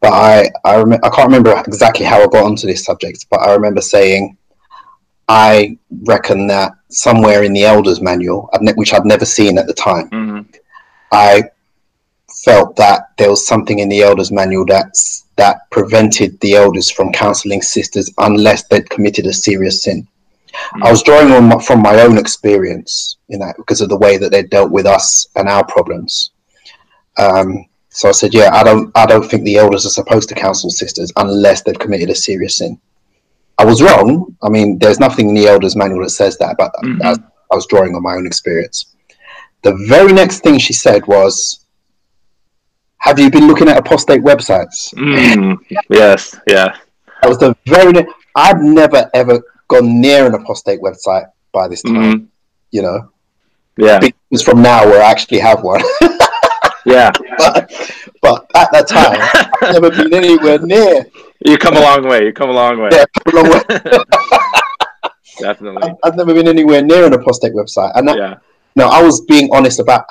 But 0.00 0.12
I 0.12 0.50
I, 0.64 0.76
rem- 0.82 1.00
I 1.02 1.08
can't 1.10 1.28
remember 1.28 1.62
exactly 1.66 2.04
how 2.04 2.20
I 2.22 2.26
got 2.26 2.44
onto 2.44 2.66
this 2.66 2.84
subject, 2.84 3.26
but 3.30 3.40
I 3.40 3.54
remember 3.54 3.80
saying, 3.80 4.36
I 5.28 5.78
reckon 6.04 6.46
that 6.48 6.72
somewhere 6.88 7.44
in 7.44 7.52
the 7.52 7.64
elders 7.64 8.00
manual, 8.00 8.50
which 8.74 8.92
I'd 8.92 9.06
never 9.06 9.24
seen 9.24 9.58
at 9.58 9.66
the 9.66 9.74
time, 9.74 10.10
mm-hmm. 10.10 10.40
I 11.12 11.44
felt 12.44 12.74
that 12.76 13.10
there 13.18 13.30
was 13.30 13.46
something 13.46 13.78
in 13.78 13.88
the 13.88 14.02
elders 14.02 14.32
manual 14.32 14.64
that's 14.66 15.26
that 15.36 15.70
prevented 15.70 16.38
the 16.40 16.54
elders 16.54 16.90
from 16.90 17.12
counseling 17.12 17.62
sisters 17.62 18.12
unless 18.18 18.64
they'd 18.64 18.90
committed 18.90 19.26
a 19.26 19.32
serious 19.32 19.82
sin. 19.84 20.06
I 20.82 20.90
was 20.90 21.02
drawing 21.02 21.32
on 21.32 21.44
my, 21.44 21.58
from 21.62 21.80
my 21.80 22.00
own 22.02 22.18
experience 22.18 23.16
that 23.40 23.56
because 23.56 23.80
of 23.80 23.88
the 23.88 23.96
way 23.96 24.16
that 24.18 24.30
they 24.30 24.42
dealt 24.42 24.70
with 24.70 24.86
us 24.86 25.26
and 25.36 25.48
our 25.48 25.64
problems. 25.66 26.30
Um, 27.18 27.66
so 27.90 28.08
I 28.08 28.12
said, 28.12 28.32
yeah, 28.32 28.50
I 28.54 28.62
don't, 28.64 28.90
I 28.96 29.04
don't 29.06 29.28
think 29.28 29.44
the 29.44 29.56
elders 29.58 29.84
are 29.84 29.90
supposed 29.90 30.28
to 30.30 30.34
counsel 30.34 30.70
sisters 30.70 31.12
unless 31.16 31.62
they've 31.62 31.78
committed 31.78 32.08
a 32.10 32.14
serious 32.14 32.56
sin. 32.58 32.80
I 33.58 33.64
was 33.66 33.82
wrong. 33.82 34.34
I 34.42 34.48
mean, 34.48 34.78
there's 34.78 34.98
nothing 34.98 35.28
in 35.28 35.34
the 35.34 35.46
elders 35.46 35.76
manual 35.76 36.02
that 36.02 36.10
says 36.10 36.38
that, 36.38 36.56
but 36.58 36.72
Mhm. 36.82 37.02
I, 37.04 37.10
I 37.12 37.54
was 37.54 37.66
drawing 37.66 37.94
on 37.94 38.02
my 38.02 38.14
own 38.14 38.26
experience. 38.26 38.86
The 39.62 39.74
very 39.88 40.12
next 40.12 40.40
thing 40.40 40.58
she 40.58 40.72
said 40.72 41.06
was, 41.06 41.60
"Have 42.98 43.18
you 43.18 43.30
been 43.30 43.46
looking 43.46 43.68
at 43.68 43.76
apostate 43.76 44.22
websites?" 44.22 44.92
Mm, 44.94 45.58
yes, 45.90 46.34
yeah. 46.48 46.74
That 47.22 47.28
was 47.28 47.38
the 47.38 47.54
very. 47.66 47.92
Ne- 47.92 48.06
I'd 48.34 48.58
never 48.58 49.08
ever 49.14 49.40
gone 49.68 50.00
near 50.00 50.26
an 50.26 50.34
apostate 50.34 50.80
website 50.80 51.26
by 51.52 51.68
this 51.68 51.82
time. 51.82 51.94
Mhm. 51.94 52.26
You 52.70 52.82
know, 52.82 53.10
Yeah, 53.76 53.98
big 53.98 54.14
things 54.28 54.42
from 54.42 54.62
now 54.62 54.84
where 54.84 55.02
I 55.02 55.10
actually 55.10 55.38
have 55.38 55.62
one. 55.62 55.82
yeah. 56.86 57.10
but, 57.38 57.70
but 58.20 58.46
at 58.54 58.70
that 58.72 58.88
time, 58.88 59.18
I've 59.62 59.80
never 59.80 59.90
been 59.90 60.14
anywhere 60.14 60.58
near. 60.58 61.06
You 61.44 61.58
come 61.58 61.76
a 61.76 61.80
long 61.80 62.06
way. 62.06 62.24
You 62.26 62.32
come 62.32 62.50
a 62.50 62.52
long 62.52 62.80
way. 62.80 62.90
Yeah, 62.92 63.04
come 63.24 63.36
a 63.36 63.42
long 63.42 63.52
way. 63.52 63.62
Definitely. 65.40 65.82
I've, 65.82 65.96
I've 66.04 66.16
never 66.16 66.34
been 66.34 66.48
anywhere 66.48 66.82
near 66.82 67.06
an 67.06 67.14
apostate 67.14 67.54
website, 67.54 67.92
and 67.94 68.06
that, 68.08 68.16
Yeah. 68.16 68.34
no, 68.76 68.88
I 68.88 69.02
was 69.02 69.22
being 69.22 69.48
honest 69.52 69.80
about 69.80 70.04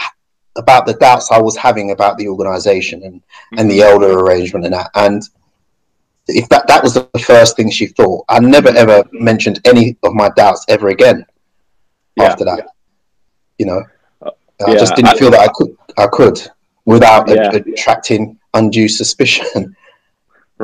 about 0.57 0.85
the 0.85 0.93
doubts 0.95 1.31
I 1.31 1.39
was 1.39 1.55
having 1.55 1.91
about 1.91 2.17
the 2.17 2.27
organization 2.27 3.03
and 3.03 3.21
and 3.57 3.69
the 3.69 3.79
mm-hmm. 3.79 3.93
elder 3.93 4.19
arrangement 4.19 4.65
and 4.65 4.73
that. 4.73 4.89
And 4.95 5.23
if 6.27 6.49
that 6.49 6.67
that 6.67 6.83
was 6.83 6.93
the 6.93 7.07
first 7.19 7.55
thing 7.55 7.69
she 7.69 7.87
thought, 7.87 8.25
I 8.27 8.39
never 8.39 8.69
ever 8.69 9.03
mentioned 9.11 9.59
any 9.65 9.97
of 10.03 10.13
my 10.13 10.29
doubts 10.35 10.65
ever 10.67 10.89
again 10.89 11.25
Yeah. 12.17 12.25
after 12.25 12.45
that. 12.45 12.67
You 13.61 13.67
know, 13.67 13.81
Uh, 14.25 14.31
I 14.67 14.73
just 14.83 14.95
didn't 14.95 15.13
I- 15.13 15.19
feel 15.21 15.31
that 15.35 15.41
I 15.47 15.49
could 15.57 15.71
I 16.03 16.07
could 16.17 16.37
without 16.85 17.29
a- 17.29 17.63
attracting 17.73 18.21
undue 18.59 18.89
suspicion. 19.01 19.75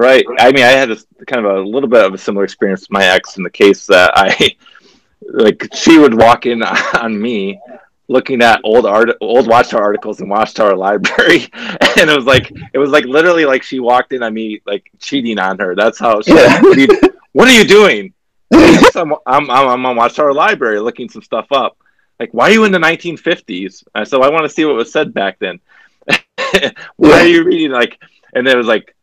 Right. 0.07 0.23
I 0.37 0.51
mean, 0.51 0.63
I 0.63 0.73
had 0.81 0.91
a 0.91 0.97
kind 1.25 1.43
of 1.43 1.57
a 1.57 1.59
little 1.75 1.89
bit 1.89 2.05
of 2.05 2.13
a 2.13 2.19
similar 2.19 2.43
experience 2.43 2.81
with 2.81 2.91
my 2.91 3.03
ex 3.15 3.37
in 3.37 3.43
the 3.43 3.49
case 3.49 3.87
that 3.87 4.11
I, 4.15 4.55
like, 5.43 5.67
she 5.73 5.97
would 5.97 6.13
walk 6.13 6.45
in 6.45 6.61
on 7.05 7.19
me 7.19 7.59
looking 8.07 8.43
at 8.43 8.61
old 8.63 8.85
art, 8.85 9.09
old 9.21 9.47
Watchtower 9.47 9.81
articles 9.81 10.21
in 10.21 10.29
Watchtower 10.29 10.75
Library, 10.75 11.49
and 11.97 12.05
it 12.11 12.15
was 12.15 12.25
like, 12.25 12.51
it 12.73 12.77
was 12.77 12.91
like 12.91 13.05
literally 13.05 13.45
like 13.45 13.63
she 13.63 13.79
walked 13.79 14.13
in 14.13 14.21
on 14.21 14.35
me 14.35 14.61
like 14.67 14.83
cheating 14.99 15.39
on 15.39 15.57
her. 15.57 15.73
That's 15.75 15.97
how 15.97 16.21
she. 16.21 16.35
Yeah. 16.35 16.61
What, 16.61 16.77
are 16.77 16.79
you, 16.79 16.87
what 17.31 17.47
are 17.47 17.57
you 17.59 17.65
doing? 17.77 18.13
I'm, 18.53 19.13
I'm, 19.25 19.49
I'm 19.49 19.83
on 19.87 19.95
Watchtower 19.95 20.31
Library 20.31 20.79
looking 20.79 21.09
some 21.09 21.23
stuff 21.23 21.47
up. 21.51 21.75
Like, 22.19 22.33
why 22.33 22.49
are 22.49 22.53
you 22.53 22.63
in 22.65 22.71
the 22.71 22.79
1950s? 22.79 23.83
I 23.93 24.03
said, 24.03 24.21
I 24.21 24.29
want 24.29 24.43
to 24.45 24.49
see 24.49 24.65
what 24.65 24.75
was 24.75 24.91
said 24.91 25.13
back 25.13 25.37
then. 25.39 25.59
why 26.95 27.21
are 27.21 27.27
you 27.27 27.43
reading 27.43 27.71
like? 27.71 27.99
And 28.33 28.47
it 28.47 28.57
was 28.57 28.67
like, 28.67 28.95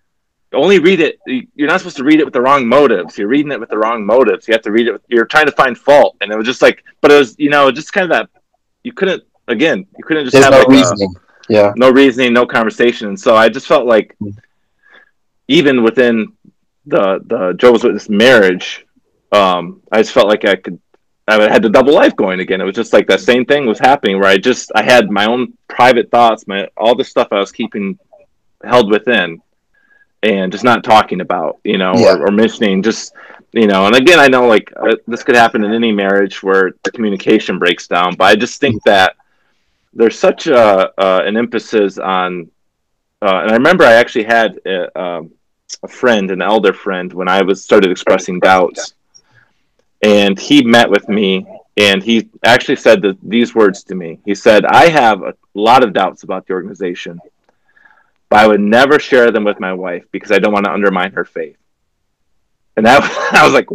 only 0.53 0.79
read 0.79 1.01
it. 1.01 1.19
You're 1.27 1.69
not 1.69 1.81
supposed 1.81 1.97
to 1.97 2.05
read 2.05 2.21
it 2.21 2.25
with 2.25 2.35
the 2.35 2.41
wrong 2.41 2.67
motives. 2.67 3.19
You're 3.19 3.29
reading 3.29 3.53
it 3.53 3.61
with 3.61 3.71
the 3.71 3.79
wrong 3.79 4.05
motives. 4.07 4.47
You 4.49 4.53
have 4.53 4.63
to 4.63 4.71
read 4.73 4.87
it. 4.89 4.93
With, 4.93 5.03
you're 5.09 5.27
trying 5.27 5.47
to 5.47 5.53
find 5.53 5.77
fault, 5.77 6.17
and 6.21 6.31
it 6.33 6.37
was 6.37 6.47
just 6.47 6.63
like, 6.63 6.85
but 7.01 7.11
it 7.11 7.19
was, 7.19 7.35
you 7.39 7.51
know, 7.51 7.71
just 7.73 7.93
kind 7.93 8.11
of 8.11 8.11
that. 8.17 8.41
You 8.85 8.93
couldn't. 8.93 9.23
Again, 9.49 9.87
you 9.99 10.05
couldn't 10.05 10.25
just 10.25 10.33
There's 10.33 10.45
have 10.45 10.53
no 10.53 10.59
like 10.61 10.69
a- 10.69 10.71
reasoning. 10.71 11.15
Yeah, 11.49 11.73
no 11.77 11.91
reasoning, 11.91 12.33
no 12.33 12.47
conversation. 12.47 13.09
And 13.09 13.19
so 13.21 13.37
I 13.37 13.49
just 13.49 13.67
felt 13.67 13.87
like 13.87 14.17
Mm. 14.23 14.37
even 15.49 15.83
within 15.83 16.33
the 16.87 17.21
the 17.27 17.55
Jehovah's 17.59 17.85
Witness 17.85 18.09
marriage, 18.09 18.87
um, 19.33 19.83
I 19.93 19.99
just 19.99 20.13
felt 20.13 20.29
like 20.29 20.45
I 20.45 20.57
could 20.57 20.79
I 21.27 21.51
had 21.51 21.63
the 21.63 21.71
double 21.71 21.95
life 21.95 22.15
going 22.17 22.41
again. 22.41 22.61
It 22.61 22.65
was 22.65 22.75
just 22.77 22.93
like 22.93 23.07
that 23.09 23.21
same 23.21 23.45
thing 23.47 23.67
was 23.67 23.79
happening 23.79 24.19
where 24.21 24.29
I 24.29 24.37
just 24.37 24.71
I 24.75 24.83
had 24.83 25.11
my 25.11 25.27
own 25.27 25.55
private 25.69 26.11
thoughts, 26.11 26.47
my 26.47 26.69
all 26.77 26.95
the 26.95 27.05
stuff 27.05 27.29
I 27.33 27.39
was 27.39 27.53
keeping 27.53 27.99
held 28.63 28.91
within 28.91 29.41
and 30.23 30.53
just 30.53 30.65
not 30.65 30.85
talking 30.85 31.21
about, 31.21 31.59
you 31.65 31.79
know, 31.79 31.93
Yeah. 31.97 32.15
or, 32.15 32.29
or 32.29 32.31
mentioning 32.31 32.83
just 32.83 33.15
you 33.53 33.69
know, 33.69 33.87
and 33.87 33.95
again, 33.95 34.19
I 34.19 34.27
know 34.27 34.47
like 34.49 34.73
uh, 34.77 34.97
this 35.07 35.23
could 35.23 35.37
happen 35.37 35.65
in 35.65 35.73
any 35.73 35.93
marriage 35.93 36.43
where 36.43 36.73
the 36.83 36.91
communication 36.91 37.59
breaks 37.59 37.87
down, 37.87 38.17
but 38.17 38.25
I 38.25 38.35
just 38.35 38.61
think 38.61 38.83
that 38.83 39.15
there's 39.93 40.19
such 40.19 40.49
a, 40.49 40.91
uh, 41.01 41.23
an 41.25 41.37
emphasis 41.37 41.99
on, 41.99 42.51
uh, 43.23 43.39
and 43.43 43.51
I 43.53 43.55
remember 43.55 43.85
I 43.85 43.93
actually 43.93 44.25
had 44.25 44.59
a, 44.67 45.01
um, 45.01 45.31
a 45.85 45.89
friend, 45.89 46.33
an 46.33 46.43
elder 46.43 46.73
friend, 46.73 47.13
when 47.13 47.29
I 47.29 47.43
was 47.43 47.63
started 47.63 47.93
expressing 47.93 48.41
doubts, 48.41 48.95
and 50.05 50.39
he 50.39 50.63
met 50.65 50.91
with 50.91 51.09
me, 51.09 51.47
and 51.79 52.03
he 52.03 52.31
actually 52.45 52.77
said 52.77 53.03
that 53.03 53.19
these 53.23 53.55
words 53.55 53.85
to 53.85 53.97
me. 53.97 54.21
He 54.27 54.35
said, 54.35 54.67
"I 54.67 54.89
have 54.89 55.23
a 55.23 55.35
lot 55.55 55.85
of 55.85 55.95
doubts 55.95 56.25
about 56.25 56.47
the 56.47 56.55
organization, 56.55 57.23
but 58.31 58.41
I 58.41 58.47
would 58.49 58.61
never 58.61 58.99
share 59.01 59.31
them 59.33 59.45
with 59.45 59.61
my 59.61 59.73
wife 59.73 60.05
because 60.13 60.33
I 60.33 60.39
don't 60.39 60.53
want 60.53 60.67
to 60.67 60.73
undermine 60.73 61.13
her 61.13 61.25
faith." 61.25 61.57
And 62.77 62.87
that 62.87 63.03
I 63.35 63.45
was 63.45 63.55
like, 63.55 63.69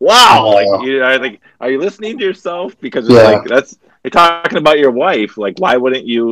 "Wow!" 0.00 0.52
Like, 0.54 0.72
you 0.86 1.04
I 1.04 1.18
think, 1.18 1.40
are 1.60 1.70
you 1.70 1.78
listening 1.80 2.18
to 2.18 2.24
yourself? 2.24 2.78
Because 2.80 3.08
it's 3.08 3.22
Yeah. 3.22 3.22
like 3.22 3.44
that's 3.44 3.78
you're 4.04 4.10
talking 4.10 4.42
about 4.42 4.62
your 4.62 4.72
wife. 4.72 5.18
Like, 5.18 5.38
why 5.42 5.58
wouldn't 5.58 5.88
you? 5.90 6.22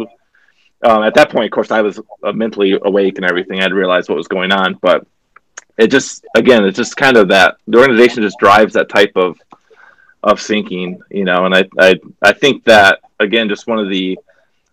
Um, 0.71 0.91
at 0.91 1.03
that 1.03 1.21
point, 1.21 1.37
of 1.39 1.43
course, 1.45 1.71
I 1.71 1.75
was 1.81 1.99
uh, 2.23 2.33
mentally 2.33 2.79
awake 2.83 3.17
and 3.17 3.25
everything. 3.25 3.61
I'd 3.61 3.73
realized 3.73 4.09
what 4.09 4.17
was 4.17 4.29
going 4.29 4.53
on, 4.53 4.79
but 4.81 5.07
it 5.79 5.89
just 5.89 6.25
again, 6.37 6.65
it's 6.65 6.77
just 6.77 6.97
kind 6.97 7.17
of 7.17 7.29
that 7.29 7.57
the 7.67 7.79
organization 7.79 8.23
just 8.23 8.39
drives 8.39 8.75
that 8.75 8.89
type 8.89 9.13
of 9.17 9.39
of 10.23 10.41
thinking, 10.41 11.01
you 11.11 11.25
know. 11.25 11.47
And 11.47 11.55
I 11.55 11.65
I 11.79 12.01
I 12.23 12.33
think 12.33 12.65
that 12.65 13.01
again, 13.21 13.49
just 13.49 13.67
one 13.67 13.79
of 13.79 13.89
the 13.89 14.19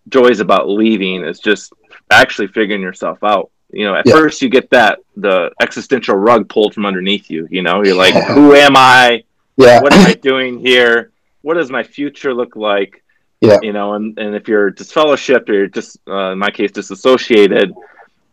joys 0.10 0.40
about 0.40 0.70
leaving 0.70 1.24
is 1.24 1.40
just 1.40 1.74
actually 2.12 2.48
figuring 2.48 2.82
yourself 2.82 3.24
out. 3.24 3.52
You 3.72 3.86
know, 3.86 3.96
at 3.96 4.06
Yeah. 4.08 4.14
first 4.14 4.42
you 4.42 4.50
get 4.50 4.70
that 4.72 5.00
the 5.16 5.52
existential 5.62 6.16
rug 6.16 6.50
pulled 6.50 6.74
from 6.74 6.86
underneath 6.86 7.30
you. 7.30 7.48
You 7.52 7.62
know, 7.62 7.84
you're 7.84 7.96
like, 7.96 8.14
who 8.14 8.54
am 8.56 8.76
I? 8.76 9.24
Yeah. 9.58 9.82
What 9.82 9.94
am 9.94 10.06
I 10.08 10.14
doing 10.14 10.60
here? 10.60 11.12
What 11.42 11.54
does 11.56 11.70
my 11.70 11.84
future 11.84 12.34
look 12.34 12.56
like? 12.56 13.04
Yeah. 13.42 13.60
You 13.62 13.72
know, 13.72 13.94
and, 13.94 14.18
and 14.18 14.36
if 14.36 14.48
you're 14.48 14.72
disfellowshipped 14.72 15.48
or 15.50 15.54
you're 15.54 15.68
just, 15.68 15.98
uh, 16.08 16.32
in 16.32 16.40
my 16.40 16.50
case, 16.50 16.72
disassociated, 16.72 17.74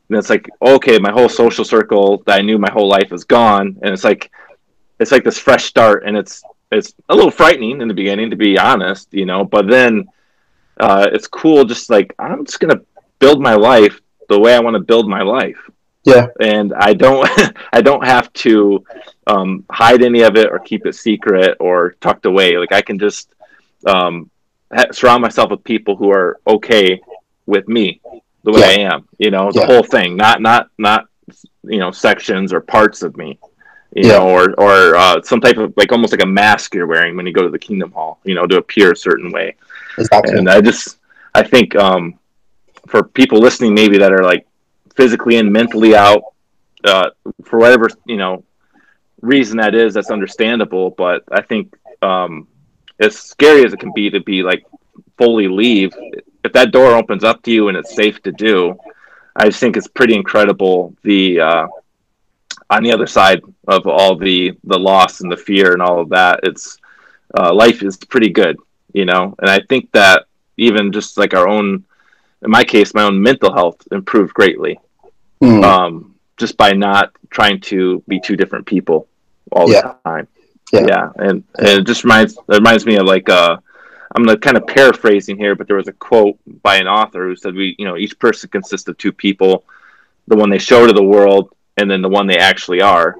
then 0.09 0.19
it's 0.19 0.31
like, 0.31 0.49
okay, 0.62 0.99
my 0.99 1.11
whole 1.12 1.29
social 1.29 1.64
circle 1.64 2.23
that 2.27 2.38
I 2.38 2.42
knew 2.42 2.59
my 2.59 2.71
whole 2.71 2.88
life 2.88 3.12
is 3.12 3.25
gone. 3.25 3.77
And 3.83 3.92
it's 3.92 4.05
like, 4.05 4.31
it's 5.01 5.12
like 5.12 5.25
this 5.25 5.38
fresh 5.38 5.64
start. 5.64 6.05
And 6.07 6.16
it's, 6.16 6.42
it's 6.71 6.95
a 7.09 7.14
little 7.14 7.31
frightening 7.31 7.81
in 7.81 7.88
the 7.88 7.95
beginning, 7.95 8.31
to 8.31 8.37
be 8.37 8.59
honest, 8.59 9.09
you 9.12 9.27
know, 9.27 9.45
but 9.45 9.66
then 9.69 10.07
uh, 10.81 11.09
it's 11.12 11.27
cool. 11.27 11.64
Just 11.64 11.90
like, 11.90 12.14
I'm 12.19 12.45
just 12.45 12.61
going 12.61 12.77
to 12.77 12.85
build 13.19 13.40
my 13.40 13.55
life 13.55 14.01
the 14.29 14.38
way 14.38 14.55
I 14.55 14.61
want 14.61 14.75
to 14.75 14.81
build 14.81 15.09
my 15.09 15.23
life 15.23 15.59
Yeah. 16.05 16.27
and 16.40 16.73
I 16.75 16.95
don't 16.95 17.29
I 17.73 17.81
don't 17.81 18.05
have 18.05 18.33
to 18.45 18.85
um, 19.27 19.64
hide 19.71 20.03
any 20.03 20.23
of 20.23 20.37
it 20.37 20.51
or 20.51 20.59
keep 20.59 20.85
it 20.87 20.95
secret 20.95 21.57
or 21.61 21.92
tucked 22.01 22.27
away. 22.27 22.57
Like 22.59 22.73
I 22.73 22.83
can 22.83 22.99
just 22.99 23.33
um, 23.87 24.31
ha- 24.75 24.90
surround 24.92 25.23
myself 25.23 25.51
with 25.51 25.64
people 25.64 25.97
who 25.97 26.11
are 26.11 26.38
okay 26.47 27.01
with 27.47 27.69
me 27.69 28.01
the 28.46 28.52
way 28.52 28.64
I 28.64 28.92
am. 28.94 29.09
You 29.18 29.30
know, 29.30 29.52
the 29.52 29.62
Yeah. 29.62 29.66
whole 29.66 29.85
thing, 29.85 30.16
not 30.16 30.42
not 30.42 30.68
not 30.78 31.06
you 31.64 31.78
know 31.80 31.92
sections 31.92 32.52
or 32.54 32.61
parts 32.61 33.02
of 33.02 33.16
me. 33.16 33.38
You 33.94 34.06
Yeah. 34.06 34.12
know, 34.12 34.28
or 34.28 34.54
or 34.59 34.96
uh, 34.96 35.22
some 35.22 35.40
type 35.40 35.59
of 35.59 35.74
like 35.76 35.92
almost 35.92 36.12
like 36.12 36.22
a 36.22 36.26
mask 36.28 36.74
you're 36.74 36.87
wearing 36.87 37.16
when 37.16 37.26
you 37.26 37.32
go 37.32 37.42
to 37.42 37.50
the 37.50 37.59
Kingdom 37.59 37.92
Hall. 37.92 38.20
You 38.24 38.35
know, 38.35 38.46
to 38.46 38.59
appear 38.59 38.92
a 38.92 38.96
certain 38.96 39.32
way 39.32 39.56
Exactly. 39.98 40.38
and 40.38 40.48
I 40.48 40.61
just 40.61 40.98
I 41.35 41.42
think 41.42 41.74
um, 41.76 42.18
for 42.88 43.02
people 43.04 43.40
listening 43.40 43.74
maybe 43.74 43.98
that 43.98 44.12
are 44.12 44.22
like 44.24 44.46
physically 44.96 45.37
and 45.37 45.52
mentally 45.52 45.94
out 45.96 46.22
uh, 46.85 47.11
for 47.44 47.59
whatever 47.59 47.88
you 48.06 48.16
know 48.16 48.44
reason 49.20 49.59
that 49.59 49.74
is 49.74 49.94
that's 49.94 50.11
understandable 50.11 50.90
but 50.90 51.22
I 51.30 51.42
think 51.42 51.74
um, 52.02 52.46
as 53.00 53.16
scary 53.18 53.64
as 53.64 53.72
it 53.72 53.80
can 53.80 53.90
be 53.92 54.11
to 54.11 54.20
be 54.20 54.42
like 54.42 54.64
fully 55.18 55.48
leave 55.48 55.96
if 56.46 56.52
that 56.52 56.72
door 56.72 56.92
opens 56.94 57.24
up 57.24 57.42
to 57.44 57.50
you 57.52 57.68
and 57.68 57.76
it's 57.76 57.94
safe 57.96 58.22
to 58.22 58.32
do 58.32 58.76
I 59.37 59.50
think 59.50 59.76
it's 59.76 59.88
pretty 59.88 60.14
incredible 60.14 60.94
the 61.02 61.40
uh, 61.40 61.66
on 62.70 62.82
the 62.82 62.92
other 62.92 63.06
side 63.06 63.40
of 63.68 63.87
all 63.87 64.16
the 64.16 64.52
the 64.64 64.78
loss 64.78 65.20
and 65.20 65.30
the 65.32 65.37
fear 65.37 65.72
and 65.72 65.82
all 65.82 66.00
of 66.00 66.11
that 66.11 66.40
it's 66.44 66.78
uh, 67.38 67.52
life 67.54 67.82
is 67.82 67.96
pretty 67.98 68.30
good 68.30 68.56
you 68.92 69.04
know 69.04 69.35
and 69.40 69.50
i 69.50 69.61
think 69.68 69.90
that 69.92 70.24
even 70.56 70.92
just 70.92 71.18
like 71.18 71.35
our 71.35 71.48
own 71.48 71.85
in 72.42 72.50
my 72.50 72.64
case 72.64 72.94
my 72.94 73.02
own 73.04 73.20
mental 73.22 73.52
health 73.52 73.80
improved 73.92 74.35
greatly 74.35 74.78
Mm. 75.42 75.62
um, 75.64 76.14
just 76.38 76.56
by 76.56 76.72
not 76.72 77.12
trying 77.30 77.61
to 77.62 78.02
be 78.09 78.20
two 78.20 78.37
different 78.37 78.66
people 78.66 79.06
all 79.52 79.68
Yeah. 79.68 79.82
the 79.82 79.82
time 79.82 80.11
Yeah. 80.72 81.11
and, 81.16 81.42
and 81.59 81.68
it 81.80 81.87
just 81.87 82.04
reminds 82.04 82.35
it 82.37 82.54
reminds 82.54 82.87
me 82.87 82.96
of 82.96 83.06
like 83.06 83.28
uh 83.28 83.56
i'm 84.14 84.25
kind 84.38 84.57
of 84.57 84.66
paraphrasing 84.66 85.37
here 85.37 85.55
but 85.55 85.66
there 85.66 85.77
was 85.77 85.88
a 85.88 85.92
quote 85.92 86.38
by 86.62 86.77
an 86.77 86.87
author 86.87 87.27
who 87.27 87.37
said 87.37 87.55
we 87.55 87.75
you 87.79 87.85
know 87.85 87.97
each 87.97 88.19
person 88.19 88.49
consists 88.51 88.88
of 88.88 88.97
two 88.99 89.12
people 89.12 89.64
the 90.29 90.37
one 90.37 90.51
they 90.51 90.59
show 90.59 90.87
to 90.87 90.92
the 90.92 91.03
world 91.03 91.55
and 91.77 91.90
then 91.90 92.03
the 92.03 92.09
one 92.09 92.27
they 92.27 92.38
actually 92.38 92.81
are 92.81 93.16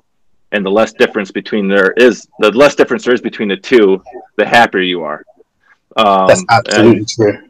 and 0.53 0.65
the 0.65 0.71
less 0.71 0.93
difference 0.93 1.31
between 1.31 1.69
there 1.69 1.93
is 1.93 2.29
the 2.39 2.51
less 2.53 2.75
difference 2.75 3.05
there 3.05 3.15
is 3.15 3.21
between 3.21 3.49
the 3.49 3.57
two 3.57 4.03
the 4.37 4.47
happier 4.47 4.81
you 4.81 5.03
are 5.03 5.25
um, 5.97 6.27
That's 6.27 6.45
absolutely 6.51 7.05
true. 7.05 7.49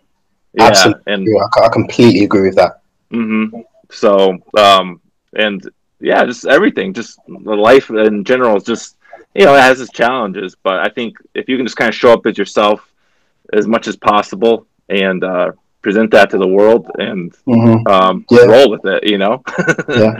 yeah 0.54 0.64
absolutely 0.68 1.02
and 1.06 1.24
true. 1.24 1.40
I, 1.40 1.66
I 1.66 1.68
completely 1.68 2.24
agree 2.24 2.42
with 2.42 2.56
that. 2.56 2.80
hmm 3.10 3.46
So, 3.90 4.38
um, 4.56 5.00
and 5.34 5.68
yeah, 6.00 6.24
just 6.24 6.46
everything, 6.46 6.92
just 6.92 7.18
the 7.26 7.54
life 7.54 7.90
in 7.90 8.24
general 8.24 8.56
is 8.56 8.64
just, 8.64 8.96
you 9.34 9.44
know, 9.44 9.54
it 9.54 9.60
has 9.60 9.80
its 9.80 9.92
challenges, 9.92 10.56
but 10.62 10.80
I 10.80 10.88
think 10.88 11.16
if 11.34 11.48
you 11.48 11.56
can 11.56 11.66
just 11.66 11.76
kind 11.76 11.88
of 11.88 11.94
show 11.94 12.12
up 12.12 12.26
as 12.26 12.36
yourself 12.38 12.88
as 13.52 13.66
much 13.66 13.86
as 13.88 13.96
possible 13.96 14.66
and, 14.88 15.22
uh, 15.24 15.52
present 15.82 16.10
that 16.10 16.30
to 16.30 16.38
the 16.38 16.48
world 16.48 16.90
and, 16.98 17.32
hmm 17.44 17.86
um, 17.86 18.24
Yeah. 18.30 18.46
roll 18.46 18.70
with 18.70 18.84
it, 18.84 19.04
you 19.08 19.18
know? 19.18 19.42
Yeah. 19.88 20.14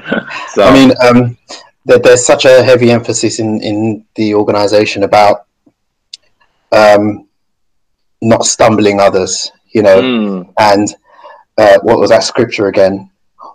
so, 0.55 0.63
I 0.63 0.73
mean, 0.73 0.93
um, 1.03 1.37
there, 1.85 1.99
there's 1.99 2.25
such 2.25 2.45
a 2.45 2.63
heavy 2.63 2.91
emphasis 2.91 3.39
in, 3.39 3.61
in 3.63 4.05
the 4.15 4.35
organization 4.35 5.03
about 5.03 5.47
um, 6.73 7.29
not 8.23 8.45
stumbling 8.45 9.01
others, 9.01 9.51
you 9.73 9.83
know, 9.83 10.01
mm, 10.01 10.53
and 10.59 10.95
uh, 11.59 11.79
what 11.83 11.99
was 11.99 12.11
that 12.11 12.25
scripture 12.25 12.69
again? 12.69 13.11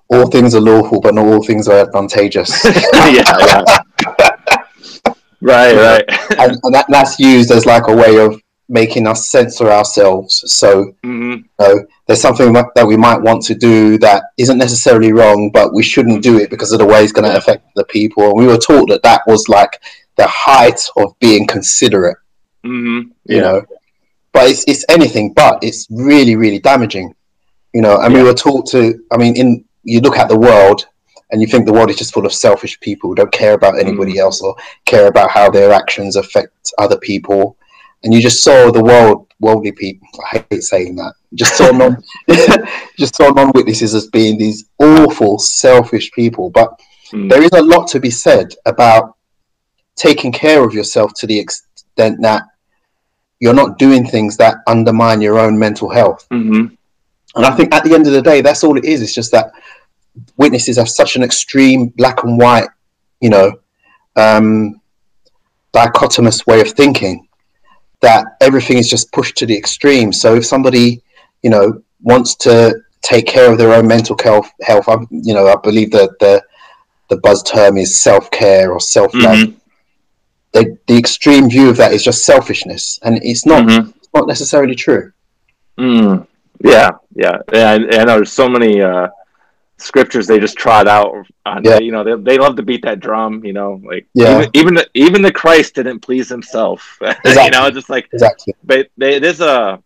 All 0.10 0.28
things 0.28 0.56
are 0.56 0.62
lawful, 0.62 1.00
but 1.02 1.14
not 1.14 1.26
all 1.26 1.44
things 1.44 1.68
are 1.68 1.80
advantageous. 1.80 2.64
yeah, 2.66 3.38
yeah. 3.40 3.64
right, 5.42 5.76
right. 5.76 6.04
and, 6.38 6.58
and 6.64 6.74
that, 6.74 6.86
that's 6.90 7.20
used 7.20 7.52
as 7.52 7.66
like 7.66 7.88
a 7.88 7.96
way 7.96 8.18
of 8.18 8.42
making 8.72 9.06
us 9.06 9.30
censor 9.30 9.70
ourselves. 9.70 10.44
So 10.60 10.94
hmm 11.04 11.32
you 11.32 11.44
know, 11.60 11.86
there's 12.08 12.22
something 12.22 12.52
that 12.54 12.88
we 12.88 12.98
might 12.98 13.22
want 13.22 13.44
to 13.44 13.56
do 13.56 13.98
that 14.00 14.24
isn't 14.38 14.58
necessarily 14.58 15.14
wrong, 15.14 15.52
but 15.54 15.74
we 15.74 15.84
shouldn't 15.84 16.24
do 16.24 16.40
it 16.40 16.50
because 16.50 16.72
of 16.72 16.80
the 16.80 16.86
way 16.86 17.04
it's 17.04 17.12
going 17.12 17.30
to 17.30 17.38
affect 17.38 17.64
the 17.76 17.84
people. 17.86 18.24
And 18.24 18.38
we 18.38 18.48
were 18.48 18.58
taught 18.58 18.90
that 18.90 19.04
that 19.04 19.22
was 19.28 19.48
like 19.48 19.82
the 20.16 20.28
height 20.28 20.82
of 20.98 21.18
being 21.20 21.46
considerate, 21.46 22.18
hmm 22.64 23.02
you 23.26 23.42
know. 23.42 23.62
But 24.34 24.50
it's, 24.50 24.64
it's 24.66 24.86
anything 24.90 25.34
but. 25.34 25.62
It's 25.62 25.88
really, 25.92 26.36
really 26.36 26.60
damaging, 26.60 27.14
you 27.74 27.82
know. 27.82 28.00
And 28.02 28.14
we 28.14 28.24
were 28.24 28.34
taught 28.34 28.66
to. 28.72 29.04
I 29.12 29.18
mean, 29.18 29.36
in 29.36 29.66
you 29.84 30.00
look 30.00 30.18
at 30.18 30.30
the 30.30 30.40
world. 30.40 30.88
And 31.34 31.42
you 31.42 31.48
think 31.48 31.66
the 31.66 31.72
world 31.72 31.90
is 31.90 31.96
just 31.96 32.14
full 32.14 32.26
of 32.26 32.34
selfish 32.34 32.78
people 32.82 33.10
who 33.10 33.16
don't 33.16 33.32
care 33.32 33.54
about 33.54 33.80
anybody 33.80 34.20
else 34.20 34.42
or 34.42 34.54
care 34.84 35.08
about 35.08 35.32
how 35.32 35.50
their 35.50 35.72
actions 35.72 36.18
affect 36.18 36.74
other 36.78 36.98
people. 36.98 37.56
And 38.04 38.14
you 38.14 38.22
just 38.22 38.44
saw 38.44 38.72
the 38.72 38.84
world, 38.84 39.28
worldly 39.40 39.72
people. 39.72 40.08
I 40.34 40.44
hate 40.50 40.64
saying 40.64 40.96
that. 40.96 41.14
Just 41.36 41.56
saw 41.56 41.70
non, 41.72 41.98
just 42.98 43.16
saw 43.16 43.30
non-witnesses 43.30 43.94
as 43.94 44.08
being 44.08 44.38
these 44.38 44.66
awful, 44.80 45.40
selfish 45.40 46.12
people. 46.12 46.50
But 46.50 46.80
Mm. 47.14 47.30
there 47.30 47.44
is 47.44 47.52
a 47.52 47.62
lot 47.62 47.90
to 47.90 48.00
be 48.00 48.10
said 48.10 48.56
about 48.66 49.18
taking 49.98 50.32
care 50.32 50.64
of 50.64 50.74
yourself 50.74 51.14
to 51.16 51.28
the 51.28 51.38
extent 51.38 52.22
that 52.22 52.44
you're 53.42 53.54
not 53.54 53.78
doing 53.78 54.08
things 54.08 54.38
that 54.38 54.60
undermine 54.66 55.20
your 55.20 55.38
own 55.38 55.60
mental 55.60 55.90
health. 55.90 56.26
hmm 56.32 56.68
And 57.36 57.46
I 57.46 57.52
think 57.52 57.76
at 57.76 57.84
the 57.84 57.94
end 57.94 58.08
of 58.08 58.14
the 58.14 58.22
day, 58.22 58.40
that's 58.40 58.64
all 58.64 58.78
it 58.78 58.86
is. 58.86 59.02
It's 59.02 59.14
just 59.14 59.34
that 59.34 59.52
witnesses 60.38 60.78
have 60.78 60.88
such 60.88 61.18
an 61.18 61.22
extreme 61.24 61.88
black 61.98 62.24
and 62.24 62.38
white, 62.38 62.70
you 63.20 63.30
know, 63.30 63.52
um, 64.16 64.80
dichotomous 65.74 66.48
way 66.48 66.62
of 66.62 66.72
thinking 66.72 67.28
that 68.02 68.26
everything 68.42 68.78
is 68.78 68.90
just 68.90 69.12
pushed 69.12 69.38
to 69.38 69.46
the 69.46 69.58
extreme. 69.58 70.12
So 70.12 70.36
if 70.36 70.46
somebody, 70.46 71.02
you 71.44 71.50
know, 71.50 71.82
wants 72.02 72.36
to 72.38 72.76
take 73.02 73.28
care 73.28 73.52
of 73.52 73.58
their 73.58 73.74
own 73.74 73.88
mental 73.88 74.18
health, 74.24 74.52
health, 74.62 74.88
I, 74.90 74.98
you 75.10 75.34
know, 75.34 75.48
I 75.48 75.56
believe 75.64 75.92
that 75.92 76.18
the 76.20 76.44
the 77.10 77.18
buzz 77.18 77.44
term 77.44 77.78
is 77.78 78.00
self 78.00 78.32
care 78.32 78.72
or 78.72 78.80
self 78.80 79.14
love. 79.14 79.38
Mhm. 79.38 79.56
The, 80.54 80.78
the 80.88 80.98
extreme 80.98 81.50
view 81.50 81.70
of 81.70 81.78
that 81.78 81.94
is 81.94 82.04
just 82.04 82.26
selfishness, 82.26 83.00
and 83.04 83.20
it's 83.24 83.46
not 83.46 83.64
Mhm. 83.64 83.94
it's 83.98 84.10
not 84.14 84.28
necessarily 84.28 84.76
true. 84.76 85.12
Mm, 85.78 86.26
yeah, 86.64 86.92
yeah, 87.16 87.38
yeah. 87.54 87.72
I, 87.72 87.76
I 87.76 88.04
know 88.06 88.16
there's 88.18 88.32
so 88.32 88.50
many 88.50 88.82
uh, 88.82 89.08
scriptures 89.82 90.28
they 90.28 90.40
just 90.40 90.58
trot 90.58 90.88
out. 90.88 91.26
On, 91.46 91.64
Yeah. 91.64 91.80
You 91.80 91.92
know, 91.92 92.04
they, 92.04 92.16
they 92.32 92.38
love 92.38 92.56
to 92.58 92.64
beat 92.64 92.84
that 92.84 93.00
drum. 93.00 93.44
You 93.44 93.54
know, 93.54 93.82
like 93.84 94.08
Yeah. 94.14 94.40
even 94.40 94.50
even 94.54 94.74
the, 94.76 94.90
even 94.94 95.22
the 95.22 95.32
Christ 95.32 95.76
didn't 95.76 96.00
please 96.00 96.30
himself. 96.30 96.98
you 97.02 97.08
Exactly. 97.26 97.60
know, 97.60 97.70
just 97.72 97.90
like 97.90 98.10
Exactly. 98.14 98.54
but 98.64 98.88
they, 98.98 99.16
it 99.16 99.24
is 99.24 99.42
a 99.42 99.82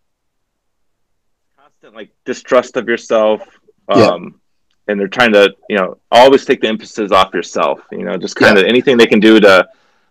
constant 1.58 1.96
like 1.96 2.12
distrust 2.26 2.78
of 2.78 2.88
yourself. 2.88 3.42
Um, 3.88 4.00
yeah. 4.00 4.18
And 4.88 5.00
they're 5.00 5.08
trying 5.08 5.34
to, 5.34 5.56
you 5.70 5.78
know, 5.78 5.98
always 6.12 6.46
take 6.46 6.62
the 6.62 6.68
emphasis 6.68 7.12
off 7.12 7.34
yourself. 7.34 7.80
You 7.92 8.04
know, 8.04 8.18
just 8.18 8.36
kind 8.36 8.58
of 8.58 8.66
anything 8.66 8.98
they 8.98 9.08
can 9.08 9.20
do 9.20 9.40
to, 9.40 9.68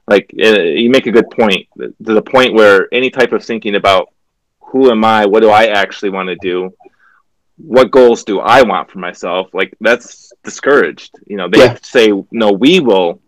like, 0.08 0.34
uh, 0.42 0.60
you 0.62 0.90
make 0.90 1.06
a 1.06 1.12
good 1.12 1.30
point 1.30 1.68
to 1.78 1.94
the 1.98 2.22
point 2.22 2.54
where 2.54 2.88
any 2.92 3.08
type 3.08 3.32
of 3.32 3.44
thinking 3.44 3.76
about 3.76 4.12
who 4.60 4.90
am 4.90 5.04
I, 5.04 5.26
what 5.26 5.40
do 5.40 5.50
I 5.50 5.66
actually 5.66 6.10
want 6.10 6.28
to 6.28 6.34
do, 6.42 6.74
what 7.56 7.90
goals 7.90 8.24
do 8.24 8.40
I 8.40 8.62
want 8.62 8.90
for 8.90 8.98
myself, 8.98 9.52
like 9.54 9.74
that's 9.80 10.32
discouraged. 10.42 11.16
You 11.26 11.36
know, 11.36 11.48
they 11.48 11.58
yeah. 11.58 11.78
say, 11.82 12.12
no, 12.30 12.52
we 12.52 12.80
will 12.80 13.20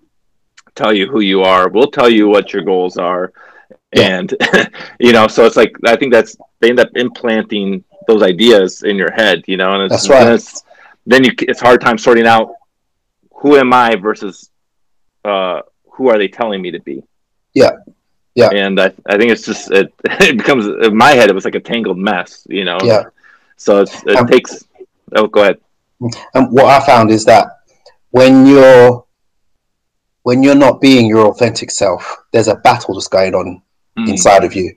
tell 0.74 0.92
you 0.92 1.06
who 1.06 1.20
you 1.20 1.42
are. 1.42 1.68
We'll 1.68 1.90
tell 1.90 2.10
you 2.10 2.28
what 2.28 2.52
your 2.52 2.62
goals 2.62 2.96
are. 2.98 3.32
Yeah. 3.94 4.18
And, 4.18 4.34
you 5.00 5.12
know, 5.12 5.26
so 5.26 5.46
it's 5.46 5.56
like, 5.56 5.74
I 5.84 5.96
think 5.96 6.12
that's, 6.12 6.36
they 6.60 6.70
end 6.70 6.80
up 6.80 6.90
implanting 6.96 7.84
those 8.08 8.22
ideas 8.22 8.82
in 8.82 8.96
your 8.96 9.12
head, 9.12 9.44
you 9.46 9.56
know, 9.56 9.72
and 9.72 9.84
it's, 9.84 10.06
that's 10.06 10.08
right. 10.08 10.34
It's, 10.34 10.64
then 11.06 11.24
you, 11.24 11.30
it's 11.40 11.60
hard 11.60 11.80
time 11.80 11.98
sorting 11.98 12.26
out 12.26 12.52
who 13.32 13.56
am 13.56 13.72
I 13.72 13.94
versus, 13.94 14.50
uh, 15.24 15.62
who 15.92 16.08
are 16.08 16.18
they 16.18 16.28
telling 16.28 16.60
me 16.60 16.72
to 16.72 16.80
be? 16.80 17.02
Yeah. 17.54 17.72
Yeah. 18.34 18.50
And 18.52 18.78
I, 18.78 18.92
I 19.06 19.16
think 19.16 19.30
it's 19.30 19.46
just, 19.46 19.70
it, 19.70 19.92
it 20.04 20.36
becomes, 20.36 20.66
in 20.66 20.96
my 20.96 21.12
head, 21.12 21.30
it 21.30 21.34
was 21.34 21.44
like 21.44 21.54
a 21.54 21.60
tangled 21.60 21.98
mess, 21.98 22.46
you 22.50 22.64
know? 22.64 22.78
Yeah. 22.82 23.04
So 23.56 23.82
it 23.82 24.16
um, 24.16 24.26
takes, 24.26 24.64
oh, 25.14 25.26
go 25.26 25.42
ahead. 25.42 25.58
And 26.34 26.52
what 26.52 26.66
I 26.66 26.84
found 26.84 27.10
is 27.10 27.24
that 27.24 27.48
when 28.10 28.46
you're 28.46 29.04
when 30.22 30.42
you're 30.42 30.56
not 30.56 30.80
being 30.80 31.06
your 31.06 31.28
authentic 31.28 31.70
self, 31.70 32.16
there's 32.32 32.48
a 32.48 32.56
battle 32.56 32.94
that's 32.94 33.06
going 33.06 33.32
on 33.34 33.62
mm. 33.96 34.08
inside 34.08 34.42
of 34.42 34.54
you. 34.54 34.74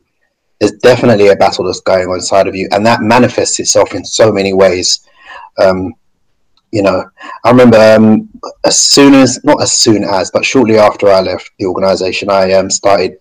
There's 0.60 0.74
definitely 0.74 1.30
a 1.30 1.36
battle 1.36 1.66
that's 1.66 1.82
going 1.82 2.08
on 2.08 2.16
inside 2.16 2.48
of 2.48 2.56
you, 2.56 2.70
and 2.72 2.86
that 2.86 3.02
manifests 3.02 3.60
itself 3.60 3.96
in 3.96 4.06
so 4.06 4.32
many 4.32 4.54
ways. 4.54 5.08
Um, 5.58 5.96
you 6.72 6.84
know, 6.84 7.04
I 7.44 7.50
remember 7.50 7.78
um, 7.78 8.30
as 8.64 8.80
soon 8.80 9.16
as, 9.16 9.44
not 9.44 9.60
as 9.60 9.72
soon 9.72 10.04
as, 10.04 10.30
but 10.30 10.46
shortly 10.46 10.78
after 10.78 11.10
I 11.10 11.22
left 11.22 11.50
the 11.58 11.66
organization, 11.66 12.30
I 12.30 12.54
um, 12.54 12.70
started. 12.70 13.18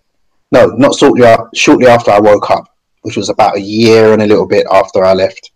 No, 0.52 0.66
not 0.66 0.94
shortly. 0.96 1.26
Shortly 1.54 1.86
after 1.86 2.10
I 2.10 2.20
woke 2.20 2.50
up, 2.50 2.76
which 3.02 3.16
was 3.16 3.28
about 3.28 3.56
a 3.56 3.60
year 3.60 4.12
and 4.12 4.22
a 4.22 4.26
little 4.26 4.46
bit 4.46 4.66
after 4.70 5.04
I 5.04 5.14
left. 5.14 5.52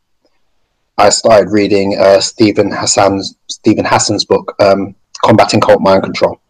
I 0.99 1.09
started 1.09 1.51
reading 1.51 1.99
uh, 1.99 2.20
Steven 2.20 2.70
Hassan's 2.70 3.36
Steven 3.49 3.84
Hassan's 3.84 4.24
book, 4.24 4.55
um, 4.61 4.95
Combating 5.24 5.61
Cult 5.61 5.80
Mind 5.80 6.03
Control. 6.03 6.40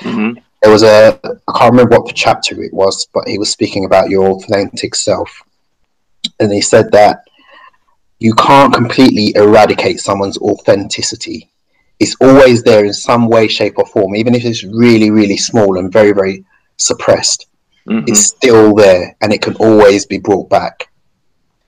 Mm-hmm. 0.00 0.38
There 0.62 0.72
was 0.72 0.82
a 0.82 1.18
I 1.24 1.58
can't 1.58 1.72
remember 1.72 1.98
what 1.98 2.14
chapter 2.14 2.62
it 2.62 2.72
was, 2.72 3.06
but 3.12 3.26
he 3.26 3.38
was 3.38 3.50
speaking 3.50 3.84
about 3.84 4.10
your 4.10 4.30
authentic 4.30 4.94
self, 4.94 5.42
and 6.38 6.52
he 6.52 6.60
said 6.60 6.92
that 6.92 7.24
you 8.20 8.34
can't 8.34 8.72
completely 8.72 9.32
eradicate 9.34 9.98
someone's 9.98 10.38
authenticity. 10.38 11.48
It's 11.98 12.16
always 12.20 12.62
there 12.62 12.84
in 12.84 12.92
some 12.92 13.28
way, 13.28 13.48
shape, 13.48 13.78
or 13.78 13.86
form, 13.86 14.14
even 14.14 14.34
if 14.34 14.44
it's 14.44 14.64
really, 14.64 15.10
really 15.10 15.36
small 15.36 15.78
and 15.78 15.92
very, 15.92 16.12
very 16.12 16.44
suppressed. 16.76 17.46
Mm-hmm. 17.88 18.04
It's 18.08 18.26
still 18.26 18.74
there, 18.74 19.16
and 19.20 19.32
it 19.32 19.42
can 19.42 19.56
always 19.56 20.06
be 20.06 20.18
brought 20.18 20.48
back. 20.48 20.90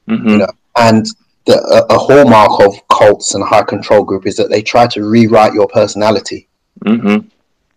Mm-hmm. 0.09 0.29
You 0.29 0.37
know, 0.39 0.49
and 0.77 1.07
the, 1.47 1.59
a, 1.59 1.95
a, 1.95 1.99
hallmark 1.99 2.61
of 2.61 2.77
cults 2.89 3.35
and 3.35 3.43
high 3.45 3.63
control 3.63 4.05
group 4.05 4.27
is 4.27 4.37
that 4.37 4.51
they 4.51 4.63
try 4.63 4.87
to 4.89 5.05
rewrite 5.05 5.55
your 5.55 5.69
personality. 5.69 6.49
Mm-hmm. 6.85 7.27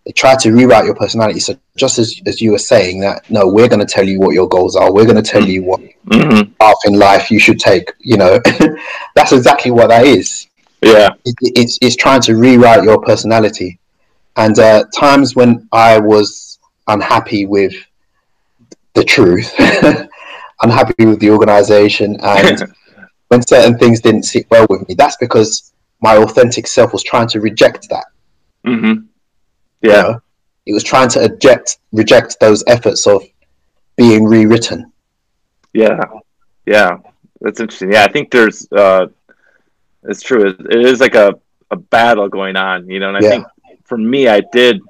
They 0.05 0.11
try 0.11 0.35
to 0.35 0.51
rewrite 0.51 0.85
your 0.85 0.95
personality. 0.95 1.39
So 1.39 1.55
just 1.75 1.97
as, 1.97 2.21
as 2.27 2.41
you 2.41 2.51
were 2.51 2.59
saying 2.59 2.99
that, 3.01 3.29
no, 3.29 3.47
we're 3.47 3.67
going 3.67 3.79
to 3.79 3.91
tell 3.91 4.07
you 4.07 4.19
what 4.19 4.35
your 4.35 4.47
goals 4.47 4.75
are. 4.75 4.93
We're 4.93 5.05
going 5.05 5.21
to 5.21 5.23
tell 5.23 5.43
you 5.43 5.63
what 5.63 5.81
mm-hmm. 6.07 6.51
path 6.59 6.75
in 6.85 6.99
life 6.99 7.31
you 7.31 7.39
should 7.39 7.59
take. 7.59 7.91
You 7.99 8.17
know, 8.17 8.39
that's 9.15 9.31
exactly 9.31 9.71
what 9.71 9.89
that 9.89 10.05
is. 10.05 10.47
Yeah, 10.81 11.09
it, 11.25 11.35
it's 11.41 11.79
it's 11.81 11.95
trying 11.95 12.21
to 12.21 12.35
rewrite 12.35 12.83
your 12.83 13.01
personality. 13.01 13.79
And 14.35 14.57
uh, 14.59 14.85
times 14.93 15.35
when 15.35 15.67
I 15.71 15.97
was 15.97 16.59
unhappy 16.87 17.45
with 17.45 17.73
the 18.95 19.03
truth, 19.03 19.53
unhappy 20.61 21.05
with 21.05 21.19
the 21.19 21.29
organization, 21.29 22.17
and 22.21 22.73
when 23.27 23.41
certain 23.41 23.77
things 23.77 23.99
didn't 24.01 24.23
sit 24.23 24.47
well 24.49 24.65
with 24.69 24.87
me, 24.87 24.95
that's 24.95 25.17
because 25.17 25.73
my 26.01 26.17
authentic 26.17 26.65
self 26.65 26.93
was 26.93 27.03
trying 27.03 27.27
to 27.27 27.41
reject 27.41 27.87
that. 27.89 28.05
Mm-hmm. 28.65 29.05
Yeah, 29.81 29.95
you 29.95 30.11
know? 30.13 30.21
it 30.65 30.73
was 30.73 30.83
trying 30.83 31.09
to 31.09 31.23
eject, 31.25 31.79
reject 31.91 32.39
those 32.39 32.63
efforts 32.67 33.05
of 33.05 33.23
being 33.97 34.25
rewritten. 34.25 34.91
Yeah, 35.73 36.03
yeah, 36.65 36.97
that's 37.41 37.59
interesting. 37.59 37.91
Yeah, 37.91 38.03
I 38.03 38.11
think 38.11 38.31
there's, 38.31 38.67
uh, 38.71 39.07
it's 40.03 40.21
true. 40.21 40.47
It, 40.47 40.59
it 40.59 40.85
is 40.85 41.01
like 41.01 41.15
a, 41.15 41.33
a 41.71 41.75
battle 41.75 42.29
going 42.29 42.55
on, 42.55 42.89
you 42.89 42.99
know. 42.99 43.09
And 43.09 43.17
I 43.17 43.21
yeah. 43.21 43.29
think 43.29 43.47
for 43.83 43.97
me, 43.97 44.27
I 44.27 44.41
did, 44.51 44.81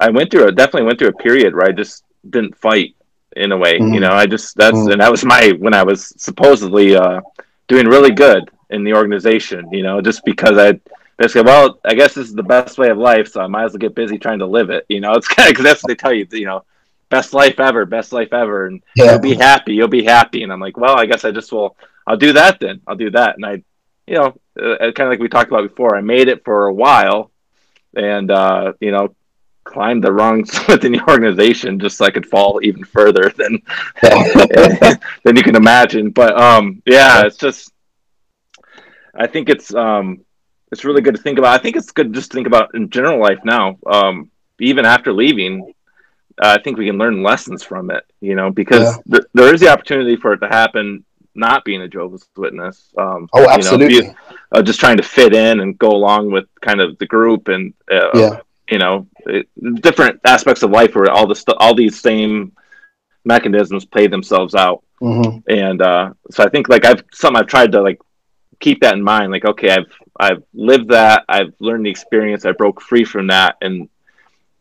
I 0.00 0.10
went 0.10 0.30
through 0.30 0.48
a 0.48 0.52
definitely 0.52 0.86
went 0.86 0.98
through 0.98 1.08
a 1.08 1.12
period 1.14 1.54
where 1.54 1.66
I 1.66 1.72
just 1.72 2.04
didn't 2.28 2.56
fight 2.56 2.94
in 3.36 3.52
a 3.52 3.56
way. 3.56 3.78
Mm. 3.78 3.94
You 3.94 4.00
know, 4.00 4.12
I 4.12 4.26
just 4.26 4.56
that's 4.56 4.76
mm. 4.76 4.92
and 4.92 5.00
that 5.00 5.10
was 5.10 5.24
my 5.24 5.52
when 5.58 5.74
I 5.74 5.82
was 5.82 6.12
supposedly 6.16 6.96
uh, 6.96 7.20
doing 7.68 7.86
really 7.86 8.10
good 8.10 8.50
in 8.70 8.84
the 8.84 8.94
organization. 8.94 9.70
You 9.72 9.82
know, 9.82 10.00
just 10.00 10.24
because 10.24 10.58
I 10.58 10.80
basically, 11.18 11.42
well, 11.42 11.78
I 11.84 11.94
guess 11.94 12.14
this 12.14 12.28
is 12.28 12.34
the 12.34 12.42
best 12.42 12.78
way 12.78 12.88
of 12.88 12.98
life, 12.98 13.28
so 13.28 13.40
I 13.40 13.46
might 13.46 13.64
as 13.64 13.72
well 13.72 13.78
get 13.78 13.94
busy 13.94 14.18
trying 14.18 14.40
to 14.40 14.46
live 14.46 14.70
it. 14.70 14.84
You 14.88 15.00
know, 15.00 15.12
it's 15.12 15.28
kind 15.34 15.48
of 15.48 15.52
because 15.52 15.64
that's 15.64 15.82
what 15.82 15.88
they 15.88 15.94
tell 15.94 16.12
you. 16.12 16.26
You 16.30 16.46
know, 16.46 16.64
best 17.08 17.34
life 17.34 17.60
ever, 17.60 17.84
best 17.84 18.12
life 18.12 18.32
ever, 18.32 18.66
and 18.66 18.82
yeah. 18.96 19.12
you'll 19.12 19.20
be 19.20 19.34
happy, 19.34 19.74
you'll 19.74 19.88
be 19.88 20.04
happy. 20.04 20.42
And 20.42 20.52
I'm 20.52 20.60
like, 20.60 20.76
well, 20.76 20.98
I 20.98 21.06
guess 21.06 21.24
I 21.24 21.30
just 21.30 21.52
will. 21.52 21.76
I'll 22.06 22.16
do 22.16 22.32
that 22.32 22.58
then. 22.58 22.80
I'll 22.86 22.96
do 22.96 23.10
that, 23.10 23.36
and 23.36 23.46
I, 23.46 23.62
you 24.06 24.14
know, 24.14 24.34
uh, 24.60 24.78
kind 24.78 25.00
of 25.00 25.08
like 25.10 25.20
we 25.20 25.28
talked 25.28 25.50
about 25.50 25.68
before. 25.68 25.96
I 25.96 26.00
made 26.00 26.28
it 26.28 26.44
for 26.44 26.66
a 26.66 26.74
while, 26.74 27.30
and 27.94 28.30
uh, 28.30 28.72
you 28.80 28.90
know, 28.90 29.14
climbed 29.64 30.04
the 30.04 30.12
rungs 30.12 30.58
within 30.68 30.92
the 30.92 31.08
organization 31.08 31.78
just 31.78 31.96
so 31.96 32.04
I 32.04 32.10
could 32.10 32.26
fall 32.26 32.60
even 32.62 32.84
further 32.84 33.32
than 33.36 33.62
than 34.02 35.36
you 35.36 35.42
can 35.42 35.56
imagine. 35.56 36.10
But 36.10 36.40
um, 36.40 36.82
yeah, 36.86 37.24
it's 37.26 37.36
just 37.36 37.72
I 39.14 39.26
think 39.26 39.48
it's 39.48 39.74
um, 39.74 40.24
it's 40.70 40.84
really 40.84 41.02
good 41.02 41.14
to 41.16 41.22
think 41.22 41.38
about. 41.38 41.58
I 41.58 41.62
think 41.62 41.76
it's 41.76 41.90
good 41.90 42.12
just 42.12 42.30
to 42.30 42.34
think 42.34 42.46
about 42.46 42.74
in 42.74 42.90
general 42.90 43.20
life 43.20 43.40
now. 43.44 43.78
Um, 43.86 44.30
even 44.58 44.84
after 44.84 45.12
leaving, 45.12 45.74
uh, 46.42 46.56
I 46.58 46.62
think 46.62 46.78
we 46.78 46.86
can 46.86 46.98
learn 46.98 47.22
lessons 47.22 47.62
from 47.62 47.90
it. 47.90 48.04
You 48.20 48.34
know, 48.34 48.50
because 48.50 48.96
yeah. 49.06 49.18
th- 49.18 49.30
there 49.34 49.54
is 49.54 49.60
the 49.60 49.68
opportunity 49.68 50.16
for 50.16 50.32
it 50.34 50.38
to 50.38 50.48
happen. 50.48 51.04
Not 51.34 51.64
being 51.64 51.80
a 51.80 51.88
Jehovah's 51.88 52.28
Witness. 52.36 52.92
Um, 52.98 53.26
oh, 53.32 53.48
absolutely. 53.48 53.94
You 53.94 54.02
know, 54.02 54.08
be, 54.10 54.16
uh, 54.52 54.62
just 54.62 54.78
trying 54.78 54.98
to 54.98 55.02
fit 55.02 55.34
in 55.34 55.60
and 55.60 55.78
go 55.78 55.88
along 55.88 56.30
with 56.30 56.44
kind 56.60 56.78
of 56.78 56.98
the 56.98 57.06
group 57.06 57.48
and 57.48 57.72
uh, 57.90 58.10
yeah 58.12 58.40
you 58.72 58.78
know 58.78 59.06
it, 59.26 59.46
different 59.82 60.18
aspects 60.24 60.62
of 60.62 60.70
life 60.70 60.94
where 60.94 61.10
all 61.10 61.26
this 61.26 61.44
all 61.58 61.74
these 61.74 62.00
same 62.00 62.52
mechanisms 63.24 63.84
play 63.84 64.06
themselves 64.06 64.54
out. 64.54 64.82
Mm-hmm. 65.00 65.38
and 65.48 65.82
uh, 65.82 66.12
so 66.30 66.44
i 66.44 66.48
think 66.48 66.68
like 66.68 66.84
i've 66.84 67.02
something 67.12 67.40
i've 67.40 67.48
tried 67.48 67.72
to 67.72 67.82
like 67.82 68.00
keep 68.60 68.80
that 68.82 68.94
in 68.94 69.02
mind 69.02 69.32
like 69.32 69.44
okay 69.44 69.70
i've 69.70 69.92
i've 70.20 70.44
lived 70.54 70.88
that 70.90 71.24
i've 71.28 71.52
learned 71.58 71.84
the 71.84 71.90
experience 71.90 72.44
i 72.44 72.52
broke 72.52 72.80
free 72.80 73.04
from 73.04 73.26
that. 73.26 73.56
And 73.60 73.88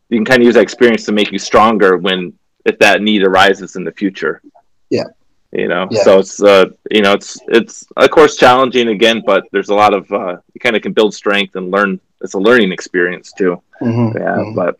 you 0.09 0.18
can 0.18 0.26
kind 0.26 0.41
of 0.41 0.45
use 0.47 0.55
that 0.55 0.64
experience 0.70 1.05
to 1.05 1.12
make 1.12 1.32
you 1.32 1.38
stronger 1.39 1.97
when 1.97 2.34
if 2.66 2.80
that 2.80 3.03
need 3.03 3.22
arises 3.24 3.76
in 3.76 3.84
the 3.84 3.91
future. 3.91 4.41
Yeah 4.89 5.09
you 5.52 5.68
know 5.68 5.88
yeah. 5.91 6.04
so 6.04 6.20
it's 6.20 6.41
uh 6.41 6.66
you 6.89 7.02
know 7.02 7.14
it's 7.14 7.39
it's 7.49 7.86
of 7.97 8.10
course 8.10 8.38
challenging 8.38 8.89
again 8.89 9.22
but 9.26 9.43
there's 9.52 9.70
a 9.70 9.76
lot 9.76 9.93
of 9.93 10.10
uh 10.12 10.38
you 10.54 10.60
kind 10.60 10.76
of 10.76 10.82
can 10.82 10.93
build 10.93 11.14
strength 11.14 11.56
and 11.56 11.72
learn 11.72 11.99
it's 12.22 12.36
a 12.36 12.39
learning 12.39 12.72
experience 12.72 13.32
too 13.38 13.62
mm-hmm. 13.82 14.18
yeah 14.18 14.36
mm-hmm. 14.38 14.56
but 14.56 14.78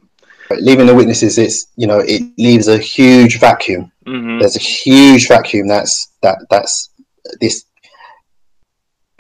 leaving 0.60 0.86
the 0.86 0.96
witnesses 0.96 1.38
it's 1.38 1.68
you 1.76 1.88
know 1.88 2.00
it 2.00 2.22
leaves 2.38 2.68
a 2.68 2.78
huge 2.78 3.40
vacuum 3.40 3.92
mm-hmm. 4.06 4.40
there's 4.40 4.56
a 4.56 4.60
huge 4.60 5.28
vacuum 5.28 5.68
that's 5.68 6.14
that 6.22 6.38
that's 6.50 6.90
this 7.40 7.66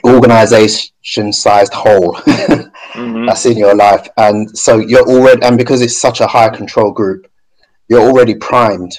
organization 0.04 1.32
sized 1.32 1.74
hole 1.74 2.14
mm-hmm. 2.16 3.26
that's 3.26 3.46
in 3.46 3.58
your 3.58 3.76
life 3.76 4.08
and 4.18 4.58
so 4.58 4.80
you're 4.80 5.08
already 5.08 5.42
and 5.44 5.58
because 5.58 5.82
it's 5.82 6.00
such 6.00 6.22
a 6.22 6.28
high 6.28 6.50
control 6.50 6.92
group 6.92 7.30
you're 7.88 8.02
already 8.02 8.36
primed 8.36 8.98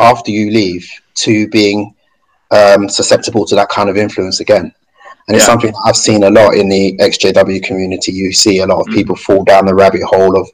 after 0.00 0.30
you 0.30 0.50
leave 0.50 0.88
to 1.14 1.48
being 1.48 1.94
um, 2.50 2.88
susceptible 2.88 3.46
to 3.46 3.54
that 3.54 3.68
kind 3.68 3.88
of 3.88 3.96
influence 3.96 4.40
again. 4.40 4.72
And 5.28 5.36
it's 5.36 5.46
something 5.46 5.72
I've 5.86 5.96
seen 5.96 6.24
a 6.24 6.30
lot 6.30 6.54
in 6.54 6.68
the 6.68 6.96
XJW 6.98 7.62
community. 7.62 8.10
You 8.10 8.32
see 8.32 8.58
a 8.58 8.66
lot 8.66 8.80
of 8.80 8.86
mm. 8.88 8.94
people 8.94 9.14
fall 9.14 9.44
down 9.44 9.66
the 9.66 9.74
rabbit 9.74 10.02
hole 10.02 10.36
of, 10.36 10.48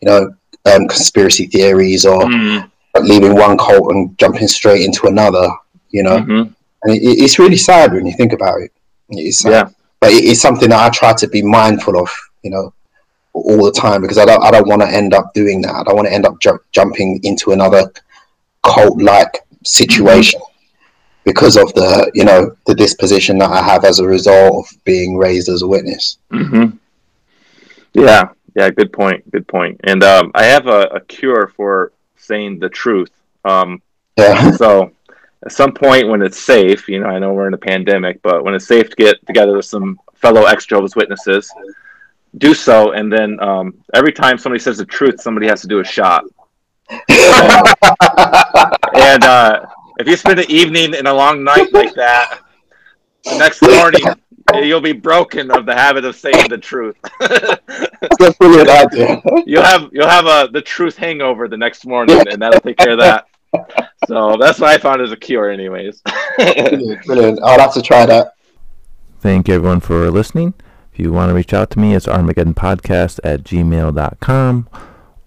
you 0.00 0.06
know, 0.06 0.32
um, 0.66 0.86
conspiracy 0.86 1.46
theories 1.46 2.06
or 2.06 2.22
mm. 2.22 2.70
leaving 3.00 3.34
one 3.34 3.58
cult 3.58 3.90
and 3.90 4.16
jumping 4.18 4.46
straight 4.46 4.84
into 4.84 5.08
another. 5.08 5.48
You 5.90 6.04
know, 6.04 6.18
mm-hmm. 6.18 6.52
and 6.84 6.94
it, 6.94 7.02
it's 7.02 7.40
really 7.40 7.56
sad 7.56 7.92
when 7.92 8.06
you 8.06 8.12
think 8.12 8.32
about 8.32 8.60
it. 8.60 8.72
It's 9.08 9.44
yeah, 9.44 9.68
but 10.00 10.12
it, 10.12 10.24
it's 10.24 10.40
something 10.40 10.70
that 10.70 10.86
I 10.86 10.88
try 10.90 11.12
to 11.14 11.26
be 11.26 11.42
mindful 11.42 11.98
of. 11.98 12.08
You 12.42 12.50
know, 12.50 12.72
all 13.32 13.64
the 13.64 13.72
time 13.72 14.02
because 14.02 14.18
I 14.18 14.24
don't 14.24 14.42
I 14.42 14.50
don't 14.50 14.68
want 14.68 14.82
to 14.82 14.88
end 14.88 15.14
up 15.14 15.34
doing 15.34 15.62
that. 15.62 15.74
I 15.74 15.82
don't 15.82 15.96
want 15.96 16.06
to 16.08 16.14
end 16.14 16.26
up 16.26 16.40
ju- 16.40 16.60
jumping 16.70 17.20
into 17.24 17.52
another 17.52 17.92
cult 18.62 19.00
like 19.00 19.40
situation. 19.64 20.40
because 21.24 21.56
of 21.56 21.72
the 21.74 22.10
you 22.14 22.24
know 22.24 22.50
the 22.66 22.74
disposition 22.74 23.38
that 23.38 23.50
I 23.50 23.62
have 23.62 23.84
as 23.84 24.00
a 24.00 24.06
result 24.06 24.66
of 24.66 24.84
being 24.84 25.16
raised 25.16 25.48
as 25.48 25.62
a 25.62 25.66
witness. 25.66 26.18
Mm-hmm. 26.32 26.76
Yeah, 27.94 28.30
yeah, 28.54 28.70
good 28.70 28.92
point, 28.92 29.30
good 29.30 29.46
point. 29.46 29.80
And 29.84 30.02
um, 30.02 30.30
I 30.34 30.44
have 30.44 30.66
a, 30.66 30.82
a, 30.94 31.00
cure 31.00 31.48
for 31.48 31.92
saying 32.16 32.58
the 32.58 32.68
truth. 32.68 33.10
Um, 33.44 33.82
yeah. 34.16 34.50
So 34.56 34.92
at 35.44 35.52
some 35.52 35.72
point 35.72 36.08
when 36.08 36.22
it's 36.22 36.38
safe, 36.38 36.88
you 36.88 37.00
know, 37.00 37.06
I 37.06 37.18
know 37.18 37.32
we're 37.32 37.48
in 37.48 37.54
a 37.54 37.58
pandemic, 37.58 38.22
but 38.22 38.44
when 38.44 38.54
it's 38.54 38.66
safe 38.66 38.90
to 38.90 38.96
get 38.96 39.24
together 39.26 39.56
with 39.56 39.66
some 39.66 39.98
fellow 40.14 40.44
ex 40.44 40.66
Jehovah's 40.66 40.96
Witnesses, 40.96 41.52
do 42.38 42.54
so, 42.54 42.92
and 42.92 43.12
then 43.12 43.38
um, 43.40 43.74
every 43.94 44.12
time 44.12 44.38
somebody 44.38 44.60
says 44.60 44.78
the 44.78 44.86
truth, 44.86 45.20
somebody 45.20 45.46
has 45.46 45.60
to 45.62 45.66
do 45.66 45.80
a 45.80 45.84
shot. 45.84 46.24
And 46.90 47.00
uh, 49.24 49.66
if 49.98 50.06
you 50.06 50.16
spend 50.16 50.40
an 50.40 50.50
evening 50.50 50.94
and 50.94 51.06
a 51.06 51.14
long 51.14 51.44
night 51.44 51.72
like 51.72 51.94
that, 51.94 52.40
the 53.24 53.38
next 53.38 53.62
morning 53.62 54.02
you'll 54.54 54.80
be 54.80 54.92
broken 54.92 55.50
of 55.50 55.66
the 55.66 55.74
habit 55.74 56.04
of 56.04 56.16
saying 56.16 56.48
the 56.48 56.58
truth. 56.58 56.96
That's 57.20 58.36
brilliant 58.38 58.68
idea. 58.68 59.22
You'll 59.46 59.62
have 59.62 59.88
you'll 59.92 60.08
have 60.08 60.26
a 60.26 60.48
the 60.52 60.60
truth 60.60 60.96
hangover 60.96 61.48
the 61.48 61.56
next 61.56 61.86
morning, 61.86 62.20
and 62.30 62.42
that'll 62.42 62.60
take 62.60 62.76
care 62.76 62.92
of 62.92 62.98
that. 62.98 63.26
So 64.06 64.36
that's 64.38 64.58
what 64.58 64.70
I 64.70 64.78
found 64.78 65.02
as 65.02 65.12
a 65.12 65.16
cure, 65.16 65.50
anyways. 65.50 66.02
brilliant, 66.36 67.04
brilliant. 67.04 67.40
I'll 67.42 67.60
have 67.60 67.74
to 67.74 67.82
try 67.82 68.06
that. 68.06 68.34
Thank 69.20 69.46
you 69.46 69.54
everyone 69.54 69.80
for 69.80 70.10
listening. 70.10 70.54
If 70.92 70.98
you 70.98 71.12
want 71.12 71.30
to 71.30 71.34
reach 71.34 71.54
out 71.54 71.70
to 71.72 71.78
me, 71.78 71.94
it's 71.94 72.08
Armageddon 72.08 72.54
Podcast 72.54 73.20
at 73.22 73.44
gmail.com 73.44 74.68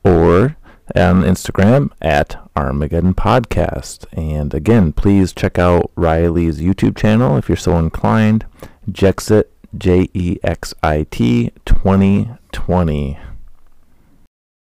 or 0.04 0.58
on 0.94 1.24
Instagram 1.24 1.92
at 2.02 2.36
Armageddon 2.56 3.14
Podcast. 3.14 4.06
And 4.12 4.54
again, 4.54 4.94
please 4.94 5.34
check 5.34 5.58
out 5.58 5.92
Riley's 5.96 6.60
YouTube 6.60 6.96
channel 6.96 7.38
if 7.38 7.50
you're 7.50 7.56
so 7.56 7.78
inclined. 7.78 8.46
Jexit, 8.90 9.46
J 9.78 10.10
E 10.14 10.38
X 10.44 10.74
I 10.84 11.06
T 11.10 11.52
2020. 11.66 13.18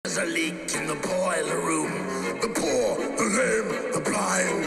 There's 0.03 0.17
a 0.17 0.25
leak 0.25 0.75
in 0.75 0.87
the 0.87 0.95
boiler 0.95 1.59
room. 1.61 1.91
The 2.41 2.49
poor, 2.49 2.97
the 3.17 3.27
lame, 3.37 3.91
the 3.93 4.01
blind. 4.01 4.65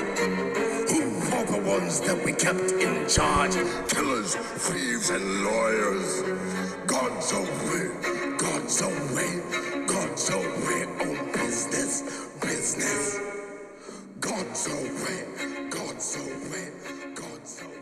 Who 0.90 1.00
are 1.36 1.44
the 1.44 1.60
ones 1.68 2.00
that 2.00 2.24
we 2.24 2.32
kept 2.32 2.72
in 2.72 3.08
charge? 3.08 3.54
Killers, 3.88 4.34
thieves, 4.34 5.10
and 5.10 5.44
lawyers. 5.44 6.22
God's 6.86 7.32
away, 7.32 8.36
God's 8.36 8.80
away, 8.80 9.42
God's 9.86 10.30
away. 10.30 10.86
Oh, 11.00 11.27
business, 11.66 12.02
business. 12.40 13.18
God's 14.20 14.60
so 14.60 14.76
way, 14.76 15.68
God's 15.70 16.04
so 16.04 16.20
way, 16.50 16.70
God's 17.16 17.50
so 17.50 17.68
way. 17.68 17.77